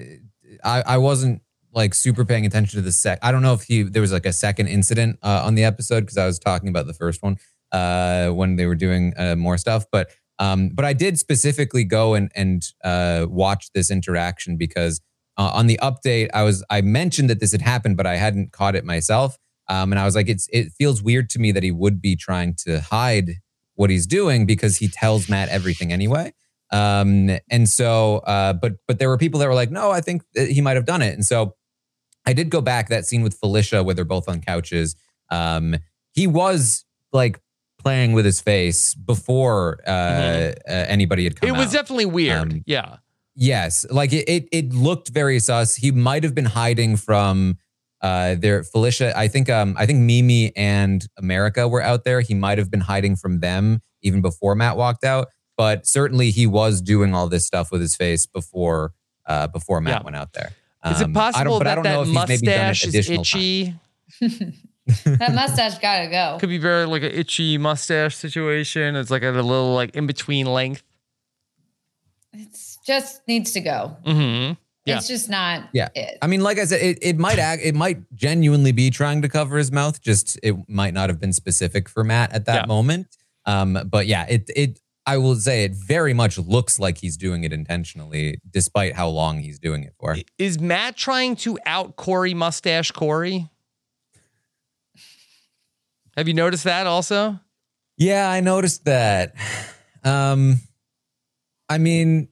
i 0.63 0.83
i 0.85 0.97
wasn't 0.97 1.41
like 1.73 1.95
super 1.95 2.23
paying 2.23 2.45
attention 2.45 2.77
to 2.77 2.83
the 2.83 2.91
sec 2.91 3.17
i 3.23 3.31
don't 3.31 3.41
know 3.41 3.55
if 3.55 3.63
he 3.63 3.81
there 3.81 4.01
was 4.01 4.11
like 4.11 4.27
a 4.27 4.33
second 4.33 4.67
incident 4.67 5.17
uh, 5.23 5.41
on 5.43 5.55
the 5.55 5.63
episode 5.63 6.01
because 6.01 6.17
i 6.19 6.25
was 6.27 6.37
talking 6.37 6.69
about 6.69 6.85
the 6.85 6.93
first 6.93 7.23
one 7.23 7.35
uh 7.71 8.29
when 8.29 8.55
they 8.55 8.65
were 8.65 8.75
doing 8.75 9.13
uh, 9.17 9.35
more 9.35 9.57
stuff 9.57 9.85
but 9.91 10.11
um 10.39 10.69
but 10.69 10.85
i 10.85 10.93
did 10.93 11.17
specifically 11.17 11.83
go 11.83 12.13
and 12.13 12.31
and 12.35 12.67
uh 12.83 13.25
watch 13.29 13.69
this 13.73 13.91
interaction 13.91 14.57
because 14.57 15.01
uh, 15.37 15.51
on 15.53 15.67
the 15.67 15.79
update 15.81 16.29
i 16.33 16.43
was 16.43 16.63
i 16.69 16.81
mentioned 16.81 17.29
that 17.29 17.39
this 17.39 17.51
had 17.51 17.61
happened 17.61 17.97
but 17.97 18.05
i 18.05 18.15
hadn't 18.15 18.51
caught 18.51 18.75
it 18.75 18.85
myself 18.85 19.37
um 19.67 19.91
and 19.91 19.99
i 19.99 20.05
was 20.05 20.15
like 20.15 20.29
it's 20.29 20.47
it 20.51 20.71
feels 20.77 21.01
weird 21.01 21.29
to 21.29 21.39
me 21.39 21.51
that 21.51 21.63
he 21.63 21.71
would 21.71 22.01
be 22.01 22.15
trying 22.15 22.53
to 22.53 22.81
hide 22.81 23.35
what 23.75 23.89
he's 23.89 24.05
doing 24.05 24.45
because 24.45 24.77
he 24.77 24.87
tells 24.87 25.29
matt 25.29 25.49
everything 25.49 25.91
anyway 25.91 26.31
um, 26.71 27.29
and 27.49 27.67
so, 27.67 28.17
uh, 28.19 28.53
but 28.53 28.73
but 28.87 28.97
there 28.97 29.09
were 29.09 29.17
people 29.17 29.39
that 29.41 29.47
were 29.47 29.53
like, 29.53 29.71
no, 29.71 29.91
I 29.91 30.01
think 30.01 30.23
he 30.33 30.61
might 30.61 30.77
have 30.77 30.85
done 30.85 31.01
it. 31.01 31.13
And 31.13 31.25
so, 31.25 31.55
I 32.25 32.33
did 32.33 32.49
go 32.49 32.61
back 32.61 32.87
that 32.89 33.05
scene 33.05 33.23
with 33.23 33.37
Felicia 33.37 33.83
where 33.83 33.93
they're 33.93 34.05
both 34.05 34.29
on 34.29 34.41
couches. 34.41 34.95
Um, 35.29 35.75
he 36.13 36.27
was 36.27 36.85
like 37.11 37.41
playing 37.81 38.13
with 38.13 38.25
his 38.25 38.39
face 38.41 38.93
before 38.95 39.79
uh, 39.85 39.89
uh, 39.89 40.53
anybody 40.67 41.23
had 41.25 41.35
come. 41.39 41.49
It 41.49 41.53
was 41.53 41.67
out. 41.67 41.73
definitely 41.73 42.05
weird. 42.05 42.51
Um, 42.53 42.63
yeah. 42.65 42.97
Yes, 43.35 43.85
like 43.89 44.11
it, 44.13 44.27
it, 44.29 44.47
it 44.51 44.73
looked 44.73 45.09
very 45.09 45.39
sus. 45.39 45.75
He 45.75 45.91
might 45.91 46.23
have 46.23 46.35
been 46.35 46.45
hiding 46.45 46.97
from 46.97 47.57
uh, 48.01 48.35
there. 48.37 48.63
Felicia, 48.63 49.17
I 49.17 49.27
think, 49.29 49.49
um, 49.49 49.75
I 49.77 49.85
think 49.85 49.99
Mimi 49.99 50.55
and 50.57 51.05
America 51.17 51.67
were 51.67 51.81
out 51.81 52.03
there. 52.03 52.19
He 52.21 52.33
might 52.33 52.57
have 52.57 52.69
been 52.69 52.81
hiding 52.81 53.15
from 53.15 53.39
them 53.39 53.81
even 54.01 54.21
before 54.21 54.53
Matt 54.55 54.75
walked 54.75 55.03
out. 55.05 55.29
But 55.57 55.85
certainly, 55.87 56.31
he 56.31 56.45
was 56.47 56.81
doing 56.81 57.13
all 57.15 57.27
this 57.29 57.45
stuff 57.45 57.71
with 57.71 57.79
his 57.81 57.95
face 57.95 58.25
before, 58.25 58.93
uh, 59.27 59.47
before 59.47 59.79
Matt 59.79 59.99
Yeah. 60.01 60.03
went 60.05 60.15
out 60.17 60.33
there. 60.33 60.51
Is 60.85 60.99
it 60.99 61.03
Um, 61.05 61.11
I 61.11 61.13
don't- 61.13 61.13
possible 61.13 61.57
but 61.59 61.67
I 61.67 61.69
that 61.69 61.75
don't 61.75 61.83
know 61.85 61.91
that 62.13 62.23
if 62.23 62.29
he's 62.29 62.41
maybe 62.41 62.45
done 62.47 62.65
it 62.65 62.67
mustache 62.69 62.85
is 62.95 63.09
itchy? 63.09 63.75
that 65.05 65.33
mustache 65.33 65.77
gotta 65.79 66.07
go. 66.07 66.37
Could 66.39 66.49
be 66.49 66.57
very 66.57 66.85
like 66.85 67.03
an 67.03 67.11
itchy 67.11 67.57
mustache 67.57 68.15
situation. 68.15 68.95
It's 68.95 69.11
like 69.11 69.23
at 69.23 69.33
a 69.35 69.41
little 69.43 69.73
like 69.73 69.95
in 69.95 70.07
between 70.07 70.45
length. 70.47 70.83
It's 72.33 72.77
just 72.85 73.21
needs 73.27 73.51
to 73.51 73.61
go. 73.61 73.97
Mm-hmm. 74.05 74.53
Yeah. 74.85 74.97
It's 74.97 75.07
just 75.07 75.29
not 75.29 75.69
Yeah. 75.73 75.89
it. 75.93 76.17
I 76.21 76.27
mean, 76.27 76.41
like 76.41 76.57
I 76.57 76.65
said, 76.65 76.81
it, 76.81 76.97
it 77.01 77.17
might 77.17 77.37
act, 77.37 77.61
it 77.63 77.75
might 77.75 77.99
genuinely 78.15 78.71
be 78.71 78.89
trying 78.89 79.21
to 79.21 79.29
cover 79.29 79.57
his 79.57 79.71
mouth. 79.71 80.01
Just 80.01 80.39
it 80.41 80.55
might 80.67 80.93
not 80.93 81.09
have 81.09 81.19
been 81.19 81.33
specific 81.33 81.87
for 81.87 82.03
Matt 82.03 82.33
at 82.33 82.45
that 82.45 82.61
Yeah. 82.61 82.65
moment. 82.65 83.07
Um, 83.45 83.77
but 83.89 84.07
yeah, 84.07 84.25
it 84.27 84.49
it 84.55 84.79
I 85.05 85.17
will 85.17 85.35
say 85.35 85.63
it 85.65 85.73
very 85.73 86.13
much 86.13 86.37
looks 86.37 86.79
like 86.79 86.99
he's 86.99 87.17
doing 87.17 87.43
it 87.43 87.51
intentionally, 87.51 88.39
despite 88.49 88.95
how 88.95 89.09
long 89.09 89.39
he's 89.39 89.59
doing 89.59 89.83
it 89.83 89.93
for. 89.99 90.15
Is 90.37 90.59
Matt 90.59 90.95
trying 90.95 91.35
to 91.37 91.57
out 91.65 91.95
Cory 91.95 92.33
mustache 92.33 92.91
Cory? 92.91 93.49
Have 96.17 96.27
you 96.27 96.33
noticed 96.33 96.63
that 96.65 96.87
also? 96.87 97.39
Yeah, 97.97 98.29
I 98.29 98.39
noticed 98.41 98.85
that. 98.85 99.33
Um, 100.03 100.55
I 101.69 101.77
mean, 101.77 102.27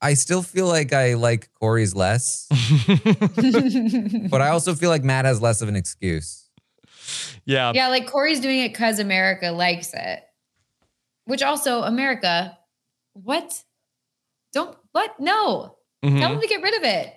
I 0.00 0.14
still 0.14 0.42
feel 0.42 0.66
like 0.68 0.92
I 0.92 1.14
like 1.14 1.50
Cory's 1.60 1.94
less, 1.94 2.46
but 4.30 4.40
I 4.40 4.48
also 4.48 4.74
feel 4.74 4.90
like 4.90 5.02
Matt 5.02 5.24
has 5.24 5.40
less 5.42 5.60
of 5.62 5.68
an 5.68 5.76
excuse. 5.76 6.48
Yeah. 7.44 7.72
yeah, 7.74 7.88
like 7.88 8.06
Cory's 8.06 8.40
doing 8.40 8.60
it 8.60 8.68
because 8.72 8.98
America 8.98 9.50
likes 9.50 9.92
it. 9.92 10.20
Which 11.26 11.42
also, 11.42 11.82
America, 11.82 12.56
what? 13.14 13.62
Don't 14.52 14.76
what? 14.92 15.18
No. 15.18 15.76
Mhm. 16.04 16.20
Tell 16.20 16.30
them 16.32 16.40
to 16.40 16.46
get 16.46 16.62
rid 16.62 16.76
of 16.76 16.82
it. 16.84 17.12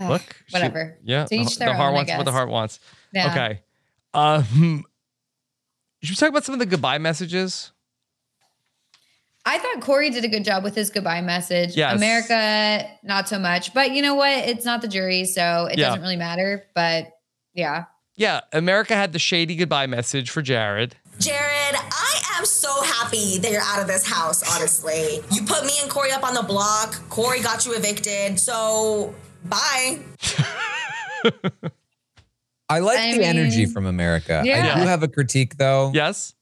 Ugh, 0.00 0.10
Look. 0.10 0.22
she- 0.46 0.52
whatever. 0.54 0.98
yeah. 1.02 1.24
To 1.24 1.28
the, 1.36 1.42
each 1.42 1.56
their 1.58 1.68
the 1.68 1.74
heart 1.74 1.88
own, 1.90 1.94
I 1.94 1.96
wants 1.98 2.12
what 2.16 2.24
the 2.24 2.32
heart 2.32 2.48
wants. 2.48 2.80
Yeah. 3.12 3.30
Okay. 3.30 3.60
Um, 4.14 4.84
should 6.02 6.12
we 6.12 6.16
talk 6.16 6.28
about 6.30 6.44
some 6.44 6.52
of 6.54 6.58
the 6.58 6.66
goodbye 6.66 6.98
messages? 6.98 7.72
I 9.46 9.58
thought 9.58 9.80
Cory 9.80 10.10
did 10.10 10.24
a 10.24 10.28
good 10.28 10.44
job 10.44 10.62
with 10.62 10.74
his 10.74 10.90
goodbye 10.90 11.22
message. 11.22 11.74
Yes. 11.74 11.96
America, 11.96 12.86
not 13.02 13.28
so 13.28 13.38
much. 13.38 13.72
But 13.72 13.92
you 13.92 14.02
know 14.02 14.14
what? 14.14 14.30
It's 14.46 14.64
not 14.66 14.82
the 14.82 14.88
jury, 14.88 15.24
so 15.24 15.66
it 15.72 15.78
Yeah. 15.78 15.86
doesn't 15.86 16.02
really 16.02 16.16
matter. 16.16 16.66
But 16.74 17.08
yeah. 17.54 17.84
Yeah. 18.16 18.40
America 18.52 18.94
had 18.94 19.12
the 19.14 19.18
shady 19.18 19.56
goodbye 19.56 19.86
message 19.86 20.28
for 20.28 20.42
Jared. 20.42 20.96
Jared, 21.18 21.74
I 21.76 22.20
am 22.38 22.44
so 22.44 22.82
happy 22.82 23.38
that 23.38 23.50
you're 23.50 23.62
out 23.62 23.80
of 23.80 23.86
this 23.88 24.06
house, 24.06 24.42
honestly. 24.54 25.20
You 25.32 25.42
put 25.46 25.64
me 25.64 25.72
and 25.80 25.90
Cory 25.90 26.12
up 26.12 26.24
on 26.24 26.34
the 26.34 26.42
block. 26.42 26.94
Cory 27.08 27.40
got 27.40 27.64
you 27.64 27.72
evicted. 27.74 28.38
So, 28.38 29.14
bye. 29.46 30.00
I 32.68 32.80
like 32.80 32.98
I 32.98 33.16
the 33.16 33.24
energy 33.24 33.66
from 33.66 33.86
America. 33.86 34.40
I 34.40 34.44
do 34.80 34.86
have 34.86 35.02
a 35.02 35.08
critique 35.08 35.56
though. 35.56 35.90
Yes. 35.94 36.34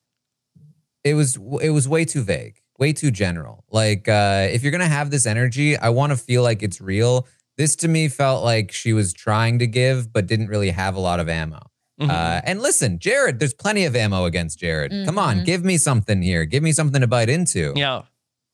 It 1.05 1.15
was 1.15 1.39
it 1.63 1.71
was 1.71 1.89
way 1.89 2.05
too 2.05 2.23
vague, 2.23 2.61
way 2.79 2.93
too 2.93 3.11
general. 3.11 3.65
Like 3.71 4.09
uh 4.09 4.49
if 4.51 4.63
you're 4.63 4.73
gonna 4.73 4.89
have 4.89 5.11
this 5.11 5.27
energy, 5.27 5.77
I 5.77 5.91
want 5.91 6.11
to 6.11 6.17
feel 6.17 6.43
like 6.43 6.63
it's 6.63 6.81
real. 6.81 7.27
This 7.57 7.77
to 7.77 7.89
me 7.89 8.09
felt 8.09 8.45
like 8.45 8.73
she 8.73 8.93
was 8.93 9.13
trying 9.15 9.61
to 9.61 9.67
give, 9.67 10.13
but 10.13 10.27
didn't 10.27 10.49
really 10.49 10.71
have 10.71 10.95
a 10.97 11.01
lot 11.01 11.21
of 11.21 11.29
ammo. 11.29 11.61
Mm-hmm. 12.01 12.11
Uh, 12.11 12.41
and 12.45 12.61
listen, 12.61 12.99
Jared, 12.99 13.39
there's 13.39 13.55
plenty 13.55 13.87
of 13.87 13.97
ammo 13.97 14.27
against 14.27 14.59
Jared. 14.59 14.93
Come 15.07 15.19
on, 15.19 15.39
Mhm. 15.39 15.45
give 15.47 15.65
me 15.65 15.79
something 15.79 16.21
here. 16.21 16.45
Give 16.45 16.63
me 16.63 16.73
something 16.73 17.01
to 17.01 17.07
bite 17.07 17.31
into. 17.31 17.73
Yeah. 17.75 18.03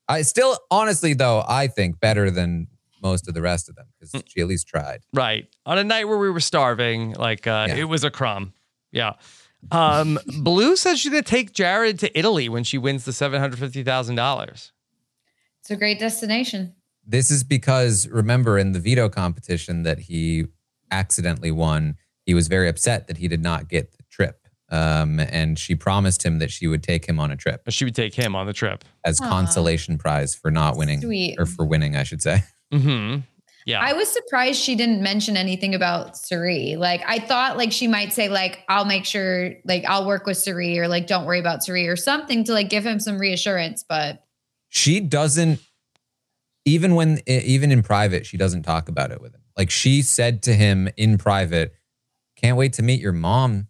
I 0.07 0.21
still, 0.21 0.57
honestly, 0.71 1.13
though, 1.13 1.43
I 1.45 1.67
think 1.67 1.99
better 1.99 2.31
than 2.31 2.67
most 3.03 3.27
of 3.27 3.33
the 3.33 3.41
rest 3.41 3.69
of 3.69 3.75
them 3.75 3.87
because 3.99 4.11
Mm. 4.13 4.23
she 4.27 4.41
at 4.41 4.47
least 4.47 4.67
tried. 4.67 5.01
Right. 5.13 5.47
On 5.65 5.77
a 5.77 5.83
night 5.83 6.05
where 6.07 6.17
we 6.17 6.31
were 6.31 6.39
starving, 6.39 7.13
like 7.13 7.45
uh, 7.45 7.67
it 7.69 7.83
was 7.85 8.03
a 8.03 8.09
crumb. 8.09 8.53
Yeah. 8.91 9.13
Um, 9.71 10.17
Blue 10.39 10.75
says 10.75 10.99
she's 10.99 11.11
gonna 11.11 11.21
take 11.21 11.53
Jared 11.53 11.99
to 11.99 12.17
Italy 12.17 12.49
when 12.49 12.63
she 12.63 12.77
wins 12.77 13.05
the 13.05 13.13
seven 13.13 13.39
hundred 13.39 13.59
fifty 13.59 13.83
thousand 13.83 14.15
dollars. 14.15 14.71
It's 15.61 15.71
a 15.71 15.75
great 15.75 15.99
destination. 15.99 16.75
This 17.05 17.29
is 17.31 17.43
because 17.43 18.07
remember 18.07 18.57
in 18.57 18.71
the 18.71 18.79
veto 18.79 19.09
competition 19.09 19.83
that 19.83 19.99
he 19.99 20.45
accidentally 20.91 21.51
won, 21.51 21.97
he 22.25 22.33
was 22.33 22.47
very 22.47 22.67
upset 22.69 23.07
that 23.07 23.17
he 23.17 23.27
did 23.27 23.41
not 23.41 23.67
get 23.67 23.91
the 23.91 24.03
trip. 24.09 24.39
Um, 24.69 25.19
and 25.19 25.59
she 25.59 25.75
promised 25.75 26.23
him 26.23 26.39
that 26.39 26.49
she 26.49 26.65
would 26.67 26.81
take 26.81 27.05
him 27.07 27.19
on 27.19 27.29
a 27.29 27.35
trip 27.35 27.61
She 27.69 27.83
would 27.85 27.93
take 27.93 28.15
him 28.15 28.35
on 28.35 28.47
the 28.47 28.53
trip. 28.53 28.83
as 29.05 29.21
Aw. 29.21 29.29
consolation 29.29 29.97
prize 29.99 30.33
for 30.33 30.49
not 30.49 30.77
winning 30.77 31.01
Sweet. 31.01 31.35
or 31.37 31.45
for 31.45 31.63
winning, 31.65 31.95
I 31.95 32.03
should 32.03 32.21
say. 32.23 32.43
Mm-hmm. 32.73 33.19
Yeah. 33.65 33.79
I 33.81 33.93
was 33.93 34.09
surprised 34.09 34.59
she 34.59 34.75
didn't 34.75 35.01
mention 35.01 35.37
anything 35.37 35.73
about 35.73 36.17
Cirie. 36.17 36.75
Like 36.75 37.01
I 37.07 37.19
thought 37.19 37.55
like 37.55 37.71
she 37.71 37.87
might 37.87 38.11
say 38.11 38.27
like 38.27 38.59
I'll 38.67 38.83
make 38.83 39.05
sure 39.05 39.53
like 39.63 39.85
I'll 39.85 40.05
work 40.05 40.25
with 40.25 40.37
Cirie 40.37 40.77
or 40.79 40.89
like 40.89 41.07
don't 41.07 41.25
worry 41.25 41.39
about 41.39 41.63
Cirie 41.63 41.87
or 41.87 41.95
something 41.95 42.43
to 42.43 42.51
like 42.51 42.69
give 42.69 42.85
him 42.85 42.99
some 42.99 43.17
reassurance, 43.17 43.85
but 43.87 44.25
she 44.67 44.99
doesn't 44.99 45.61
even 46.65 46.95
when 46.95 47.21
even 47.27 47.71
in 47.71 47.83
private 47.83 48.25
she 48.25 48.35
doesn't 48.35 48.63
talk 48.63 48.89
about 48.89 49.11
it 49.11 49.21
with 49.21 49.33
him 49.33 49.41
like 49.57 49.69
she 49.69 50.01
said 50.01 50.41
to 50.41 50.53
him 50.53 50.89
in 50.97 51.17
private 51.17 51.75
can't 52.37 52.57
wait 52.57 52.73
to 52.73 52.81
meet 52.81 53.01
your 53.01 53.11
mom 53.11 53.67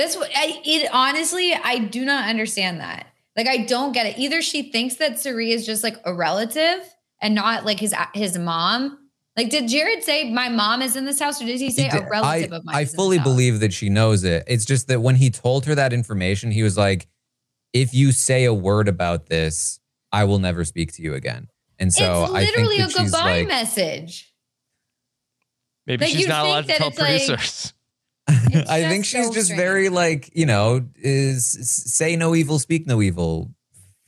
this 0.00 0.16
I, 0.16 0.62
it 0.64 0.88
honestly 0.92 1.52
I 1.52 1.78
do 1.78 2.04
not 2.04 2.28
understand 2.28 2.80
that. 2.80 3.06
Like 3.36 3.46
I 3.46 3.58
don't 3.58 3.92
get 3.92 4.06
it. 4.06 4.18
Either 4.18 4.42
she 4.42 4.70
thinks 4.70 4.96
that 4.96 5.20
Cirie 5.20 5.52
is 5.52 5.66
just 5.66 5.82
like 5.84 5.96
a 6.04 6.14
relative 6.14 6.94
and 7.20 7.34
not 7.34 7.64
like 7.64 7.80
his 7.80 7.94
his 8.14 8.36
mom. 8.38 8.96
Like 9.36 9.48
did 9.50 9.68
Jared 9.68 10.02
say 10.02 10.30
my 10.30 10.48
mom 10.48 10.82
is 10.82 10.96
in 10.96 11.04
this 11.04 11.20
house 11.20 11.40
or 11.40 11.46
did 11.46 11.60
he 11.60 11.70
say 11.70 11.84
He 11.88 11.96
a 11.98 12.06
relative 12.08 12.52
I, 12.52 12.56
of 12.56 12.64
mine? 12.64 12.74
I 12.76 12.84
fully 12.84 13.18
believe 13.18 13.60
that 13.60 13.72
she 13.72 13.88
knows 13.88 14.24
it 14.24 14.42
it's 14.48 14.64
just 14.64 14.88
that 14.88 15.00
when 15.00 15.14
he 15.14 15.30
told 15.30 15.64
her 15.66 15.74
that 15.76 15.92
information 15.92 16.50
he 16.50 16.62
was 16.62 16.76
like 16.76 17.06
if 17.72 17.94
you 17.94 18.10
say 18.12 18.44
a 18.44 18.52
word 18.52 18.88
about 18.88 19.26
this 19.26 19.78
i 20.12 20.24
will 20.24 20.40
never 20.40 20.64
speak 20.64 20.92
to 20.94 21.02
you 21.02 21.14
again 21.14 21.46
and 21.78 21.92
so 21.92 22.24
it's 22.24 22.32
i 22.32 22.44
think 22.44 22.56
literally 22.56 22.76
a 22.80 22.82
that 22.82 22.90
she's 22.90 23.10
goodbye 23.12 23.38
like 23.38 23.48
message. 23.48 24.32
Maybe 25.86 26.04
Like, 26.04 26.14
she's 26.14 26.28
not 26.28 26.44
allowed 26.46 26.60
to 26.62 26.66
think 26.66 26.78
tell 26.78 26.90
that 26.90 27.10
it's 27.10 27.72
like- 28.28 28.66
i 28.68 28.82
think 28.88 29.04
she's 29.04 29.26
so 29.28 29.32
just 29.32 29.46
strange. 29.46 29.60
very 29.60 29.88
like 29.88 30.30
you 30.36 30.44
know 30.44 30.84
is 30.96 31.46
say 31.46 32.16
no 32.16 32.34
evil 32.34 32.58
speak 32.58 32.86
no 32.86 33.00
evil 33.00 33.50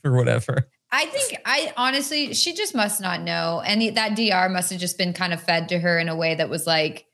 or 0.03 0.11
whatever 0.11 0.67
I 0.93 1.07
think 1.07 1.41
I 1.43 1.73
honestly, 1.75 2.33
she 2.35 2.53
just 2.53 2.75
must 2.75 3.01
not 3.01 3.21
know. 3.21 3.61
And 3.65 3.95
that 3.95 4.15
DR 4.15 4.47
must 4.49 4.69
have 4.71 4.79
just 4.79 4.97
been 4.97 5.11
kind 5.11 5.33
of 5.33 5.41
fed 5.41 5.67
to 5.69 5.79
her 5.79 5.97
in 5.97 6.07
a 6.07 6.15
way 6.15 6.35
that 6.35 6.49
was 6.49 6.67
like, 6.67 7.07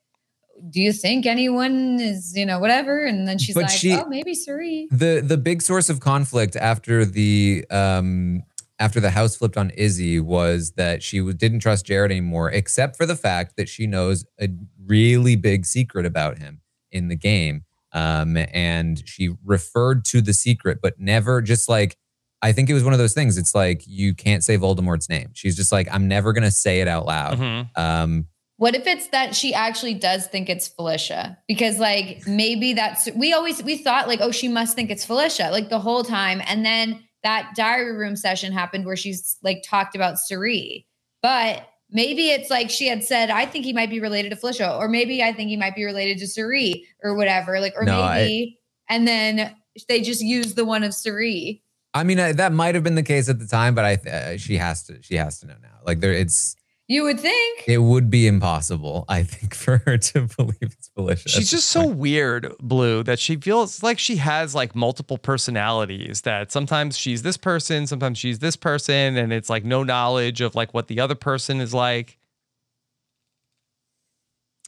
do 0.69 0.81
you 0.81 0.91
think 0.91 1.25
anyone 1.25 1.97
is, 2.01 2.33
you 2.35 2.45
know, 2.45 2.59
whatever? 2.59 3.05
And 3.05 3.25
then 3.25 3.37
she's 3.37 3.55
But 3.55 3.63
like, 3.63 3.71
she- 3.71 3.93
oh, 3.93 4.05
maybe 4.07 4.33
Cirie. 4.35 4.89
the 4.91 5.21
the 5.25 5.37
big 5.37 5.61
source 5.61 5.89
of 5.89 6.01
conflict 6.01 6.57
after 6.57 7.05
the 7.05 7.65
um 7.71 8.43
after 8.79 8.99
the 8.99 9.11
house 9.11 9.37
flipped 9.37 9.55
on 9.57 9.69
Izzy 9.71 10.19
was 10.19 10.71
that 10.71 11.01
she 11.01 11.21
didn't 11.33 11.59
trust 11.59 11.85
Jared 11.85 12.11
anymore, 12.11 12.51
except 12.51 12.97
for 12.97 13.05
the 13.05 13.15
fact 13.15 13.55
that 13.55 13.69
she 13.69 13.87
knows 13.87 14.25
a 14.41 14.49
really 14.85 15.35
big 15.37 15.65
secret 15.65 16.05
about 16.05 16.37
him 16.37 16.61
in 16.91 17.07
the 17.07 17.15
game. 17.15 17.63
Um, 17.91 18.37
and 18.53 19.01
she 19.05 19.31
referred 19.43 20.05
to 20.05 20.21
the 20.21 20.33
secret, 20.33 20.79
but 20.81 20.99
never 20.99 21.41
just 21.41 21.67
like 21.67 21.97
I 22.41 22.51
think 22.53 22.69
it 22.69 22.73
was 22.73 22.83
one 22.83 22.93
of 22.93 22.99
those 22.99 23.13
things. 23.13 23.37
It's 23.37 23.53
like 23.53 23.83
you 23.85 24.13
can't 24.15 24.43
say 24.43 24.57
Voldemort's 24.57 25.09
name. 25.09 25.31
She's 25.33 25.55
just 25.55 25.71
like, 25.71 25.87
I'm 25.91 26.07
never 26.07 26.33
gonna 26.33 26.51
say 26.51 26.81
it 26.81 26.87
out 26.87 27.05
loud. 27.05 27.37
Mm-hmm. 27.37 27.81
Um, 27.81 28.27
What 28.57 28.75
if 28.75 28.87
it's 28.87 29.07
that 29.09 29.35
she 29.35 29.53
actually 29.53 29.93
does 29.93 30.27
think 30.27 30.49
it's 30.49 30.67
Felicia? 30.67 31.37
Because 31.47 31.79
like 31.79 32.25
maybe 32.27 32.73
that's 32.73 33.09
we 33.15 33.33
always 33.33 33.61
we 33.63 33.77
thought 33.77 34.07
like, 34.07 34.21
oh, 34.21 34.31
she 34.31 34.47
must 34.47 34.75
think 34.75 34.89
it's 34.89 35.05
Felicia 35.05 35.49
like 35.51 35.69
the 35.69 35.79
whole 35.79 36.03
time. 36.03 36.41
And 36.45 36.65
then 36.65 37.03
that 37.23 37.51
diary 37.55 37.91
room 37.97 38.15
session 38.15 38.53
happened 38.53 38.85
where 38.85 38.95
she's 38.95 39.37
like 39.43 39.61
talked 39.65 39.95
about 39.95 40.17
Cirie. 40.17 40.87
But 41.21 41.67
maybe 41.89 42.29
it's 42.29 42.49
like 42.49 42.69
she 42.69 42.87
had 42.87 43.03
said, 43.03 43.29
I 43.29 43.45
think 43.45 43.65
he 43.65 43.73
might 43.73 43.89
be 43.89 43.99
related 43.99 44.29
to 44.29 44.37
Felicia, 44.37 44.77
or 44.77 44.87
maybe 44.87 45.21
I 45.21 45.33
think 45.33 45.49
he 45.49 45.57
might 45.57 45.75
be 45.75 45.83
related 45.83 46.19
to 46.19 46.27
Cirie 46.27 46.85
or 47.03 47.15
whatever. 47.15 47.59
Like, 47.59 47.73
or 47.75 47.83
No, 47.83 48.01
I- 48.01 48.19
maybe, 48.19 48.59
and 48.89 49.05
then 49.05 49.53
they 49.89 50.01
just 50.01 50.21
use 50.21 50.53
the 50.53 50.63
one 50.65 50.83
of 50.83 50.93
Cirie. 50.93 51.61
I 51.93 52.03
mean, 52.03 52.19
I, 52.19 52.31
that 52.33 52.51
might 52.53 52.75
have 52.75 52.83
been 52.83 52.95
the 52.95 53.03
case 53.03 53.29
at 53.29 53.39
the 53.39 53.47
time, 53.47 53.73
but 53.75 53.85
I 53.85 53.93
uh, 54.09 54.37
she 54.37 54.57
has 54.57 54.83
to 54.83 55.01
she 55.01 55.15
has 55.15 55.39
to 55.39 55.47
know 55.47 55.55
now. 55.61 55.79
Like 55.85 55.99
there, 56.01 56.13
it's 56.13 56.55
You 56.87 57.03
would 57.03 57.19
think. 57.19 57.63
it 57.67 57.79
would 57.79 58.09
be 58.11 58.27
impossible, 58.27 59.05
I 59.09 59.23
think, 59.23 59.55
for 59.55 59.77
her 59.85 59.97
to 59.97 60.21
believe 60.37 60.57
it's 60.61 60.89
Felicia. 60.89 61.29
She's 61.29 61.49
just 61.49 61.67
so 61.69 61.87
weird, 61.87 62.53
Blue, 62.59 63.01
that 63.03 63.17
she 63.19 63.37
feels 63.37 63.81
like 63.81 63.97
she 63.97 64.17
has 64.17 64.53
like 64.53 64.75
multiple 64.75 65.17
personalities. 65.17 66.21
That 66.21 66.51
sometimes 66.51 66.95
she's 66.97 67.23
this 67.23 67.37
person, 67.37 67.87
sometimes 67.87 68.17
she's 68.19 68.37
this 68.39 68.55
person, 68.55 69.17
and 69.17 69.33
it's 69.33 69.49
like 69.49 69.63
no 69.65 69.83
knowledge 69.83 70.41
of 70.41 70.53
like 70.53 70.73
what 70.75 70.87
the 70.87 70.99
other 70.99 71.15
person 71.15 71.59
is 71.59 71.73
like. 71.73 72.17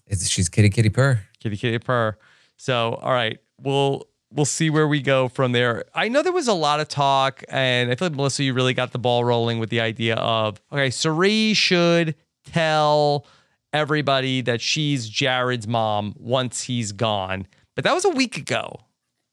It's, 0.08 0.28
she's 0.28 0.50
kitty 0.50 0.70
kitty 0.70 0.90
purr. 0.90 1.22
Kitty 1.40 1.56
kitty 1.58 1.80
purr. 1.80 2.18
So, 2.58 2.96
all 3.02 3.12
right, 3.14 3.40
we'll 3.60 4.08
we'll 4.32 4.46
see 4.46 4.70
where 4.70 4.88
we 4.88 5.02
go 5.02 5.28
from 5.28 5.52
there. 5.52 5.86
I 5.94 6.08
know 6.08 6.22
there 6.22 6.32
was 6.32 6.48
a 6.48 6.54
lot 6.54 6.80
of 6.80 6.88
talk, 6.88 7.44
and 7.50 7.92
I 7.92 7.96
feel 7.96 8.08
like 8.08 8.16
Melissa, 8.16 8.44
you 8.44 8.54
really 8.54 8.74
got 8.74 8.92
the 8.92 9.00
ball 9.00 9.24
rolling 9.24 9.60
with 9.60 9.70
the 9.70 9.82
idea 9.82 10.16
of 10.16 10.62
okay, 10.72 10.90
Cirie 10.90 11.54
should 11.54 12.16
tell 12.46 13.26
everybody 13.74 14.42
that 14.42 14.62
she's 14.62 15.08
Jared's 15.08 15.68
mom 15.68 16.14
once 16.18 16.64
he's 16.64 16.92
gone. 16.92 17.48
But 17.76 17.86
that 17.86 17.94
was 17.94 18.06
a 18.06 18.10
week 18.10 18.38
ago. 18.38 18.82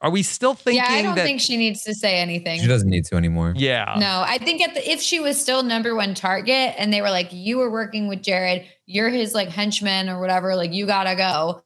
Are 0.00 0.10
we 0.10 0.22
still 0.22 0.54
thinking 0.54 0.84
yeah, 0.84 0.92
I 0.92 1.02
don't 1.02 1.16
that? 1.16 1.24
think 1.24 1.40
she 1.40 1.56
needs 1.56 1.82
to 1.82 1.92
say 1.92 2.20
anything. 2.20 2.60
She 2.60 2.68
doesn't 2.68 2.88
need 2.88 3.04
to 3.06 3.16
anymore. 3.16 3.52
yeah. 3.56 3.96
No, 3.98 4.22
I 4.24 4.38
think 4.38 4.62
at 4.62 4.74
the, 4.74 4.88
if 4.88 5.00
she 5.00 5.18
was 5.18 5.40
still 5.40 5.64
number 5.64 5.96
one 5.96 6.14
target 6.14 6.74
and 6.78 6.92
they 6.92 7.02
were 7.02 7.10
like, 7.10 7.32
you 7.32 7.58
were 7.58 7.68
working 7.68 8.06
with 8.06 8.22
Jared, 8.22 8.64
you're 8.86 9.08
his 9.08 9.34
like 9.34 9.48
henchman 9.48 10.08
or 10.08 10.20
whatever, 10.20 10.54
like 10.54 10.72
you 10.72 10.86
gotta 10.86 11.16
go. 11.16 11.64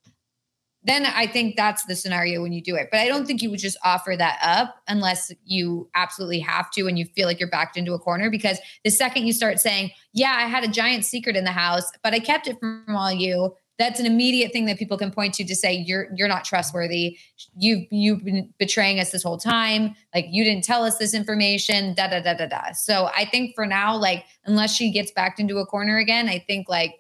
Then 0.85 1.07
I 1.07 1.27
think 1.27 1.57
that's 1.57 1.85
the 1.85 1.95
scenario 1.95 2.43
when 2.43 2.53
you 2.53 2.61
do 2.61 2.75
it. 2.75 2.89
But 2.91 3.01
I 3.01 3.09
don't 3.09 3.25
think 3.25 3.41
you 3.41 3.51
would 3.51 3.61
just 3.61 3.79
offer 3.85 4.17
that 4.17 4.39
up 4.43 4.77
unless 4.89 5.31
you 5.45 5.89
absolutely 5.95 6.41
have 6.41 6.71
to 6.73 6.89
and 6.89 6.99
you 6.99 7.05
feel 7.05 7.29
like 7.29 7.39
you're 7.39 7.49
backed 7.49 7.77
into 7.77 7.93
a 7.93 7.99
corner. 7.99 8.31
Because 8.31 8.59
the 8.83 8.91
second 8.91 9.27
you 9.27 9.33
start 9.33 9.61
saying, 9.61 9.91
Yeah, 10.13 10.35
I 10.37 10.49
had 10.49 10.65
a 10.65 10.69
giant 10.69 11.05
secret 11.05 11.37
in 11.37 11.45
the 11.45 11.53
house, 11.53 11.91
but 12.03 12.15
I 12.15 12.19
kept 12.19 12.49
it 12.49 12.59
from 12.59 12.85
all 12.97 13.13
you, 13.13 13.55
that's 13.79 13.99
an 13.99 14.07
immediate 14.07 14.53
thing 14.53 14.67
that 14.67 14.79
people 14.79 14.99
can 14.99 15.11
point 15.11 15.35
to 15.35 15.45
to 15.45 15.55
say 15.55 15.73
you're 15.75 16.09
you're 16.15 16.29
not 16.29 16.45
trustworthy. 16.45 17.19
You've 17.57 17.87
you've 17.91 18.25
been 18.25 18.53
betraying 18.59 19.01
us 19.01 19.11
this 19.11 19.23
whole 19.23 19.39
time. 19.39 19.95
Like 20.15 20.27
you 20.31 20.45
didn't 20.45 20.65
tell 20.65 20.85
us 20.85 20.99
this 20.99 21.15
information. 21.15 21.95
Da 21.95 22.09
da 22.09 22.21
da 22.21 22.35
da 22.35 22.47
da. 22.47 22.73
So 22.73 23.11
I 23.17 23.25
think 23.25 23.55
for 23.55 23.67
now, 23.67 23.97
like 23.97 24.25
unless 24.45 24.75
she 24.75 24.93
gets 24.93 25.11
backed 25.11 25.41
into 25.41 25.59
a 25.59 25.67
corner 25.67 25.99
again, 25.99 26.29
I 26.29 26.39
think 26.39 26.69
like 26.69 26.97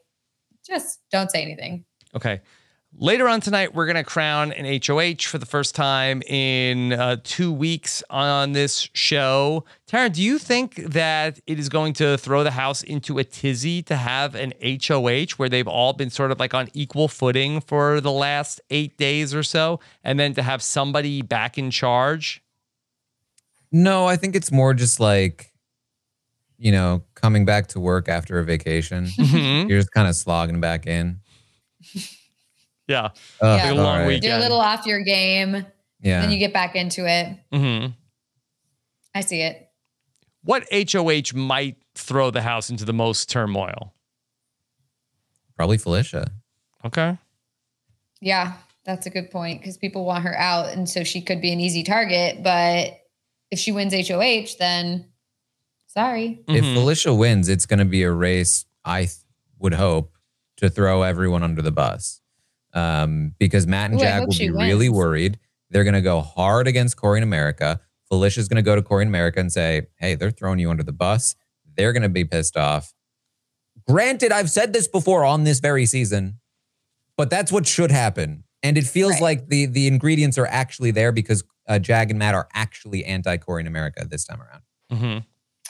just 0.67 1.01
don't 1.11 1.31
say 1.31 1.43
anything. 1.43 1.85
Okay. 2.15 2.41
Later 2.99 3.27
on 3.27 3.41
tonight, 3.41 3.75
we're 3.75 3.87
going 3.87 3.97
to 3.97 4.05
crown 4.05 4.53
an 4.53 4.81
HOH 4.87 5.23
for 5.27 5.39
the 5.39 5.47
first 5.47 5.75
time 5.75 6.23
in 6.27 6.93
uh, 6.93 7.17
two 7.25 7.51
weeks 7.51 8.03
on 8.11 8.53
this 8.53 8.89
show. 8.93 9.65
Taran, 9.89 10.13
do 10.13 10.23
you 10.23 10.39
think 10.39 10.75
that 10.77 11.41
it 11.47 11.59
is 11.59 11.71
going 11.71 11.95
to 11.95 12.19
throw 12.19 12.45
the 12.45 12.51
house 12.51 12.83
into 12.83 13.19
a 13.19 13.25
tizzy 13.25 13.83
to 13.85 13.97
have 13.97 14.35
an 14.35 14.53
HOH 14.63 15.37
where 15.39 15.49
they've 15.49 15.67
all 15.67 15.95
been 15.95 16.11
sort 16.11 16.31
of 16.33 16.39
like 16.39 16.53
on 16.53 16.69
equal 16.75 17.09
footing 17.09 17.63
for 17.63 17.99
the 18.01 18.13
last 18.13 18.61
eight 18.69 18.99
days 18.99 19.35
or 19.35 19.43
so, 19.43 19.81
and 20.05 20.21
then 20.21 20.35
to 20.35 20.43
have 20.43 20.63
somebody 20.63 21.23
back 21.23 21.57
in 21.57 21.71
charge? 21.71 22.43
No, 23.73 24.07
I 24.07 24.17
think 24.17 24.37
it's 24.37 24.53
more 24.53 24.75
just 24.75 25.01
like, 25.01 25.51
you 26.59 26.71
know, 26.71 27.03
coming 27.15 27.47
back 27.47 27.69
to 27.69 27.81
work 27.81 28.11
after 28.11 28.39
a 28.39 28.45
vacation. 28.45 29.07
Mhm. 29.07 29.71
You're 29.71 29.81
just 29.81 29.93
kind 29.93 30.09
of 30.09 30.15
slogging 30.15 30.61
back 30.61 30.87
in. 30.87 31.22
Yeah. 32.93 33.11
Ugh, 33.41 33.61
Like 33.61 33.71
a 33.71 33.75
long 33.75 33.87
all 33.87 33.99
right. 33.99 34.07
weekend. 34.07 34.25
You're 34.25 34.37
a 34.37 34.41
little 34.41 34.61
off 34.61 34.87
your 34.87 35.01
game. 35.03 35.67
Yeah. 36.01 36.21
Then 36.21 36.31
you 36.31 36.39
get 36.39 36.53
back 36.53 36.75
into 36.77 37.07
it. 37.07 37.37
hmm 37.53 37.87
I 39.15 39.21
see 39.21 39.41
it. 39.43 39.69
What 40.45 40.65
HOH 40.73 41.35
might 41.37 41.77
throw 41.95 42.31
the 42.31 42.43
house 42.43 42.71
into 42.71 42.85
the 42.85 42.93
most 42.93 43.29
turmoil? 43.31 43.93
Probably 45.57 45.79
Felicia. 45.79 46.27
Okay. 46.85 47.17
Yeah, 48.21 48.55
that's 48.85 49.07
a 49.07 49.11
good 49.11 49.31
point 49.31 49.61
because 49.61 49.77
people 49.77 50.05
want 50.05 50.25
her 50.25 50.37
out. 50.37 50.71
And 50.71 50.89
so 50.89 51.05
she 51.05 51.21
could 51.21 51.41
be 51.41 51.53
an 51.53 51.61
easy 51.61 51.83
target. 51.85 52.43
But 52.43 52.99
if 53.51 53.59
she 53.59 53.71
wins 53.71 53.93
HOH, 53.95 54.57
then 54.59 55.07
sorry. 55.87 56.41
If 56.49 56.65
Mhm. 56.65 56.75
Felicia 56.75 57.15
wins, 57.15 57.49
it's 57.49 57.67
going 57.67 57.79
to 57.79 57.85
be 57.85 58.03
a 58.03 58.11
race, 58.11 58.65
I 58.85 59.03
th- 59.03 59.15
would 59.59 59.75
hope, 59.75 60.17
to 60.57 60.71
throw 60.71 61.03
everyone 61.03 61.43
under 61.43 61.61
the 61.63 61.71
bus. 61.71 62.22
Um, 62.75 63.35
because 63.39 63.67
Matt 63.67 63.91
and 63.91 64.01
Ooh, 64.01 64.05
I 64.05 64.21
will 64.21 64.33
she 64.33 64.49
be 64.49 64.51
really 64.55 64.89
worried. 64.89 65.39
They're 65.71 65.85
going 65.85 65.95
to 65.95 66.01
go 66.01 66.21
hard 66.21 66.67
against 66.67 66.97
Cory 66.97 67.19
in 67.19 67.23
America. 67.23 67.81
Felicia's 68.09 68.49
going 68.49 68.57
to 68.57 68.63
go 68.63 68.75
to 68.77 68.83
Cory 68.83 69.03
in 69.03 69.09
America 69.09 69.41
and 69.41 69.51
say, 69.53 69.87
hey, 69.99 70.15
they're 70.15 70.31
throwing 70.31 70.59
you 70.59 70.71
under 70.71 70.83
the 70.83 70.93
bus. 70.93 71.35
They're 71.77 71.93
going 71.93 72.03
to 72.03 72.09
be 72.11 72.25
pissed 72.25 72.57
off. 72.57 72.93
Granted, 73.89 74.33
I've 74.33 74.51
said 74.51 74.73
this 74.73 74.87
before 74.87 75.25
on 75.25 75.45
this 75.45 75.61
very 75.61 75.87
season, 75.87 76.41
but 77.17 77.31
that's 77.31 77.51
what 77.51 77.67
should 77.67 77.91
happen. 77.91 78.45
And 78.63 78.79
it 78.79 78.87
feels 78.87 79.13
Right. 79.15 79.23
like 79.23 79.49
the 79.49 79.67
the 79.67 79.87
ingredients 79.89 80.39
are 80.39 80.47
actually 80.47 80.93
there 80.93 81.11
because 81.11 81.43
uh, 81.67 81.79
Jag 81.79 82.11
and 82.11 82.19
Matt 82.19 82.35
are 82.35 82.49
actually 82.55 83.05
anti 83.05 83.37
Cory 83.39 83.63
in 83.63 83.67
America 83.67 84.07
this 84.09 84.25
time 84.25 84.41
around. 84.41 84.63
Mm-hmm. 84.93 85.19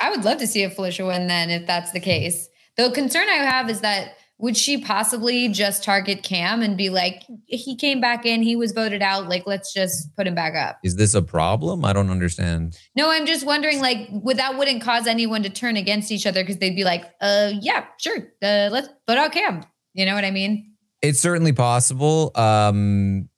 I 0.04 0.10
would 0.10 0.24
love 0.24 0.38
to 0.38 0.46
see 0.46 0.62
a 0.64 0.70
Felicia 0.70 1.06
win 1.06 1.26
then 1.28 1.48
if 1.48 1.66
that's 1.66 1.92
the 1.92 2.00
case. 2.00 2.48
The 2.76 2.90
concern 2.90 3.28
I 3.28 3.34
have 3.36 3.70
is 3.70 3.80
that 3.80 4.16
would 4.42 4.56
she 4.56 4.76
possibly 4.76 5.48
just 5.48 5.84
target 5.84 6.24
Cam 6.24 6.62
and 6.62 6.76
be 6.76 6.90
like, 6.90 7.22
he 7.46 7.76
came 7.76 8.00
back 8.00 8.26
in, 8.26 8.42
he 8.42 8.56
was 8.56 8.72
voted 8.72 9.00
out, 9.00 9.28
like 9.28 9.46
let's 9.46 9.72
just 9.72 10.14
put 10.16 10.26
him 10.26 10.34
back 10.34 10.56
up. 10.56 10.80
Is 10.82 10.96
this 10.96 11.14
a 11.14 11.22
problem? 11.22 11.84
I 11.84 11.92
don't 11.92 12.10
understand. 12.10 12.76
No, 12.96 13.08
I'm 13.08 13.24
just 13.24 13.46
wondering, 13.46 13.80
like, 13.80 14.08
would 14.10 14.38
that 14.38 14.58
wouldn't 14.58 14.82
cause 14.82 15.06
anyone 15.06 15.44
to 15.44 15.48
turn 15.48 15.76
against 15.76 16.10
each 16.10 16.26
other 16.26 16.42
because 16.42 16.56
they'd 16.56 16.74
be 16.74 16.82
like, 16.82 17.04
uh, 17.20 17.52
yeah, 17.60 17.84
sure, 18.00 18.16
uh, 18.42 18.68
let's 18.72 18.88
vote 19.06 19.16
out 19.16 19.30
Cam. 19.30 19.64
You 19.94 20.06
know 20.06 20.14
what 20.16 20.24
I 20.24 20.32
mean? 20.32 20.72
It's 21.02 21.20
certainly 21.20 21.52
possible. 21.52 22.32
Um, 22.34 23.28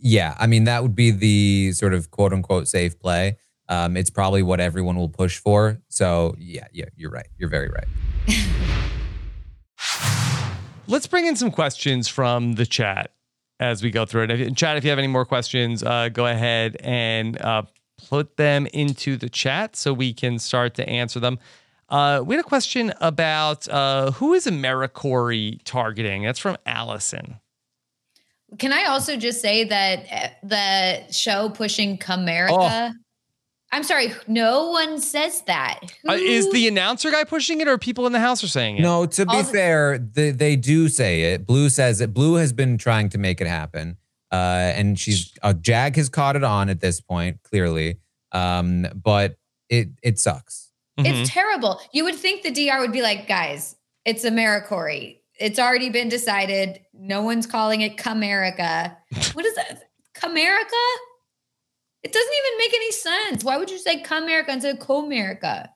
yeah, 0.00 0.36
I 0.38 0.46
mean 0.46 0.64
that 0.64 0.82
would 0.82 0.94
be 0.94 1.10
the 1.10 1.72
sort 1.72 1.92
of 1.92 2.10
quote 2.10 2.32
unquote 2.32 2.66
safe 2.66 2.98
play. 2.98 3.36
Um, 3.68 3.94
it's 3.94 4.10
probably 4.10 4.42
what 4.42 4.60
everyone 4.60 4.96
will 4.96 5.10
push 5.10 5.36
for. 5.36 5.82
So 5.88 6.34
yeah, 6.38 6.68
yeah, 6.72 6.86
you're 6.96 7.10
right. 7.10 7.28
You're 7.36 7.50
very 7.50 7.68
right. 7.68 7.86
Let's 10.88 11.06
bring 11.06 11.26
in 11.26 11.34
some 11.36 11.50
questions 11.50 12.08
from 12.08 12.54
the 12.54 12.66
chat 12.66 13.10
as 13.58 13.82
we 13.82 13.90
go 13.90 14.06
through 14.06 14.24
it. 14.24 14.30
If- 14.30 14.54
Chat, 14.54 14.76
if 14.76 14.84
you 14.84 14.90
have 14.90 14.98
any 14.98 15.08
more 15.08 15.24
questions, 15.24 15.82
uh, 15.82 16.08
go 16.10 16.26
ahead 16.26 16.76
and 16.80 17.40
uh, 17.40 17.62
put 18.08 18.36
them 18.36 18.66
into 18.66 19.16
the 19.16 19.28
chat 19.28 19.76
so 19.76 19.92
we 19.92 20.12
can 20.12 20.38
start 20.38 20.74
to 20.74 20.88
answer 20.88 21.18
them. 21.18 21.38
Uh, 21.88 22.22
we 22.24 22.34
had 22.34 22.44
a 22.44 22.48
question 22.48 22.92
about 23.00 23.68
uh, 23.68 24.10
who 24.12 24.34
is 24.34 24.46
AmeriCory 24.46 25.60
targeting? 25.64 26.22
That's 26.24 26.38
from 26.38 26.56
Allison. 26.66 27.40
Can 28.58 28.72
I 28.72 28.84
also 28.84 29.16
just 29.16 29.40
say 29.40 29.64
that 29.64 30.06
uh, 30.12 30.28
the 30.42 31.12
show 31.12 31.48
pushing 31.48 31.98
Comerica? 31.98 32.92
I'm 33.76 33.82
sorry, 33.82 34.14
no 34.26 34.70
one 34.70 34.98
says 34.98 35.42
that. 35.42 35.80
Uh, 36.08 36.14
is 36.14 36.50
the 36.50 36.66
announcer 36.66 37.10
guy 37.10 37.24
pushing 37.24 37.60
it 37.60 37.68
or 37.68 37.76
people 37.76 38.06
in 38.06 38.12
the 38.14 38.18
house 38.18 38.42
are 38.42 38.48
saying 38.48 38.78
it? 38.78 38.80
No, 38.80 39.04
to 39.04 39.26
be 39.26 39.36
All 39.36 39.44
fair, 39.44 39.98
they, 39.98 40.30
they 40.30 40.56
do 40.56 40.88
say 40.88 41.34
it. 41.34 41.46
Blue 41.46 41.68
says 41.68 42.00
it. 42.00 42.14
Blue 42.14 42.36
has 42.36 42.54
been 42.54 42.78
trying 42.78 43.10
to 43.10 43.18
make 43.18 43.38
it 43.42 43.46
happen, 43.46 43.98
uh, 44.32 44.72
and 44.74 44.98
she's 44.98 45.34
uh, 45.42 45.52
Jag 45.52 45.94
has 45.96 46.08
caught 46.08 46.36
it 46.36 46.42
on 46.42 46.70
at 46.70 46.80
this 46.80 47.02
point, 47.02 47.42
clearly. 47.42 47.98
Um, 48.32 48.86
but 48.94 49.36
it 49.68 49.88
it 50.02 50.18
sucks. 50.18 50.70
Mhm. 50.98 51.04
It's 51.04 51.30
terrible. 51.30 51.78
You 51.92 52.04
would 52.04 52.14
think 52.14 52.44
the 52.44 52.52
DR 52.52 52.80
would 52.80 52.92
be 52.92 53.02
like, 53.02 53.28
guys, 53.28 53.76
it's 54.06 54.24
AmeriCory. 54.24 55.18
It's 55.38 55.58
already 55.58 55.90
been 55.90 56.08
decided. 56.08 56.80
No 56.94 57.20
one's 57.20 57.46
calling 57.46 57.82
it 57.82 57.98
Comerica. 57.98 58.96
What 59.34 59.44
is 59.44 59.54
that? 59.56 59.90
Comerica? 60.14 60.96
It 62.06 62.12
doesn't 62.12 62.32
even 62.32 62.58
make 62.58 62.74
any 62.74 62.92
sense. 62.92 63.42
Why 63.42 63.56
would 63.56 63.68
you 63.68 63.78
say 63.78 64.00
Comerica 64.00 64.50
instead 64.50 64.76
of 64.76 64.80
Comerica? 64.80 65.70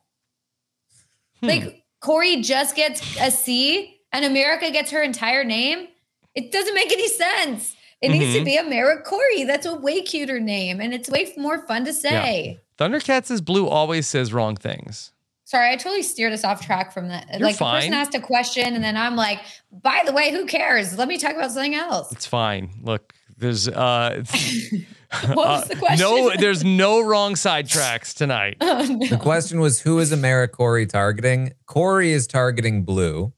Hmm. 1.41 1.45
Like 1.45 1.83
Cory 1.99 2.41
just 2.41 2.73
gets 2.73 3.01
a 3.19 3.29
C 3.29 3.99
and 4.13 4.23
America 4.23 4.71
gets 4.71 4.91
her 4.91 5.03
entire 5.03 5.43
name. 5.43 5.89
It 6.33 6.53
doesn't 6.53 6.73
make 6.73 6.89
any 6.89 7.09
sense. 7.09 7.75
It 7.99 8.11
needs 8.11 8.33
to 8.33 8.45
be 8.45 8.51
be 8.51 8.57
AmeriCory. 8.57 9.45
That's 9.45 9.65
a 9.65 9.75
way 9.75 10.03
cuter 10.03 10.39
name 10.39 10.79
and 10.79 10.93
it's 10.93 11.09
way 11.09 11.33
more 11.35 11.67
fun 11.67 11.83
to 11.83 11.91
say. 11.91 12.61
Thundercats 12.77 13.29
is 13.29 13.41
blue 13.41 13.67
always 13.67 14.07
says 14.07 14.31
wrong 14.31 14.55
things. 14.55 15.11
Sorry, 15.43 15.69
I 15.69 15.75
totally 15.75 16.01
steered 16.01 16.31
us 16.31 16.45
off 16.45 16.65
track 16.65 16.93
from 16.93 17.09
that. 17.09 17.27
You're 17.29 17.41
like 17.41 17.57
the 17.57 17.65
person 17.65 17.93
asked 17.93 18.15
a 18.15 18.21
question, 18.21 18.73
and 18.73 18.81
then 18.81 18.95
I'm 18.95 19.17
like, 19.17 19.39
by 19.69 20.01
the 20.05 20.13
way, 20.13 20.31
who 20.31 20.45
cares? 20.45 20.97
Let 20.97 21.09
me 21.09 21.17
talk 21.17 21.35
about 21.35 21.51
something 21.51 21.75
else. 21.75 22.09
It's 22.13 22.25
fine. 22.25 22.69
Look, 22.81 23.13
there's 23.37 23.67
uh, 23.67 24.23
What 25.27 25.35
was 25.35 25.67
the 25.67 25.75
question? 25.75 25.99
no, 26.07 26.31
there's 26.37 26.63
no 26.63 27.01
wrong 27.01 27.33
sidetracks 27.33 28.13
tonight. 28.15 28.57
Oh, 28.61 28.85
no. 28.85 29.07
The 29.07 29.17
question 29.17 29.59
was 29.59 29.81
who 29.81 29.99
is 29.99 30.11
AmeriCory 30.11 30.87
targeting? 30.87 31.51
Cory 31.65 32.11
is 32.11 32.27
targeting 32.27 32.83
Blue, 32.83 33.33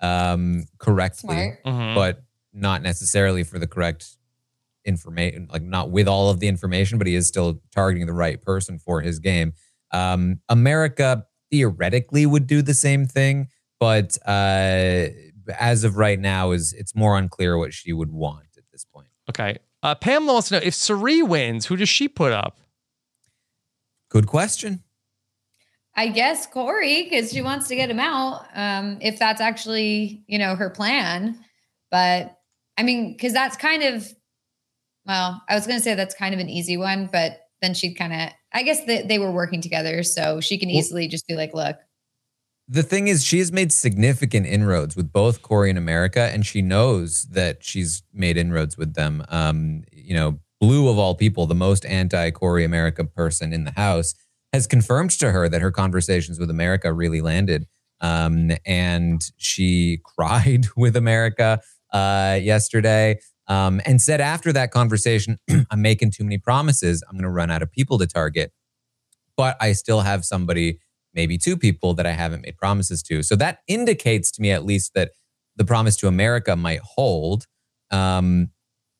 um, 0.00 0.64
correctly, 0.78 1.34
Smart. 1.62 1.64
Mhm. 1.64 1.94
but 1.94 2.22
not 2.52 2.82
necessarily 2.82 3.42
for 3.42 3.58
the 3.58 3.66
correct 3.66 4.16
information, 4.84 5.48
like 5.52 5.62
not 5.62 5.90
with 5.90 6.06
all 6.08 6.30
of 6.30 6.38
the 6.40 6.46
information, 6.48 6.96
but 6.98 7.06
he 7.06 7.14
is 7.14 7.26
still 7.26 7.60
targeting 7.74 8.06
the 8.06 8.12
right 8.12 8.40
person 8.40 8.78
for 8.78 9.00
his 9.00 9.18
game. 9.18 9.52
Um, 9.92 10.40
America 10.48 11.26
theoretically 11.50 12.24
would 12.26 12.46
do 12.46 12.62
the 12.62 12.74
same 12.74 13.06
thing, 13.06 13.48
but 13.80 14.16
uh, 14.26 15.08
as 15.58 15.84
of 15.84 15.96
right 15.96 16.18
now, 16.18 16.52
is 16.52 16.72
it's 16.72 16.94
more 16.94 17.16
unclear 17.18 17.58
what 17.58 17.72
she 17.74 17.92
would 17.92 18.10
want 18.12 18.46
at 18.56 18.64
this 18.72 18.84
point. 18.84 19.08
Okay. 19.28 19.58
Uh, 19.86 19.94
Pamela 19.94 20.32
wants 20.32 20.48
to 20.48 20.54
know 20.56 20.60
if 20.64 20.74
Cirie 20.74 21.22
wins, 21.22 21.66
who 21.66 21.76
does 21.76 21.88
she 21.88 22.08
put 22.08 22.32
up? 22.32 22.58
Good 24.10 24.26
question. 24.26 24.82
I 25.94 26.08
guess 26.08 26.44
Cory, 26.44 27.04
because 27.04 27.32
she 27.32 27.40
wants 27.40 27.68
to 27.68 27.76
get 27.76 27.88
him 27.88 28.00
out. 28.00 28.46
Um, 28.52 28.98
if 29.00 29.20
that's 29.20 29.40
actually, 29.40 30.24
you 30.26 30.40
know, 30.40 30.56
her 30.56 30.70
plan. 30.70 31.38
But 31.92 32.36
I 32.76 32.82
mean, 32.82 33.12
because 33.12 33.32
that's 33.32 33.56
kind 33.56 33.84
of, 33.84 34.12
well, 35.06 35.40
I 35.48 35.54
was 35.54 35.68
going 35.68 35.78
to 35.78 35.84
say 35.84 35.94
that's 35.94 36.16
kind 36.16 36.34
of 36.34 36.40
an 36.40 36.48
easy 36.48 36.76
one, 36.76 37.08
but 37.12 37.42
then 37.62 37.72
she'd 37.72 37.94
kind 37.94 38.12
of, 38.12 38.30
I 38.52 38.64
guess 38.64 38.84
they, 38.86 39.02
they 39.02 39.20
were 39.20 39.30
working 39.30 39.60
together. 39.60 40.02
So 40.02 40.40
she 40.40 40.58
can 40.58 40.68
Well- 40.68 40.78
easily 40.78 41.06
just 41.06 41.28
be 41.28 41.36
like, 41.36 41.54
look, 41.54 41.76
The 42.68 42.82
thing 42.82 43.06
is, 43.06 43.24
she 43.24 43.38
has 43.38 43.52
made 43.52 43.70
significant 43.70 44.46
inroads 44.46 44.96
with 44.96 45.12
both 45.12 45.40
Cory 45.42 45.70
and 45.70 45.78
America, 45.78 46.22
and 46.32 46.44
she 46.44 46.62
knows 46.62 47.24
that 47.30 47.62
she's 47.62 48.02
made 48.12 48.36
inroads 48.36 48.76
with 48.76 48.94
them. 48.94 49.24
Um, 49.28 49.84
you 49.92 50.14
know, 50.14 50.40
Blue 50.60 50.88
of 50.88 50.98
all 50.98 51.14
people, 51.14 51.46
the 51.46 51.54
most 51.54 51.84
anti 51.84 52.30
Cory 52.30 52.64
America 52.64 53.04
person 53.04 53.52
in 53.52 53.64
the 53.64 53.72
house, 53.72 54.14
has 54.52 54.66
confirmed 54.66 55.10
to 55.10 55.30
her 55.30 55.48
that 55.48 55.60
her 55.60 55.70
conversations 55.70 56.40
with 56.40 56.50
America 56.50 56.92
really 56.92 57.20
landed. 57.20 57.66
Um, 58.00 58.52
and 58.64 59.20
she 59.36 60.00
cried 60.04 60.66
with 60.76 60.96
America 60.96 61.60
uh, 61.92 62.38
yesterday 62.40 63.20
um, 63.48 63.80
and 63.84 64.00
said 64.00 64.20
after 64.20 64.52
that 64.52 64.70
conversation, 64.70 65.38
I'm 65.70 65.82
making 65.82 66.12
too 66.12 66.24
many 66.24 66.38
promises. 66.38 67.02
I'm 67.08 67.14
going 67.14 67.24
to 67.24 67.30
run 67.30 67.50
out 67.50 67.62
of 67.62 67.70
people 67.70 67.98
to 67.98 68.06
target. 68.06 68.52
But 69.36 69.56
I 69.60 69.72
still 69.72 70.00
have 70.00 70.24
somebody, 70.24 70.80
maybe 71.16 71.38
two 71.38 71.56
people 71.56 71.94
that 71.94 72.06
I 72.06 72.12
haven't 72.12 72.42
made 72.42 72.56
promises 72.56 73.02
to. 73.04 73.22
So 73.22 73.34
that 73.36 73.58
indicates 73.66 74.30
to 74.32 74.42
me 74.42 74.52
at 74.52 74.64
least 74.64 74.92
that 74.94 75.10
the 75.56 75.64
promise 75.64 75.96
to 75.96 76.06
America 76.06 76.54
might 76.54 76.80
hold. 76.80 77.46
Um, 77.90 78.50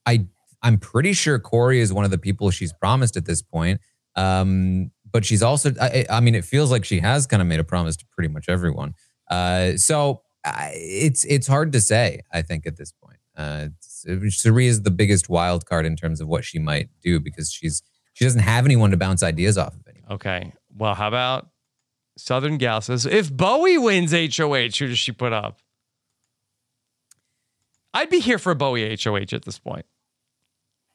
I 0.06 0.26
I'm 0.62 0.78
pretty 0.78 1.12
sure 1.12 1.38
Cory 1.38 1.80
is 1.80 1.92
one 1.92 2.04
of 2.04 2.10
the 2.10 2.18
people 2.18 2.50
she's 2.50 2.72
promised 2.72 3.16
at 3.16 3.26
this 3.26 3.42
point. 3.42 3.80
Um, 4.16 4.90
but 5.12 5.24
she's 5.24 5.42
also, 5.42 5.72
I, 5.80 6.06
I, 6.10 6.20
mean, 6.20 6.34
it 6.34 6.44
feels 6.44 6.70
like 6.70 6.84
she 6.84 7.00
has 7.00 7.26
kind 7.26 7.40
of 7.40 7.46
made 7.46 7.60
a 7.60 7.64
promise 7.64 7.96
to 7.96 8.06
pretty 8.10 8.32
much 8.32 8.48
everyone. 8.48 8.94
Uh, 9.30 9.76
so 9.76 10.22
uh, 10.44 10.70
it's 10.72 11.24
it's 11.24 11.46
hard 11.46 11.72
to 11.72 11.80
say. 11.80 12.20
I 12.32 12.42
think 12.42 12.66
at 12.66 12.76
this 12.76 12.92
point, 12.92 13.18
uh, 13.36 13.68
Cirie 13.80 14.66
is 14.66 14.82
the 14.82 14.90
biggest 14.90 15.28
wild 15.28 15.66
card 15.66 15.84
in 15.86 15.96
terms 15.96 16.20
of 16.20 16.28
what 16.28 16.44
she 16.44 16.58
might 16.58 16.88
do 17.02 17.20
because 17.20 17.52
she's 17.52 17.82
she 18.14 18.24
doesn't 18.24 18.40
have 18.40 18.64
anyone 18.64 18.90
to 18.92 18.96
bounce 18.96 19.22
ideas 19.22 19.58
off 19.58 19.74
of 19.74 19.86
anymore. 19.86 20.12
Okay. 20.12 20.52
Well, 20.76 20.94
how 20.94 21.08
about 21.08 21.48
Southern 22.16 22.56
Gal 22.56 22.80
says 22.80 23.06
if 23.06 23.32
Bowie 23.32 23.78
wins 23.78 24.12
HOH, 24.12 24.78
who 24.78 24.88
does 24.88 24.98
she 24.98 25.12
put 25.12 25.32
up? 25.32 25.58
I'd 27.92 28.10
be 28.10 28.20
here 28.20 28.38
for 28.38 28.52
a 28.52 28.54
Bowie 28.56 28.96
HOH 29.02 29.32
at 29.32 29.42
this 29.42 29.58
point. 29.58 29.86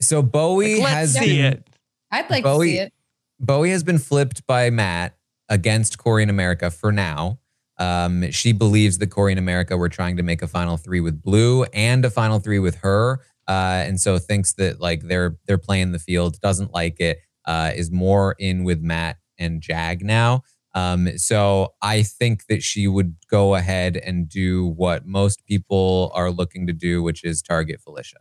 So 0.02 0.22
Bowie 0.22 0.76
Like, 0.76 0.84
let's 0.84 0.94
has 0.94 1.14
see 1.14 1.38
been, 1.42 1.54
it. 1.54 1.70
I'd 2.12 2.30
like 2.30 2.44
Bowie, 2.44 2.68
to 2.68 2.74
see 2.74 2.80
it. 2.80 2.94
Bowie 3.40 3.72
has 3.72 3.84
been 3.84 3.98
flipped 3.98 4.46
by 4.46 4.70
Matt 4.70 5.16
against 5.50 5.98
Cory 5.98 6.24
in 6.24 6.30
America 6.30 6.70
for 6.72 6.92
now. 6.92 7.40
Um, 7.78 8.30
she 8.32 8.52
believes 8.52 9.00
that 9.00 9.08
Cory 9.08 9.32
in 9.32 9.38
America 9.40 9.76
were 9.76 9.90
trying 9.90 10.18
to 10.18 10.24
make 10.24 10.42
a 10.42 10.48
final 10.48 10.78
three 10.78 11.00
with 11.00 11.22
Blue 11.22 11.64
and 11.74 12.06
a 12.06 12.12
final 12.12 12.40
three 12.40 12.60
with 12.60 12.76
her, 12.76 13.22
uh, 13.48 13.84
and 13.88 14.00
so 14.00 14.20
thinks 14.20 14.54
that 14.54 14.80
like 14.80 15.02
they're 15.02 15.38
they're 15.48 15.58
playing 15.58 15.92
the 15.92 15.98
field, 16.00 16.40
doesn't 16.42 16.72
like 16.74 17.00
it, 17.00 17.20
uh, 17.46 17.72
is 17.76 17.90
more 17.90 18.36
in 18.38 18.64
with 18.64 18.82
Matt 18.82 19.18
and 19.40 19.62
Jag 19.62 20.04
now. 20.04 20.44
Um, 20.74 21.18
so 21.18 21.74
I 21.82 22.02
think 22.04 22.46
that 22.48 22.64
she 22.64 22.88
would 22.88 23.16
go 23.30 23.56
ahead 23.56 23.98
and 23.98 24.30
do 24.30 24.66
what 24.68 25.06
most 25.06 25.46
people 25.46 26.12
are 26.16 26.32
looking 26.32 26.66
to 26.68 26.74
do, 26.74 27.04
which 27.04 27.24
is 27.24 27.42
target 27.42 27.82
Felicia. 27.82 28.20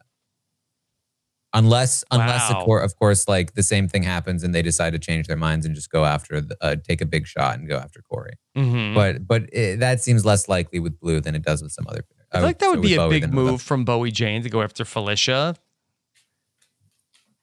Unless, 1.52 2.04
unless 2.12 2.48
of 2.48 2.56
Wow. 2.58 2.64
course, 2.64 2.84
of 2.92 2.96
course, 2.98 3.26
like 3.28 3.54
the 3.54 3.62
same 3.64 3.88
thing 3.88 4.04
happens 4.04 4.44
and 4.44 4.54
they 4.54 4.62
decide 4.62 4.92
to 4.92 5.00
change 5.00 5.26
their 5.26 5.36
minds 5.36 5.66
and 5.66 5.74
just 5.74 5.90
go 5.90 6.04
after, 6.04 6.40
the, 6.40 6.56
uh, 6.60 6.76
take 6.76 7.00
a 7.00 7.06
big 7.06 7.26
shot 7.26 7.58
and 7.58 7.68
go 7.68 7.76
after 7.76 8.00
Cory. 8.02 8.34
Mhm. 8.56 8.94
But, 8.94 9.26
but 9.26 9.52
it, 9.52 9.80
that 9.80 10.00
seems 10.00 10.24
less 10.24 10.48
likely 10.48 10.78
with 10.78 11.00
Blue 11.00 11.20
than 11.20 11.34
it 11.34 11.42
does 11.42 11.60
with 11.60 11.72
some 11.72 11.86
other. 11.88 12.04
I 12.32 12.36
uh, 12.36 12.40
feel 12.40 12.48
like 12.48 12.58
that 12.60 12.68
would 12.70 12.78
with 12.80 12.88
be 12.88 12.94
a 12.94 12.98
Bowie 12.98 13.20
big 13.20 13.32
move 13.32 13.60
from 13.62 13.84
Bowie 13.84 14.12
Jane 14.12 14.42
to 14.44 14.48
go 14.48 14.62
after 14.62 14.84
Felicia. 14.84 15.56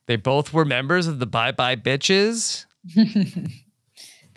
They 0.05 0.15
both 0.15 0.53
were 0.53 0.63
members 0.63 1.07
of 1.07 1.19
the 1.19 1.25
Bye 1.27 1.51
Bye 1.51 1.75
Bitches. 1.75 2.65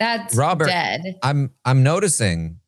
That's 0.01 0.35
Robert, 0.35 0.67
dead. 0.67 1.19
I'm 1.23 1.53
I'm 1.65 1.83
noticing 1.85 2.59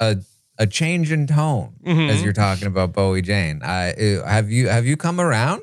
a 0.00 0.16
a 0.58 0.66
change 0.66 1.12
in 1.12 1.26
tone 1.26 1.74
Mhm. 1.84 2.08
as 2.08 2.22
you're 2.22 2.32
talking 2.32 2.66
about 2.66 2.92
Bowie 2.94 3.20
Jane. 3.22 3.60
I 3.62 3.90
uh, 3.92 4.26
have 4.26 4.50
you 4.50 4.68
have 4.68 4.86
you 4.86 4.96
come 4.96 5.20
around? 5.20 5.62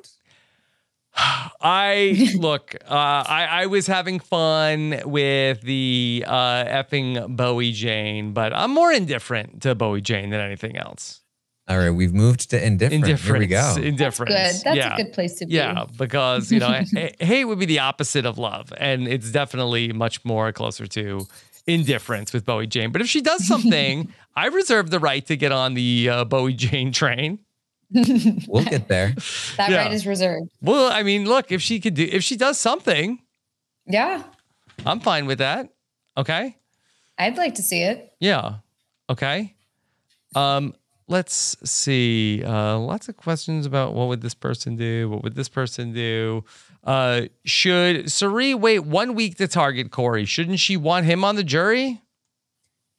I 1.65 2.29
look, 2.35 2.75
uh, 2.89 2.93
I, 2.93 3.47
I 3.61 3.65
was 3.67 3.87
having 3.87 4.19
fun 4.19 4.99
with 5.05 5.61
the 5.61 6.25
uh, 6.27 6.65
effing 6.65 7.35
Bowie 7.37 7.71
Jane, 7.71 8.33
but 8.33 8.53
I'm 8.53 8.71
more 8.71 8.91
indifferent 8.91 9.61
to 9.61 9.73
Bowie 9.75 10.01
Jane 10.01 10.29
than 10.29 10.41
anything 10.41 10.75
else. 10.75 11.21
All 11.67 11.77
right, 11.77 11.91
we've 11.91 12.13
moved 12.13 12.49
to 12.49 12.61
indifferent. 12.63 13.05
Here 13.05 13.37
we 13.37 13.47
go. 13.47 13.75
Indifference. 13.77 13.85
Indifference. 13.85 14.31
Good. 14.33 14.63
That's 14.65 14.77
yeah. 14.77 14.93
a 14.93 14.97
good 14.97 15.13
place 15.13 15.35
to 15.35 15.45
be. 15.45 15.53
Yeah, 15.55 15.85
because 15.97 16.51
you 16.51 16.59
know, 16.59 16.81
hate 17.19 17.45
would 17.45 17.59
be 17.59 17.65
the 17.65 17.79
opposite 17.79 18.25
of 18.25 18.37
love, 18.37 18.73
and 18.77 19.07
it's 19.07 19.31
definitely 19.31 19.93
much 19.93 20.25
more 20.25 20.51
closer 20.51 20.87
to 20.87 21.25
indifference 21.65 22.33
with 22.33 22.45
Bowie 22.45 22.67
Jane. 22.67 22.91
But 22.91 23.01
if 23.01 23.07
she 23.07 23.21
does 23.21 23.47
something, 23.47 24.13
I 24.35 24.47
reserve 24.47 24.89
the 24.89 24.99
right 24.99 25.25
to 25.27 25.37
get 25.37 25.53
on 25.53 25.73
the 25.73 26.09
uh, 26.09 26.25
Bowie 26.25 26.53
Jane 26.53 26.91
train. 26.91 27.39
We'll 27.93 28.65
get 28.65 28.87
there. 28.87 29.13
That 29.57 29.69
Yeah. 29.69 29.83
right 29.83 29.93
is 29.93 30.05
reserved. 30.07 30.49
Well, 30.61 30.91
I 30.91 31.03
mean, 31.03 31.25
look, 31.25 31.51
if 31.51 31.61
she 31.61 31.79
could 31.79 31.93
do, 31.93 32.07
if 32.11 32.23
she 32.23 32.35
does 32.35 32.57
something, 32.57 33.19
Yeah. 33.85 34.23
I'm 34.85 34.99
fine 34.99 35.27
with 35.27 35.37
that. 35.37 35.69
Okay. 36.17 36.57
I'd 37.17 37.37
like 37.37 37.55
to 37.55 37.61
see 37.61 37.83
it. 37.83 38.11
Yeah. 38.19 38.55
Okay. 39.09 39.53
Um, 40.35 40.73
let's 41.07 41.57
see. 41.69 42.43
Uh, 42.43 42.77
lots 42.79 43.09
of 43.09 43.17
questions 43.17 43.65
about 43.65 43.93
what 43.93 44.07
would 44.07 44.21
this 44.21 44.33
person 44.33 44.75
do? 44.75 45.09
What 45.09 45.23
would 45.23 45.35
this 45.35 45.49
person 45.49 45.93
do? 45.93 46.43
Uh, 46.83 47.23
should 47.45 48.11
Cirie 48.11 48.53
wait 48.53 48.79
one 48.79 49.15
week 49.15 49.37
to 49.37 49.47
target 49.47 49.91
Cory? 49.91 50.25
Shouldn't 50.25 50.59
she 50.59 50.77
want 50.77 51.05
him 51.05 51.23
on 51.23 51.35
the 51.35 51.43
jury? 51.43 52.01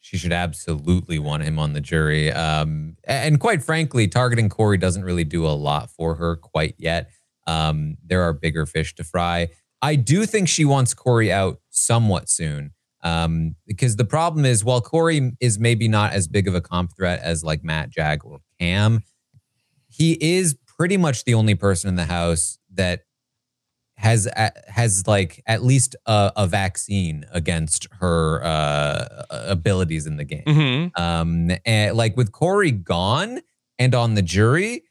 She 0.01 0.19
should 0.19 0.33
absolutely 0.33 1.19
want 1.19 1.45
him 1.45 1.59
on 1.59 1.73
the 1.73 1.81
jury. 1.81 2.31
Um, 2.31 2.99
and 3.05 3.41
quite 3.41 3.63
frankly, 3.63 4.07
targeting 4.07 4.51
Cory 4.51 4.77
doesn't 4.77 5.03
really 5.03 5.25
do 5.25 5.47
a 5.47 5.57
lot 5.57 5.91
for 5.91 6.17
her 6.17 6.37
quite 6.37 6.75
yet. 6.77 7.11
Um, 7.47 7.97
there 8.05 8.23
are 8.23 8.35
bigger 8.35 8.67
fish 8.67 8.95
to 8.97 9.05
fry. 9.05 9.49
I 9.81 9.97
do 9.97 10.27
think 10.27 10.49
she 10.49 10.67
wants 10.67 10.93
Cory 10.93 11.33
out 11.33 11.61
somewhat 11.71 12.29
soon. 12.29 12.74
Um, 13.05 13.55
because 13.67 13.97
the 13.97 14.05
problem 14.05 14.45
is, 14.45 14.65
while 14.65 14.81
Cory 14.81 15.33
is 15.39 15.59
maybe 15.59 15.89
not 15.89 16.15
as 16.15 16.27
big 16.27 16.49
of 16.49 16.55
a 16.55 16.61
comp 16.61 16.97
threat 16.97 17.21
as 17.23 17.45
like 17.45 17.63
Matt, 17.63 17.91
Jag, 17.91 18.25
or 18.25 18.41
Cam, 18.59 19.03
he 19.89 20.17
is 20.21 20.57
pretty 20.67 20.97
much 20.97 21.25
the 21.25 21.35
only 21.35 21.55
person 21.55 21.89
in 21.89 21.97
the 21.97 22.07
house 22.07 22.59
that 22.73 23.03
has 23.97 24.29
has 24.67 25.07
like 25.07 25.43
at 25.47 25.63
least 25.63 25.95
a, 26.07 26.33
a 26.37 26.47
vaccine 26.47 27.25
against 27.31 27.87
her 28.01 28.43
uh, 28.45 29.25
abilities 29.31 30.07
in 30.07 30.17
the 30.17 30.25
game. 30.25 30.45
Mm-hmm. 30.47 31.03
Um, 31.03 31.51
and 31.65 31.97
like 31.97 32.17
with 32.17 32.33
Cory 32.33 32.73
gone 32.73 33.41
and 33.79 33.95
on 33.95 34.15
the 34.15 34.23
jury, 34.23 34.83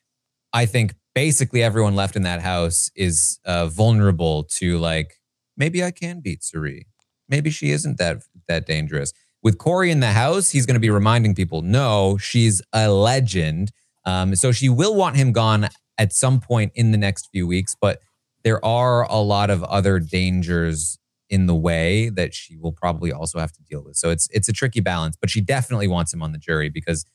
I 0.53 0.66
think 0.66 0.95
basically 1.16 1.61
everyone 1.61 1.95
left 1.95 2.16
in 2.16 2.24
that 2.24 2.41
house 2.41 2.89
is 2.95 3.39
uh, 3.45 3.68
vulnerable 3.68 4.43
to 4.43 4.78
like 4.78 5.20
maybe 5.57 5.84
I 5.84 5.91
can 5.91 6.22
beat 6.22 6.43
Cirie. 6.43 6.88
Maybe 7.30 7.49
she 7.49 7.71
isn't 7.71 7.97
that 7.97 8.24
that 8.47 8.65
dangerous. 8.65 9.13
With 9.41 9.57
Cory 9.57 9.91
in 9.91 9.99
the 9.99 10.11
house, 10.11 10.49
he's 10.51 10.65
going 10.65 10.76
to 10.76 10.80
be 10.80 10.89
reminding 10.89 11.36
people, 11.36 11.61
no, 11.61 12.17
she's 12.17 12.61
a 12.71 12.89
legend. 12.89 13.71
Um, 14.05 14.36
so 14.36 14.51
she 14.51 14.69
will 14.69 14.95
want 14.95 15.15
him 15.17 15.32
gone 15.34 15.67
at 15.97 16.13
some 16.13 16.39
point 16.39 16.71
in 16.76 16.91
the 16.91 16.97
next 16.97 17.30
few 17.32 17.45
weeks, 17.47 17.76
but 17.80 17.99
there 18.43 18.63
are 18.65 19.03
a 19.03 19.17
lot 19.19 19.49
of 19.49 19.63
other 19.63 19.99
dangers 19.99 20.97
in 21.30 21.45
the 21.45 21.55
way 21.55 22.09
that 22.09 22.34
she 22.34 22.57
will 22.57 22.71
probably 22.74 23.11
also 23.11 23.39
have 23.39 23.51
to 23.53 23.61
deal 23.63 23.84
with. 23.84 23.95
So 23.95 24.09
it's 24.11 24.28
it's 24.32 24.47
a 24.49 24.53
tricky 24.53 24.82
balance, 24.82 25.15
but 25.19 25.30
she 25.30 25.41
definitely 25.41 25.88
wants 25.88 26.13
him 26.13 26.21
on 26.21 26.32
the 26.32 26.38
jury 26.38 26.69
because 26.69 27.05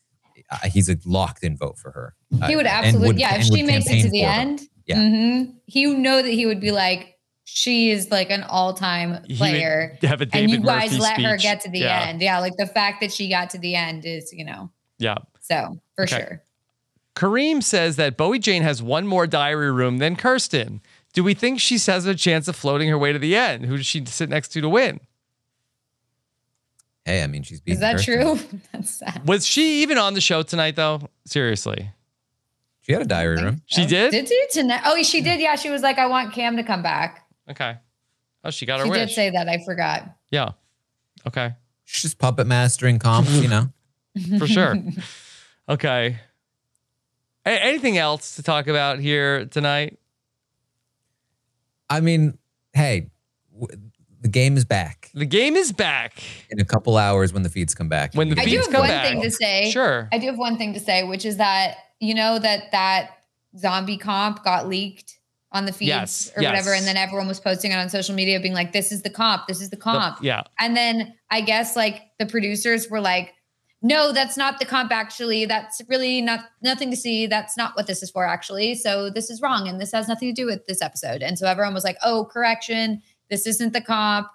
uh, 0.51 0.69
he's 0.69 0.89
a 0.89 0.97
locked 1.05 1.45
in 1.45 1.57
vote 1.57 1.77
for 1.79 1.91
her. 1.93 2.15
He 2.47 2.55
Uh, 2.55 2.57
would 2.59 2.67
absolutely, 2.67 3.07
would- 3.09 3.19
yeah. 3.21 3.37
If 3.37 3.45
she 3.45 3.63
makes 3.63 3.87
it 3.89 4.03
to 4.03 4.11
the 4.11 4.23
her. 4.23 4.31
end, 4.31 4.63
Yeah. 4.87 4.97
mhm, 4.99 5.55
he 5.67 5.87
would 5.87 5.99
know 5.99 6.23
that 6.23 6.31
he 6.33 6.47
would 6.47 6.61
be 6.61 6.71
like, 6.73 7.15
she 7.51 7.91
is 7.91 8.11
like 8.11 8.31
an 8.31 8.43
all-time 8.43 9.25
He 9.27 9.33
would 9.33 9.39
player, 9.39 9.99
have 10.03 10.21
a 10.21 10.29
and 10.33 10.51
you 10.51 10.61
guys 10.61 10.91
Murphy 10.93 11.03
let 11.03 11.21
her 11.23 11.37
get 11.39 11.63
to 11.63 11.71
the 11.71 11.79
Yeah. 11.81 12.07
end. 12.09 12.21
Yeah, 12.21 12.41
like 12.41 12.57
the 12.59 12.67
fact 12.67 13.01
that 13.01 13.13
she 13.13 13.29
got 13.29 13.51
to 13.51 13.59
the 13.59 13.75
end 13.75 14.05
is, 14.05 14.33
you 14.33 14.45
know, 14.45 14.71
Yeah. 14.99 15.17
so 15.41 15.81
for 15.97 16.05
Okay. 16.05 16.17
sure. 16.19 16.43
Kareem 17.17 17.63
says 17.63 17.97
that 17.97 18.17
Bowie 18.17 18.39
Jane 18.39 18.63
has 18.63 18.83
one 18.83 19.07
more 19.07 19.27
diary 19.27 19.73
room 19.73 19.99
than 19.99 20.15
Kirsten. 20.15 20.81
Do 21.15 21.25
we 21.25 21.35
think 21.35 21.59
she 21.59 21.79
has 21.79 22.05
a 22.07 22.15
chance 22.15 22.47
of 22.49 22.55
floating 22.55 22.89
her 22.91 22.99
way 22.99 23.13
to 23.13 23.19
the 23.19 23.35
end? 23.35 23.65
Who 23.67 23.77
does 23.79 23.87
she 23.87 24.05
sit 24.05 24.29
next 24.29 24.49
to 24.49 24.61
to 24.61 24.69
win? 24.69 25.01
Hey, 27.05 27.23
I 27.23 27.27
mean, 27.27 27.43
she's 27.43 27.63
Is 27.65 27.81
that 27.81 27.97
Kirsten. 27.97 28.21
true? 28.37 28.61
That's 28.73 28.91
sad. 28.99 29.27
Was 29.27 29.47
she 29.47 29.83
even 29.83 29.97
on 29.97 30.13
the 30.15 30.21
show 30.21 30.43
tonight, 30.43 30.77
though? 30.77 31.09
Seriously. 31.25 31.91
She 32.83 32.93
had 32.93 33.03
a 33.03 33.07
diary 33.07 33.43
room. 33.43 33.63
She 33.67 33.83
oh, 33.85 33.87
did? 33.89 34.11
Did 34.13 34.29
she 34.29 34.45
tonight? 34.53 34.83
Oh, 34.85 35.03
she 35.03 35.21
did. 35.23 35.41
Yeah, 35.41 35.57
she 35.57 35.71
was 35.71 35.83
like, 35.83 35.99
I 35.99 36.07
want 36.07 36.33
Cam 36.35 36.57
to 36.57 36.63
come 36.63 36.83
back. 36.83 37.25
Okay. 37.51 37.77
Oh, 38.45 38.51
she 38.51 38.67
got 38.67 38.81
her 38.81 38.87
wish. 38.89 38.99
She 39.01 39.07
did 39.07 39.15
say 39.15 39.31
that. 39.31 39.49
I 39.49 39.63
forgot. 39.65 40.09
yeah. 40.31 40.51
Okay. 41.27 41.55
She's 41.85 42.03
just 42.03 42.19
puppet 42.19 42.47
mastering 42.47 42.99
comps, 42.99 43.31
you 43.43 43.49
know. 43.49 43.69
For 44.39 44.47
sure. 44.47 44.77
okay. 45.69 46.19
A- 47.47 47.65
anything 47.65 47.97
else 47.99 48.37
to 48.37 48.43
talk 48.43 48.67
about 48.69 48.99
here 49.01 49.47
tonight? 49.47 49.99
I 51.91 52.01
mean, 52.01 52.39
hey, 52.73 53.11
w- 53.59 53.81
the 54.21 54.29
game 54.29 54.57
is 54.57 54.65
back 54.65 55.11
The 55.15 55.25
game 55.25 55.57
is 55.57 55.73
back. 55.73 56.23
in 56.51 56.61
a 56.61 56.65
couple 56.65 56.97
hours 56.97 57.33
when 57.33 57.43
the 57.43 57.49
feeds 57.49 57.75
come 57.75 57.89
back. 57.89 58.15
When 58.15 58.29
the 58.29 58.41
I 58.41 58.45
do 58.45 58.51
feeds 58.51 58.67
have 58.67 58.73
come 58.73 58.81
one 58.83 58.91
back. 58.91 59.07
thing 59.09 59.23
to 59.23 59.31
say. 59.31 59.71
Sure. 59.71 60.09
I 60.13 60.19
do 60.19 60.27
have 60.27 60.39
one 60.39 60.59
thing 60.59 60.75
to 60.75 60.81
say, 60.81 61.05
which 61.05 61.25
is 61.25 61.39
that 61.39 61.77
you 62.01 62.15
know 62.15 62.39
that 62.39 62.71
that 62.73 63.11
zombie 63.57 63.97
comp 63.97 64.45
got 64.45 64.69
leaked 64.69 65.18
on 65.53 65.65
the 65.65 65.73
feeds 65.73 65.89
Yes, 65.89 66.33
or 66.37 66.43
whatever. 66.43 66.75
And 66.75 66.87
then 66.87 66.97
everyone 66.97 67.27
was 67.27 67.41
posting 67.41 67.73
it 67.73 67.77
on 67.77 67.89
social 67.89 68.15
media, 68.15 68.39
being 68.39 68.55
like, 68.55 68.73
this 68.73 68.93
is 68.93 69.03
the 69.03 69.11
comp, 69.11 69.47
this 69.47 69.61
is 69.61 69.71
the 69.71 69.77
comp. 69.77 70.19
yeah. 70.23 70.43
And 70.61 70.77
then 70.77 71.15
I 71.31 71.41
guess 71.41 71.75
like 71.75 72.03
the 72.19 72.27
producers 72.27 72.91
were 72.91 73.01
like, 73.01 73.33
no, 73.81 74.13
that's 74.13 74.37
not 74.37 74.59
the 74.59 74.67
comp 74.67 74.91
actually. 74.93 75.47
That's 75.47 75.81
really 75.89 76.21
not 76.21 76.41
nothing 76.63 76.91
to 76.91 76.97
see. 76.97 77.27
That's 77.27 77.57
not 77.57 77.77
what 77.77 77.87
this 77.87 78.03
is 78.03 78.11
for 78.11 78.27
actually. 78.27 78.75
So 78.75 79.09
this 79.09 79.31
is 79.31 79.41
wrong 79.41 79.69
and 79.69 79.81
this 79.81 79.93
has 79.93 80.09
nothing 80.09 80.35
to 80.35 80.35
do 80.35 80.47
with 80.47 80.67
this 80.67 80.83
episode. 80.83 81.23
And 81.23 81.39
so 81.39 81.47
everyone 81.47 81.75
was 81.75 81.85
like, 81.85 81.97
"Oh, 82.05 82.25
correction. 82.25 83.01
This 83.31 83.47
isn't 83.47 83.73
the 83.73 83.81
comp." 83.81 84.27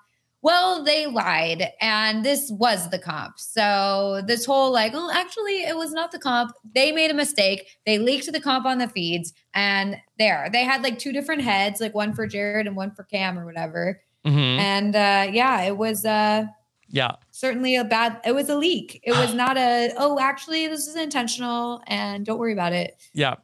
Well, 0.43 0.83
they 0.83 1.07
lied 1.07 1.71
and 1.81 2.23
this 2.23 2.51
was 2.51 2.89
the 2.89 2.99
comp. 2.99 3.39
So 3.39 4.21
this 4.27 4.45
whole 4.45 4.71
like, 4.71 4.91
"Oh, 4.93 5.09
actually 5.13 5.63
it 5.63 5.75
was 5.75 5.91
not 5.93 6.11
the 6.11 6.19
comp." 6.19 6.51
They 6.75 6.91
made 6.91 7.09
a 7.09 7.13
mistake. 7.13 7.65
They 7.85 7.97
leaked 7.97 8.31
the 8.31 8.39
comp 8.41 8.65
on 8.65 8.77
the 8.77 8.87
feeds 8.89 9.33
and 9.53 9.95
there. 10.19 10.49
They 10.51 10.63
had 10.65 10.83
like 10.83 10.99
two 10.99 11.13
different 11.13 11.41
heads, 11.41 11.79
like 11.81 11.95
one 11.95 12.13
for 12.13 12.27
Jared 12.27 12.67
and 12.67 12.75
one 12.75 12.91
for 12.91 13.03
Cam 13.05 13.39
or 13.39 13.45
whatever. 13.45 14.01
Mhm. 14.25 14.59
And 14.59 14.95
uh 14.95 15.31
yeah, 15.31 15.61
it 15.61 15.77
was 15.77 16.05
uh 16.05 16.45
Yeah. 16.89 17.13
certainly 17.31 17.75
a 17.75 17.83
bad 17.85 18.19
it 18.25 18.33
was 18.35 18.49
a 18.49 18.55
leak 18.57 18.99
it 19.03 19.13
was 19.13 19.33
not 19.43 19.57
a 19.57 19.91
oh 19.97 20.19
actually 20.19 20.67
this 20.67 20.87
is 20.87 20.95
intentional 20.97 21.81
and 21.87 22.25
don't 22.25 22.37
worry 22.37 22.53
about 22.53 22.73
it 22.73 22.97
Yeah. 23.13 23.35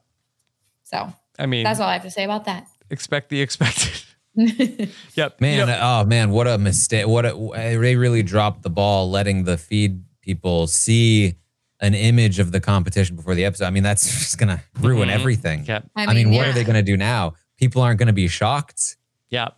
so 0.83 1.11
I 1.39 1.45
mean, 1.45 1.63
that's 1.63 1.79
all 1.79 1.87
i 1.89 1.93
have 1.93 2.03
to 2.03 2.11
say 2.11 2.25
about 2.25 2.43
that 2.45 2.67
expect 2.91 3.29
the 3.29 3.41
expected. 3.41 4.03
yep. 5.15 5.39
Man, 5.41 5.59
You 5.59 5.65
know- 5.65 5.79
oh 5.81 6.05
man, 6.05 6.29
what 6.31 6.47
a 6.47 6.57
mistake! 6.57 7.07
What 7.07 7.25
a, 7.25 7.33
they 7.79 7.95
really 7.95 8.23
dropped 8.23 8.63
the 8.63 8.69
ball, 8.69 9.09
letting 9.09 9.43
the 9.43 9.57
feed 9.57 10.03
people 10.21 10.67
see 10.67 11.35
an 11.81 11.93
image 11.93 12.39
of 12.39 12.51
the 12.51 12.59
competition 12.59 13.15
before 13.15 13.35
the 13.35 13.45
episode. 13.45 13.65
I 13.65 13.69
mean, 13.69 13.83
that's 13.83 14.03
just 14.19 14.37
gonna 14.37 14.61
ruin 14.79 15.09
Mhm. 15.09 15.13
everything. 15.13 15.65
Yep. 15.65 15.89
I 15.95 16.03
I 16.03 16.13
mean, 16.13 16.29
mean, 16.29 16.37
what 16.37 16.47
are 16.47 16.51
they 16.53 16.63
gonna 16.63 16.83
do 16.83 16.97
now? 16.97 17.33
People 17.57 17.81
aren't 17.81 17.99
gonna 17.99 18.13
be 18.13 18.27
shocked 18.27 18.97
Yeah. 19.29 19.49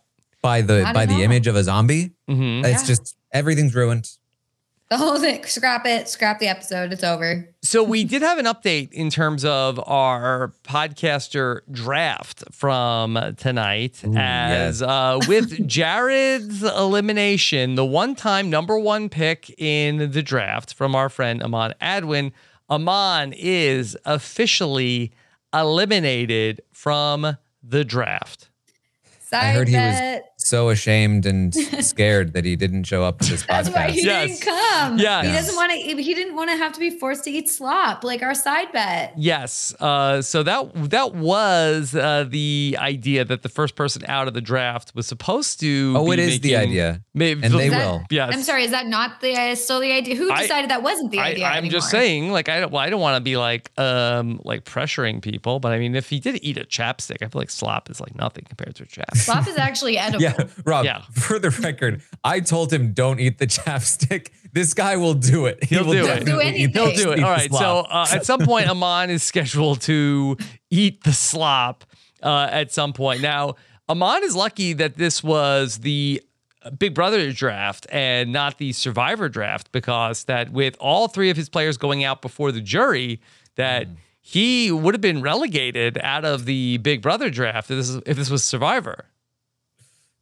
by 0.41 0.61
the 0.61 0.89
by 0.93 1.05
don't 1.05 1.17
the 1.17 1.23
image 1.23 1.47
of 1.47 1.55
a 1.55 1.63
zombie. 1.63 2.11
Mhm. 2.29 2.63
It's 2.65 2.81
Yeah. 2.83 2.87
just 2.87 3.15
everything's 3.33 3.75
ruined. 3.75 4.09
The 4.91 4.97
whole 4.97 5.17
thing 5.17 5.45
scrap 5.45 5.85
it 5.85 6.09
scrap 6.09 6.39
the 6.39 6.49
episode 6.49 6.91
it's 6.91 7.01
over 7.01 7.47
So 7.61 7.81
we 7.81 8.03
did 8.03 8.21
have 8.23 8.39
an 8.39 8.45
update 8.45 8.91
in 8.91 9.09
terms 9.09 9.45
of 9.45 9.79
our 9.87 10.51
podcaster 10.65 11.61
draft 11.71 12.43
from 12.51 13.17
tonight, 13.37 14.03
as 14.03 14.81
yes. 14.81 14.81
uh, 14.81 15.17
with 15.29 15.65
Jared's 15.67 16.61
elimination, 16.61 17.75
the 17.75 17.85
one-time 17.85 18.49
number 18.49 18.77
one 18.77 19.07
pick 19.07 19.49
in 19.57 20.11
the 20.11 20.21
draft 20.21 20.73
from 20.73 20.93
our 20.93 21.07
friend 21.07 21.41
Aman 21.41 21.73
Adwin. 21.81 22.33
Aman 22.69 23.31
is 23.31 23.97
officially 24.03 25.13
eliminated 25.53 26.63
from 26.73 27.37
the 27.63 27.85
draft. 27.85 28.49
Side 29.21 29.41
I 29.41 29.51
heard 29.53 29.69
he 29.69 29.75
was 29.75 29.81
bet. 29.81 30.30
So 30.51 30.69
ashamed 30.69 31.23
and 31.31 31.53
scared 31.93 32.27
that 32.33 32.43
he 32.49 32.55
didn't 32.63 32.83
show 32.91 33.01
up 33.09 33.15
to 33.19 33.29
this 33.31 33.43
that's 33.51 33.69
why 33.75 33.89
he 33.91 34.01
Yes. 34.03 34.39
didn't 34.39 34.41
come 34.53 34.89
Yes. 34.99 35.25
he 35.27 35.31
doesn't 35.39 35.55
want 35.61 35.71
to 35.71 35.77
he 36.07 36.13
didn't 36.19 36.35
want 36.39 36.49
to 36.53 36.57
have 36.63 36.73
to 36.73 36.79
be 36.87 36.89
forced 37.03 37.23
to 37.25 37.31
eat 37.37 37.47
slop 37.49 38.03
like 38.03 38.21
our 38.27 38.35
side 38.45 38.69
bet 38.71 39.13
Yes. 39.17 39.73
Uh, 39.79 40.21
so 40.21 40.43
that 40.43 40.61
that 40.95 41.09
was 41.15 41.95
uh, 41.95 42.25
the 42.27 42.75
idea 42.79 43.23
that 43.31 43.41
the 43.43 43.49
first 43.59 43.75
person 43.75 44.03
out 44.07 44.27
of 44.27 44.33
the 44.33 44.41
draft 44.51 44.87
was 44.95 45.05
supposed 45.07 45.59
to. 45.61 45.93
Oh, 45.97 46.05
be 46.05 46.13
it 46.13 46.19
is 46.19 46.39
the 46.41 46.55
idea. 46.55 47.01
Maybe, 47.13 47.43
And 47.45 47.53
they 47.53 47.69
that- 47.69 47.77
will. 47.85 48.03
Yes. 48.09 48.33
i'm 48.33 48.41
sorry 48.43 48.63
is 48.63 48.71
that 48.71 48.87
not 48.87 49.21
the 49.21 49.33
uh, 49.35 49.55
still 49.55 49.79
the 49.79 49.91
idea 49.91 50.15
who 50.15 50.29
I- 50.31 50.41
decided 50.41 50.69
that 50.71 50.83
wasn't 50.83 51.11
the 51.11 51.19
I, 51.19 51.29
idea 51.31 51.45
I'm 51.47 51.69
just 51.69 51.89
saying, 51.89 52.31
like, 52.31 52.47
I 52.49 52.59
don't, 52.61 52.71
well, 52.71 52.81
I 52.81 52.89
don't 52.89 53.01
want 53.07 53.15
to 53.17 53.21
be 53.31 53.37
like, 53.37 53.71
um, 53.79 54.41
like 54.43 54.63
pressuring 54.65 55.21
people, 55.21 55.59
but 55.59 55.71
I 55.71 55.79
mean, 55.79 55.95
if 55.95 56.09
he 56.09 56.19
did 56.19 56.39
eat 56.41 56.57
a 56.57 56.65
chapstick, 56.65 57.17
I 57.21 57.27
feel 57.27 57.39
like 57.41 57.49
slop 57.51 57.89
is 57.89 57.99
like 58.01 58.15
nothing 58.15 58.45
compared 58.47 58.75
to 58.75 58.83
a 58.83 58.87
chapstick. 58.87 59.17
slop 59.17 59.47
is 59.47 59.57
actually 59.57 59.97
edible 60.05 60.21
Yeah, 60.23 60.40
Rob. 60.65 60.85
Yeah. 60.85 61.01
For 61.13 61.39
the 61.39 61.49
record, 61.49 62.01
I 62.23 62.39
told 62.39 62.71
him 62.71 62.93
don't 62.93 63.19
eat 63.19 63.37
the 63.37 63.47
chapstick. 63.57 64.29
This 64.53 64.73
guy 64.73 64.97
will 64.97 65.13
do 65.13 65.45
it. 65.45 65.63
He 65.63 65.75
He'll 65.75 65.85
will 65.85 65.93
do 65.93 66.05
it. 66.07 66.27
He'll 66.27 66.39
do 66.39 66.41
eat 66.41 66.71
He'll 66.75 66.91
do 66.93 67.11
it. 67.11 67.19
eat 67.19 67.23
All 67.23 67.29
the 67.29 67.35
right. 67.35 67.51
So 67.53 67.79
uh, 67.81 68.07
at 68.11 68.25
some 68.25 68.41
point, 68.41 68.69
Aman 68.69 69.09
is 69.09 69.23
scheduled 69.23 69.81
to 69.81 70.37
eat 70.69 71.03
the 71.03 71.13
slop 71.13 71.85
uh, 72.21 72.47
at 72.51 72.71
some 72.71 72.91
point. 72.93 73.21
Now, 73.21 73.55
Aman 73.87 74.23
is 74.23 74.35
lucky 74.35 74.73
that 74.73 74.97
this 74.97 75.23
was 75.23 75.79
the 75.79 76.21
Big 76.77 76.93
Brother 76.93 77.31
draft 77.31 77.87
and 77.91 78.31
not 78.31 78.57
the 78.57 78.71
Survivor 78.73 79.29
draft 79.29 79.71
because 79.71 80.25
that 80.25 80.51
with 80.51 80.75
all 80.79 81.07
three 81.07 81.29
of 81.29 81.37
his 81.37 81.49
players 81.49 81.77
going 81.77 82.03
out 82.03 82.21
before 82.21 82.51
the 82.51 82.61
jury, 82.61 83.19
that 83.55 83.87
Mm. 83.87 83.95
he 84.21 84.71
would 84.71 84.93
have 84.93 85.01
been 85.01 85.21
relegated 85.21 85.97
out 86.03 86.23
of 86.25 86.45
the 86.45 86.77
Big 86.77 87.01
Brother 87.01 87.29
draft 87.29 87.71
if 87.71 87.77
this, 87.77 87.89
is, 87.89 88.01
if 88.05 88.15
this 88.17 88.29
was 88.29 88.43
Survivor. 88.43 89.05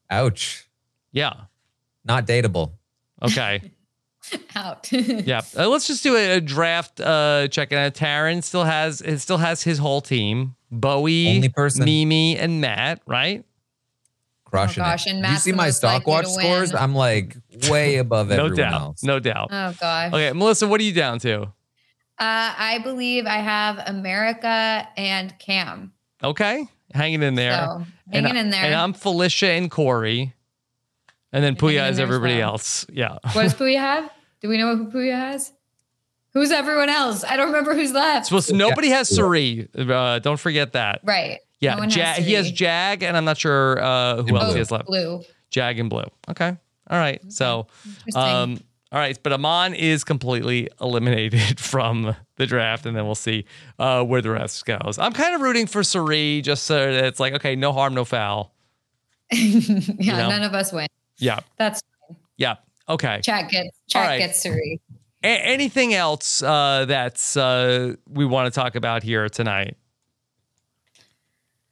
Ouch. 0.10 0.68
Yeah. 1.12 1.34
Not 2.06 2.26
dateable. 2.26 2.74
Okay. 3.22 3.62
out 4.56 4.92
yeah. 4.92 5.42
Uh, 5.58 5.68
let's 5.70 5.88
just 5.88 6.04
do 6.04 6.16
a, 6.16 6.36
a 6.38 6.42
draft 6.42 7.00
uh 7.00 7.48
check. 7.50 7.72
And 7.72 7.94
Taran 7.94 8.44
still 8.44 8.64
has 8.64 9.02
it 9.02 9.20
still 9.20 9.38
has 9.38 9.64
his 9.64 9.78
whole 9.78 10.02
team. 10.02 10.56
Bowie, 10.72 11.28
Only 11.36 11.50
person. 11.50 11.86
Mimi, 11.86 12.38
and 12.38 12.62
Matt, 12.62 13.02
right? 13.08 13.44
Crushing 14.46 14.84
gosh, 14.84 15.08
it. 15.08 15.12
and 15.12 15.26
you 15.26 15.36
see 15.38 15.52
my 15.52 15.68
most 15.68 15.78
stock 15.78 16.06
watch 16.08 16.28
scores? 16.28 16.74
I'm 16.74 16.96
like 16.96 17.38
way 17.70 17.96
above 17.98 18.30
no 18.30 18.46
everyone 18.46 18.56
doubt. 18.56 18.82
else. 18.82 19.04
No 19.04 19.20
doubt. 19.20 19.50
oh 19.52 19.74
gosh 19.80 20.14
Okay, 20.14 20.32
Melissa, 20.34 20.68
what 20.68 20.80
are 20.82 20.84
you 20.84 20.94
down 20.94 21.20
to? 21.20 21.44
Uh, 21.44 21.48
I 22.18 22.80
believe 22.84 23.26
I 23.26 23.38
have 23.38 23.82
America 23.86 24.88
and 24.98 25.38
Cam. 25.40 25.94
Okay. 26.24 26.66
Hanging 26.94 27.24
in 27.24 27.36
there. 27.36 27.54
So 27.54 27.86
hanging 28.12 28.30
and, 28.32 28.38
in 28.38 28.50
there. 28.50 28.64
And 28.64 28.76
I'm 28.76 28.94
Felicia 28.94 29.50
and 29.52 29.70
Cory. 29.72 30.34
And 31.32 31.44
then 31.44 31.56
Hanging 31.56 31.76
Puya 31.78 31.90
is 31.92 32.00
everybody 32.00 32.38
well. 32.38 32.52
else. 32.54 32.86
Yeah. 32.92 33.18
what 33.34 33.44
does 33.44 33.54
Puya 33.54 33.78
have? 33.78 34.10
Do 34.42 34.50
we 34.50 34.58
know 34.58 34.76
who 34.76 34.90
Puya 34.92 35.14
has? 35.16 35.52
Who's 36.34 36.52
everyone 36.52 36.90
else? 36.90 37.24
I 37.24 37.38
don't 37.38 37.48
remember 37.48 37.74
who's 37.74 37.92
left. 37.92 38.28
So 38.28 38.38
it's- 38.38 38.52
nobody 38.52 38.90
has 38.90 39.10
Cirie. 39.10 39.68
Uh, 39.78 40.20
don't 40.20 40.40
forget 40.40 40.74
that. 40.74 41.02
right. 41.04 41.40
Yeah. 41.62 41.76
No 41.76 41.84
Ja- 41.84 42.06
has 42.06 42.26
he 42.26 42.34
has. 42.34 42.50
Jag, 42.52 43.04
and 43.04 43.18
I'm 43.18 43.26
not 43.26 43.38
sure 43.38 43.82
uh, 43.84 44.16
who 44.24 44.28
And 44.30 44.30
else 44.38 44.44
Blue. 44.46 44.54
he 44.54 44.58
has 44.60 44.72
left. 44.72 44.86
Blue. 44.86 45.22
Jag 45.50 45.78
and 45.80 45.90
Blue. 45.90 46.06
Okay. 46.30 46.56
All 46.90 46.98
right. 46.98 47.22
So, 47.32 47.68
Interesting. 48.08 48.24
um, 48.24 48.60
all 48.92 49.00
right. 49.00 49.18
But 49.22 49.34
Aman 49.34 49.74
is 49.76 50.04
completely 50.04 50.70
eliminated 50.82 51.60
from 51.62 52.16
the 52.36 52.46
draft, 52.46 52.86
and 52.86 52.96
then 52.96 53.06
we'll 53.06 53.16
see 53.16 53.46
uh, 53.78 54.04
where 54.04 54.22
the 54.22 54.32
rest 54.32 54.66
goes. 54.66 54.98
I'm 55.00 55.14
kind 55.14 55.36
of 55.36 55.42
rooting 55.42 55.68
for 55.68 55.84
Cirie 55.84 56.42
just 56.42 56.64
so 56.64 56.92
that 56.94 57.06
it's 57.06 57.20
like, 57.20 57.34
okay, 57.34 57.56
no 57.56 57.72
harm, 57.74 57.94
no 57.94 58.06
foul. 58.06 58.54
yeah, 59.32 60.18
know? 60.18 60.30
none 60.30 60.44
of 60.44 60.54
us 60.54 60.72
win. 60.74 60.88
Yeah. 61.18 61.40
That's 61.58 61.82
fine. 62.08 62.18
Yeah. 62.38 62.56
Okay. 62.88 63.20
chat 63.24 63.50
gets 63.52 63.78
chat 63.88 64.08
right. 64.08 64.18
gets 64.18 64.40
Cirie. 64.42 64.80
A- 65.24 65.28
anything 65.46 65.94
else 65.94 66.42
uh, 66.42 66.86
that's 66.88 67.38
uh, 67.38 67.94
we 68.08 68.26
want 68.26 68.52
to 68.52 68.58
talk 68.60 68.76
about 68.76 69.04
here 69.04 69.30
tonight? 69.30 69.76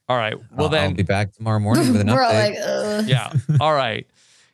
All 0.10 0.18
right. 0.18 0.36
Well, 0.52 0.66
I'll- 0.66 0.70
then 0.70 0.90
I'll 0.92 0.96
be 0.96 1.04
back 1.04 1.34
tomorrow 1.34 1.60
morning 1.60 1.92
with 1.92 2.02
an 2.02 2.08
We're 2.14 2.22
all 2.24 2.32
update. 2.32 2.56
like, 2.56 2.58
Ugh. 2.64 3.08
yeah. 3.08 3.34
All 3.60 3.74
right. 3.74 4.06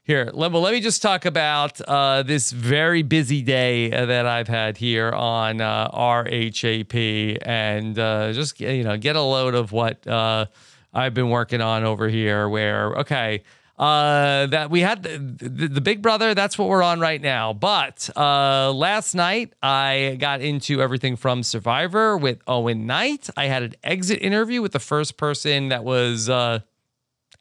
Here, 0.05 0.29
let, 0.33 0.51
well, 0.51 0.61
let 0.61 0.73
me 0.73 0.81
just 0.81 1.01
talk 1.01 1.23
about 1.23 1.79
uh, 1.79 2.23
this 2.23 2.51
very 2.51 3.03
busy 3.03 3.41
day 3.41 3.89
uh, 3.89 4.05
that 4.07 4.25
I've 4.25 4.49
had 4.49 4.75
here 4.75 5.09
on 5.09 5.61
uh, 5.61 5.89
RHAP, 5.91 7.37
and 7.41 7.97
uh, 7.97 8.33
just 8.33 8.59
you 8.59 8.83
know 8.83 8.97
get 8.97 9.15
a 9.15 9.21
load 9.21 9.55
of 9.55 9.71
what 9.71 10.05
uh, 10.05 10.47
I've 10.93 11.13
been 11.13 11.29
working 11.29 11.61
on 11.61 11.85
over 11.85 12.09
here. 12.09 12.49
Where 12.49 12.97
okay, 12.97 13.43
uh, 13.79 14.47
that 14.47 14.69
we 14.69 14.81
had 14.81 15.03
the, 15.03 15.19
the, 15.19 15.67
the 15.69 15.81
Big 15.81 16.01
Brother. 16.01 16.33
That's 16.33 16.57
what 16.57 16.67
we're 16.67 16.83
on 16.83 16.99
right 16.99 17.21
now. 17.21 17.53
But 17.53 18.09
last 18.17 19.15
night 19.15 19.53
I 19.63 20.17
got 20.19 20.41
into 20.41 20.81
everything 20.81 21.15
from 21.15 21.43
Survivor 21.43 22.17
with 22.17 22.41
Owen 22.45 22.85
Knight. 22.85 23.29
I 23.37 23.45
had 23.45 23.63
an 23.63 23.73
exit 23.85 24.21
interview 24.21 24.61
with 24.61 24.73
the 24.73 24.79
first 24.79 25.15
person 25.15 25.69
that 25.69 25.85
was. 25.85 26.29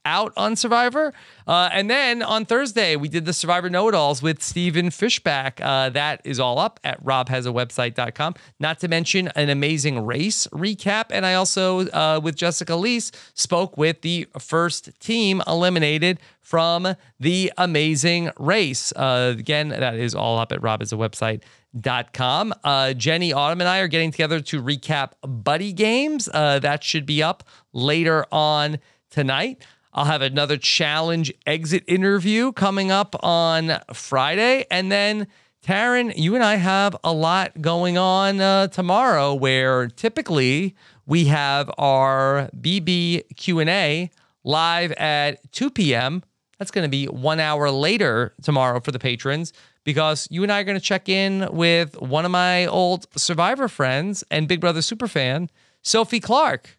Out 0.04 0.32
on 0.36 0.56
Survivor. 0.56 1.12
Uh, 1.46 1.68
and 1.72 1.88
then 1.90 2.22
on 2.22 2.44
Thursday, 2.44 2.96
we 2.96 3.08
did 3.08 3.24
the 3.24 3.32
Survivor 3.32 3.70
Know 3.70 3.88
It 3.88 3.94
Alls 3.94 4.22
with 4.22 4.42
Stephen 4.42 4.88
Fishbach. 4.88 5.60
Uh, 5.60 5.90
that 5.90 6.20
is 6.24 6.40
all 6.40 6.58
up 6.58 6.80
at 6.82 7.02
robhasawebsite.com. 7.04 8.34
Not 8.58 8.80
to 8.80 8.88
mention 8.88 9.28
an 9.28 9.48
amazing 9.48 10.04
race 10.04 10.46
recap. 10.48 11.06
And 11.10 11.24
I 11.24 11.34
also, 11.34 11.86
uh, 11.88 12.20
with 12.22 12.36
Jessica 12.36 12.72
Liese, 12.72 13.12
spoke 13.34 13.76
with 13.76 14.02
the 14.02 14.26
first 14.38 14.98
team 15.00 15.42
eliminated 15.46 16.18
from 16.40 16.96
the 17.18 17.52
amazing 17.56 18.30
race. 18.38 18.92
Uh, 18.92 19.34
again, 19.38 19.68
that 19.70 19.94
is 19.94 20.14
all 20.14 20.38
up 20.38 20.52
at 20.52 20.60
robhasawebsite.com. 20.60 22.54
Uh, 22.64 22.92
Jenny 22.92 23.32
Autumn 23.32 23.60
and 23.60 23.68
I 23.68 23.78
are 23.78 23.88
getting 23.88 24.10
together 24.10 24.40
to 24.40 24.62
recap 24.62 25.12
Buddy 25.26 25.72
Games. 25.72 26.28
Uh, 26.32 26.58
that 26.58 26.84
should 26.84 27.06
be 27.06 27.22
up 27.22 27.44
later 27.72 28.26
on 28.30 28.78
tonight. 29.10 29.64
I'll 29.94 30.06
have 30.06 30.22
another 30.22 30.56
challenge 30.56 31.32
exit 31.46 31.84
interview 31.86 32.52
coming 32.52 32.90
up 32.90 33.14
on 33.22 33.78
Friday. 33.92 34.64
And 34.70 34.90
then 34.90 35.26
Taran, 35.64 36.14
you 36.16 36.34
and 36.34 36.42
I 36.42 36.56
have 36.56 36.96
a 37.04 37.12
lot 37.12 37.60
going 37.60 37.98
on 37.98 38.40
uh, 38.40 38.68
tomorrow 38.68 39.34
where 39.34 39.88
typically 39.88 40.74
we 41.06 41.26
have 41.26 41.70
our 41.78 42.48
BB 42.58 43.36
Q&A 43.36 44.10
live 44.44 44.92
at 44.92 45.52
2 45.52 45.70
p.m. 45.70 46.22
That's 46.58 46.70
going 46.70 46.84
to 46.84 46.90
be 46.90 47.06
one 47.06 47.38
hour 47.38 47.70
later 47.70 48.34
tomorrow 48.42 48.80
for 48.80 48.92
the 48.92 48.98
patrons 48.98 49.52
because 49.84 50.26
you 50.30 50.42
and 50.42 50.50
I 50.50 50.60
are 50.60 50.64
going 50.64 50.78
to 50.78 50.84
check 50.84 51.08
in 51.08 51.48
with 51.52 52.00
one 52.00 52.24
of 52.24 52.30
my 52.30 52.66
old 52.66 53.06
Survivor 53.16 53.68
friends 53.68 54.24
and 54.30 54.48
Big 54.48 54.60
Brother 54.60 54.80
superfan, 54.80 55.48
Sophie 55.82 56.20
Clark. 56.20 56.78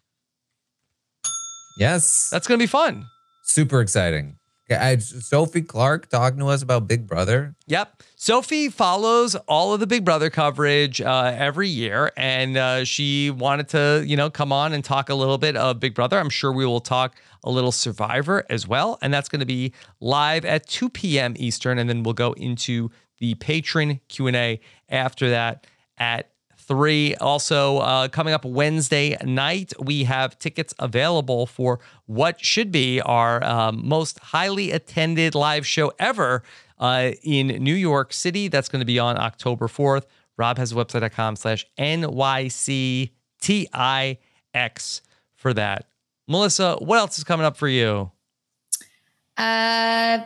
Yes. 1.76 2.30
That's 2.30 2.46
going 2.46 2.58
to 2.58 2.62
be 2.62 2.68
fun. 2.68 3.06
Super 3.42 3.80
exciting. 3.80 4.38
Okay, 4.70 4.80
I, 4.80 4.96
Sophie 4.96 5.60
Clark 5.60 6.08
talking 6.08 6.38
to 6.38 6.46
us 6.46 6.62
about 6.62 6.88
Big 6.88 7.06
Brother. 7.06 7.54
Yep. 7.66 8.02
Sophie 8.16 8.70
follows 8.70 9.34
all 9.46 9.74
of 9.74 9.80
the 9.80 9.86
Big 9.86 10.06
Brother 10.06 10.30
coverage 10.30 11.02
uh, 11.02 11.34
every 11.36 11.68
year, 11.68 12.10
and 12.16 12.56
uh, 12.56 12.84
she 12.84 13.30
wanted 13.30 13.68
to, 13.70 14.02
you 14.06 14.16
know, 14.16 14.30
come 14.30 14.52
on 14.52 14.72
and 14.72 14.82
talk 14.82 15.10
a 15.10 15.14
little 15.14 15.36
bit 15.36 15.54
of 15.54 15.80
Big 15.80 15.94
Brother. 15.94 16.18
I'm 16.18 16.30
sure 16.30 16.50
we 16.50 16.64
will 16.64 16.80
talk 16.80 17.16
a 17.44 17.50
little 17.50 17.72
Survivor 17.72 18.46
as 18.48 18.66
well, 18.66 18.98
and 19.02 19.12
that's 19.12 19.28
going 19.28 19.40
to 19.40 19.46
be 19.46 19.74
live 20.00 20.46
at 20.46 20.66
2 20.66 20.88
p.m. 20.88 21.34
Eastern, 21.36 21.78
and 21.78 21.90
then 21.90 22.02
we'll 22.02 22.14
go 22.14 22.32
into 22.32 22.90
the 23.18 23.34
patron 23.34 24.00
Q 24.08 24.28
and 24.28 24.36
A 24.36 24.60
after 24.88 25.28
that 25.28 25.66
at 25.98 26.30
three. 26.66 27.14
Also, 27.16 27.78
uh, 27.78 28.08
coming 28.08 28.34
up 28.34 28.44
Wednesday 28.44 29.16
night, 29.24 29.72
we 29.80 30.04
have 30.04 30.38
tickets 30.38 30.74
available 30.78 31.46
for 31.46 31.80
what 32.06 32.44
should 32.44 32.72
be 32.72 33.00
our 33.00 33.42
um, 33.44 33.86
most 33.86 34.18
highly 34.18 34.70
attended 34.70 35.34
live 35.34 35.66
show 35.66 35.92
ever 35.98 36.42
uh, 36.78 37.12
in 37.22 37.48
New 37.62 37.74
York 37.74 38.12
City. 38.12 38.48
That's 38.48 38.68
going 38.68 38.80
to 38.80 38.86
be 38.86 38.98
on 38.98 39.18
October 39.18 39.68
4th. 39.68 40.04
Rob 40.36 40.58
has 40.58 40.72
website.com 40.72 41.36
slash 41.36 41.66
NYCTIX 41.78 43.10
for 45.34 45.54
that. 45.54 45.86
Melissa, 46.26 46.76
what 46.76 46.98
else 46.98 47.18
is 47.18 47.24
coming 47.24 47.46
up 47.46 47.56
for 47.56 47.68
you? 47.68 48.10
Uh, 49.36 50.20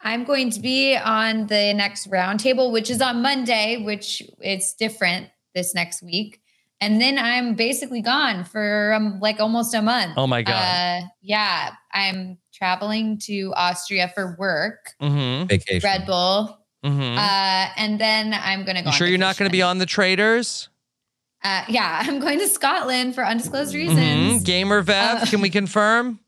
I'm 0.00 0.24
going 0.24 0.50
to 0.50 0.60
be 0.60 0.96
on 0.96 1.46
the 1.46 1.72
next 1.72 2.10
roundtable, 2.10 2.70
which 2.72 2.90
is 2.90 3.00
on 3.00 3.22
Monday, 3.22 3.82
which 3.82 4.22
it's 4.40 4.74
different 4.74 5.28
this 5.54 5.74
next 5.74 6.02
week. 6.02 6.40
And 6.80 7.00
then 7.00 7.18
I'm 7.18 7.54
basically 7.54 8.02
gone 8.02 8.44
for 8.44 8.92
um, 8.94 9.20
like 9.20 9.40
almost 9.40 9.74
a 9.74 9.80
month. 9.82 10.14
Oh 10.16 10.26
my 10.26 10.42
God. 10.42 10.54
Uh, 10.54 11.06
yeah. 11.22 11.70
I'm 11.92 12.38
traveling 12.52 13.18
to 13.24 13.52
Austria 13.56 14.10
for 14.14 14.36
work, 14.38 14.90
Mm-hmm. 15.00 15.46
Vacation. 15.46 15.80
Red 15.88 16.04
Bull. 16.06 16.58
Mm-hmm. 16.84 17.16
Uh, 17.18 17.72
and 17.76 17.98
then 18.00 18.34
I'm 18.34 18.64
going 18.64 18.76
to 18.76 18.82
go. 18.82 18.90
you 18.90 18.92
sure 18.96 19.06
on 19.06 19.10
you're 19.10 19.18
not 19.18 19.38
going 19.38 19.48
to 19.48 19.52
be 19.52 19.62
on 19.62 19.78
the 19.78 19.86
Traitors? 19.86 20.68
Uh, 21.42 21.62
yeah, 21.68 22.02
I'm 22.04 22.20
going 22.20 22.38
to 22.40 22.48
Scotland 22.48 23.14
for 23.14 23.24
undisclosed 23.24 23.74
reasons. 23.74 23.98
Mhm. 24.42 24.44
Gamer 24.44 24.82
Vev, 24.82 25.22
Uh, 25.22 25.26
can 25.26 25.40
we 25.40 25.50
confirm? 25.50 26.18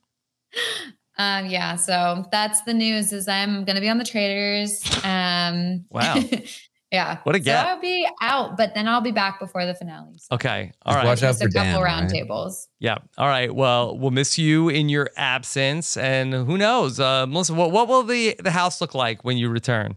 Um, 1.19 1.47
yeah, 1.51 1.77
so 1.77 2.25
that's 2.31 2.63
the 2.63 2.75
news 2.75 3.13
is 3.13 3.27
I'm 3.29 3.65
gonna 3.65 3.81
be 3.81 3.89
on 3.89 3.99
the 3.99 4.05
Traitors. 4.05 4.83
Um 5.05 5.85
Wow. 5.91 6.17
yeah. 6.97 7.19
What 7.25 7.37
a 7.37 7.43
So. 7.43 7.53
I'll 7.53 7.81
be 7.81 8.09
out, 8.23 8.57
but 8.57 8.75
then 8.75 8.89
I'll 8.89 9.03
be 9.03 9.13
back 9.13 9.39
before 9.39 9.67
the 9.67 9.75
finales. 9.75 10.27
Okay. 10.33 10.73
All 10.85 10.95
Just 10.95 10.97
right. 10.97 11.05
watch 11.05 11.23
out 11.23 11.29
Just 11.29 11.43
for 11.43 11.49
a 11.49 11.53
couple 11.53 11.73
Dan. 11.73 11.83
round 11.83 12.03
right? 12.05 12.11
tables. 12.11 12.69
Yeah. 12.81 12.97
All 13.19 13.29
right. 13.29 13.55
Well, 13.55 13.99
we'll 13.99 14.11
miss 14.11 14.39
you 14.39 14.71
in 14.71 14.89
your 14.89 15.11
absence, 15.17 15.99
and 15.99 16.33
who 16.33 16.57
knows, 16.57 16.99
uh, 16.99 17.27
Melissa? 17.27 17.53
What, 17.53 17.71
what 17.71 17.87
will 17.89 18.03
the 18.03 18.35
the 18.43 18.51
house 18.51 18.81
look 18.81 18.95
like 18.95 19.25
when 19.25 19.37
you 19.37 19.51
return? 19.51 19.97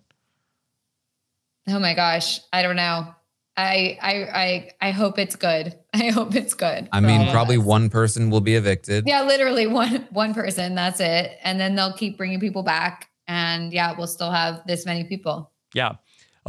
Oh 1.70 1.80
my 1.80 1.94
gosh. 1.94 2.42
I 2.52 2.62
don't 2.64 2.76
know. 2.76 3.14
I 3.56 3.98
I 4.02 4.14
I 4.44 4.72
I 4.90 4.92
hope 4.92 5.20
it's 5.20 5.36
good. 5.36 5.78
I 5.94 6.10
hope 6.10 6.36
it's 6.36 6.54
good. 6.54 6.90
I 6.92 7.00
mean, 7.00 7.32
probably 7.32 7.58
us. 7.58 7.64
one 7.64 7.90
person 7.90 8.30
will 8.30 8.42
be 8.42 8.56
evicted. 8.56 9.06
Yeah, 9.08 9.24
literally 9.24 9.68
one 9.68 10.06
one 10.12 10.34
person. 10.34 10.76
That's 10.76 11.00
it. 11.00 11.38
And 11.44 11.60
then 11.60 11.76
they'll 11.76 11.94
keep 11.94 12.18
bringing 12.18 12.40
people 12.40 12.64
back, 12.64 13.10
and 13.28 13.72
yeah, 13.72 13.96
we'll 13.98 14.08
still 14.08 14.32
have 14.32 14.62
this 14.68 14.86
many 14.86 15.06
people. 15.06 15.52
Yeah. 15.74 15.94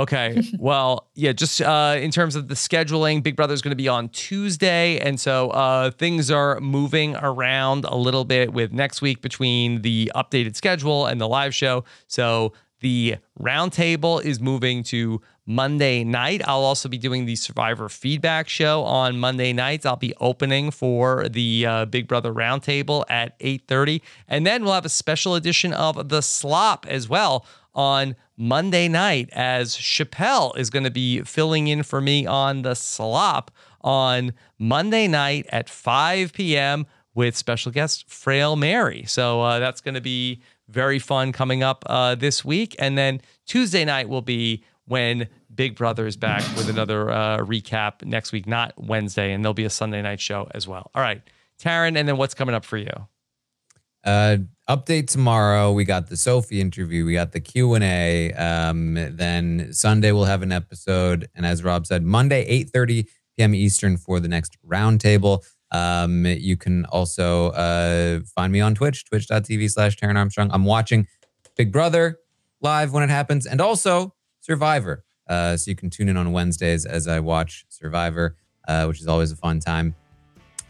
Okay. 0.01 0.43
well, 0.59 1.11
yeah, 1.15 1.33
just 1.33 1.61
uh, 1.61 1.97
in 2.01 2.11
terms 2.11 2.35
of 2.35 2.49
the 2.49 2.55
scheduling, 2.55 3.23
Big 3.23 3.37
Brother 3.37 3.53
is 3.53 3.61
going 3.61 3.73
to 3.73 3.77
be 3.77 3.89
on 3.89 4.09
Tuesday. 4.09 4.99
And 4.99 5.21
so 5.21 5.51
uh, 5.51 5.91
things 5.91 6.31
are 6.31 6.59
moving 6.59 7.17
around 7.17 7.85
a 7.85 7.97
little 7.97 8.25
bit 8.25 8.55
with 8.55 8.73
next 8.73 9.03
week 9.03 9.21
between 9.21 9.83
the 9.83 10.11
updated 10.17 10.57
schedule 10.57 11.05
and 11.07 11.21
the 11.21 11.29
live 11.29 11.55
show. 11.55 11.85
So 12.07 12.55
the 12.81 13.17
roundtable 13.39 14.25
is 14.25 14.41
moving 14.41 14.83
to 14.85 15.21
Monday 15.45 16.03
night. 16.03 16.41
I'll 16.47 16.65
also 16.65 16.89
be 16.89 16.97
doing 16.97 17.27
the 17.27 17.37
Survivor 17.37 17.91
feedback 17.91 18.49
show 18.49 18.85
on 18.85 19.19
Monday 19.19 19.53
nights. 19.53 19.85
I'll 19.85 19.97
be 19.97 20.15
opening 20.19 20.71
for 20.71 21.29
the 21.29 21.67
uh, 21.67 21.85
Big 21.85 22.09
Brother 22.09 22.33
roundtable 22.33 23.05
at 23.11 23.39
8:30, 23.41 24.01
and 24.29 24.47
then 24.47 24.65
we'll 24.65 24.73
have 24.73 24.87
a 24.87 24.91
special 24.91 25.35
edition 25.35 25.75
of 25.75 26.09
the 26.09 26.23
Slop 26.23 26.87
as 26.89 27.09
well 27.09 27.45
on 27.75 28.17
Monday 28.41 28.89
night 28.89 29.29
as 29.33 29.77
Chappelle 29.77 30.57
is 30.57 30.71
going 30.71 30.85
to 30.85 30.91
be 30.91 31.21
filling 31.21 31.67
in 31.69 31.83
for 31.83 32.01
me 32.01 32.27
on 32.27 32.63
the 32.63 32.75
Slop 32.75 33.51
on 33.83 34.33
Monday 34.59 35.07
night 35.07 35.45
at 35.51 35.69
5 35.69 36.33
p.m. 36.33 36.87
with 37.15 37.37
special 37.37 37.71
guest 37.71 38.09
Frail 38.09 38.57
Mary. 38.57 39.05
So 39.07 39.43
uh, 39.43 39.59
that's 39.59 39.83
going 39.83 39.95
to 39.95 40.01
be 40.01 40.41
very 40.69 40.99
fun 40.99 41.33
coming 41.33 41.63
up 41.63 41.85
uh, 41.87 42.15
this 42.15 42.43
week. 42.43 42.75
And 42.79 42.97
then 42.97 43.21
Tuesday 43.45 43.85
night 43.85 44.09
will 44.09 44.23
be 44.23 44.65
when 44.87 45.29
Big 45.55 45.77
Brother 45.77 46.07
is 46.07 46.17
back 46.17 46.41
with 46.57 46.71
another 46.71 47.11
uh, 47.11 47.39
recap 47.41 48.03
next 48.07 48.33
week, 48.33 48.47
not 48.47 48.73
Wednesday, 48.79 49.35
and 49.35 49.45
there'll 49.45 49.53
be 49.53 49.67
a 49.67 49.71
Sunday 49.71 50.01
night 50.01 50.19
show 50.19 50.49
as 50.55 50.67
well. 50.67 50.91
All 50.95 51.03
right, 51.03 51.21
Taran, 51.63 51.95
and 51.95 52.09
then 52.09 52.17
what's 52.17 52.33
coming 52.33 52.55
up 52.55 52.65
for 52.65 52.79
you? 52.79 53.07
Uh, 54.05 54.39
update 54.69 55.09
tomorrow. 55.09 55.73
We 55.73 55.85
got 55.85 56.09
the 56.09 56.17
Sophie 56.17 56.61
interview. 56.61 57.05
We 57.05 57.13
got 57.13 57.33
the 57.33 57.41
Q 57.41 57.75
and 57.75 57.85
A. 57.85 58.33
Um, 58.33 58.95
then 58.95 59.73
Sunday 59.73 60.13
we'll 60.13 60.25
have 60.25 60.43
an 60.43 60.53
episode, 60.53 61.29
and 61.35 61.45
as 61.45 61.63
Rob 61.63 61.87
said, 61.87 62.03
Monday 62.03 62.43
eight 62.47 62.71
thirty 62.71 63.05
p.m. 63.37 63.55
Eastern 63.55 63.97
for 63.97 64.21
the 64.21 64.29
next 64.29 64.57
roundtable. 64.67 65.45
Um, 65.71 66.27
you 66.27 66.57
can 66.57 66.85
also 66.87 67.51
uh, 67.51 68.21
find 68.35 68.53
me 68.53 68.61
on 68.61 68.75
Twitch, 68.75 69.05
twitch.tv 69.05 69.71
slash 69.71 69.97
Taran 69.97 70.17
Armstrong. 70.17 70.51
I'm 70.53 70.65
watching 70.65 71.07
Big 71.57 71.71
Brother 71.71 72.19
live 72.61 72.93
when 72.93 73.03
it 73.03 73.11
happens, 73.11 73.47
and 73.47 73.61
also 73.61 74.15
Survivor. 74.41 75.05
Uh, 75.29 75.57
so 75.57 75.71
you 75.71 75.77
can 75.77 75.91
tune 75.91 76.09
in 76.09 76.17
on 76.17 76.33
Wednesdays 76.33 76.87
as 76.87 77.07
I 77.07 77.21
watch 77.21 77.65
Survivor, 77.69 78.37
uh, 78.67 78.87
which 78.87 79.01
is 79.01 79.07
always 79.07 79.31
a 79.31 79.37
fun 79.37 79.61
time. 79.61 79.95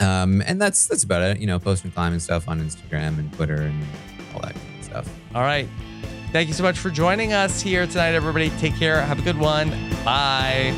Um, 0.01 0.43
and 0.47 0.61
that's 0.61 0.87
that's 0.87 1.05
about 1.05 1.23
it. 1.23 1.39
You 1.39 1.47
know, 1.47 1.59
posting 1.59 1.91
climbing 1.91 2.21
stuff 2.21 2.49
on 2.49 2.61
Instagram 2.61 3.19
and 3.19 3.33
Twitter 3.35 3.63
and 3.63 3.83
all 4.35 4.41
that 4.41 4.55
kind 4.55 4.79
of 4.79 4.85
stuff. 4.85 5.09
All 5.35 5.43
right. 5.43 5.69
Thank 6.33 6.49
you 6.49 6.55
so 6.55 6.63
much 6.63 6.79
for 6.79 6.91
joining 6.91 7.33
us 7.33 7.61
here 7.61 7.87
tonight, 7.87 8.15
everybody. 8.15 8.51
Take 8.59 8.77
care. 8.77 9.01
Have 9.03 9.19
a 9.19 9.23
good 9.23 9.39
one. 9.39 9.71
Bye. 10.05 10.75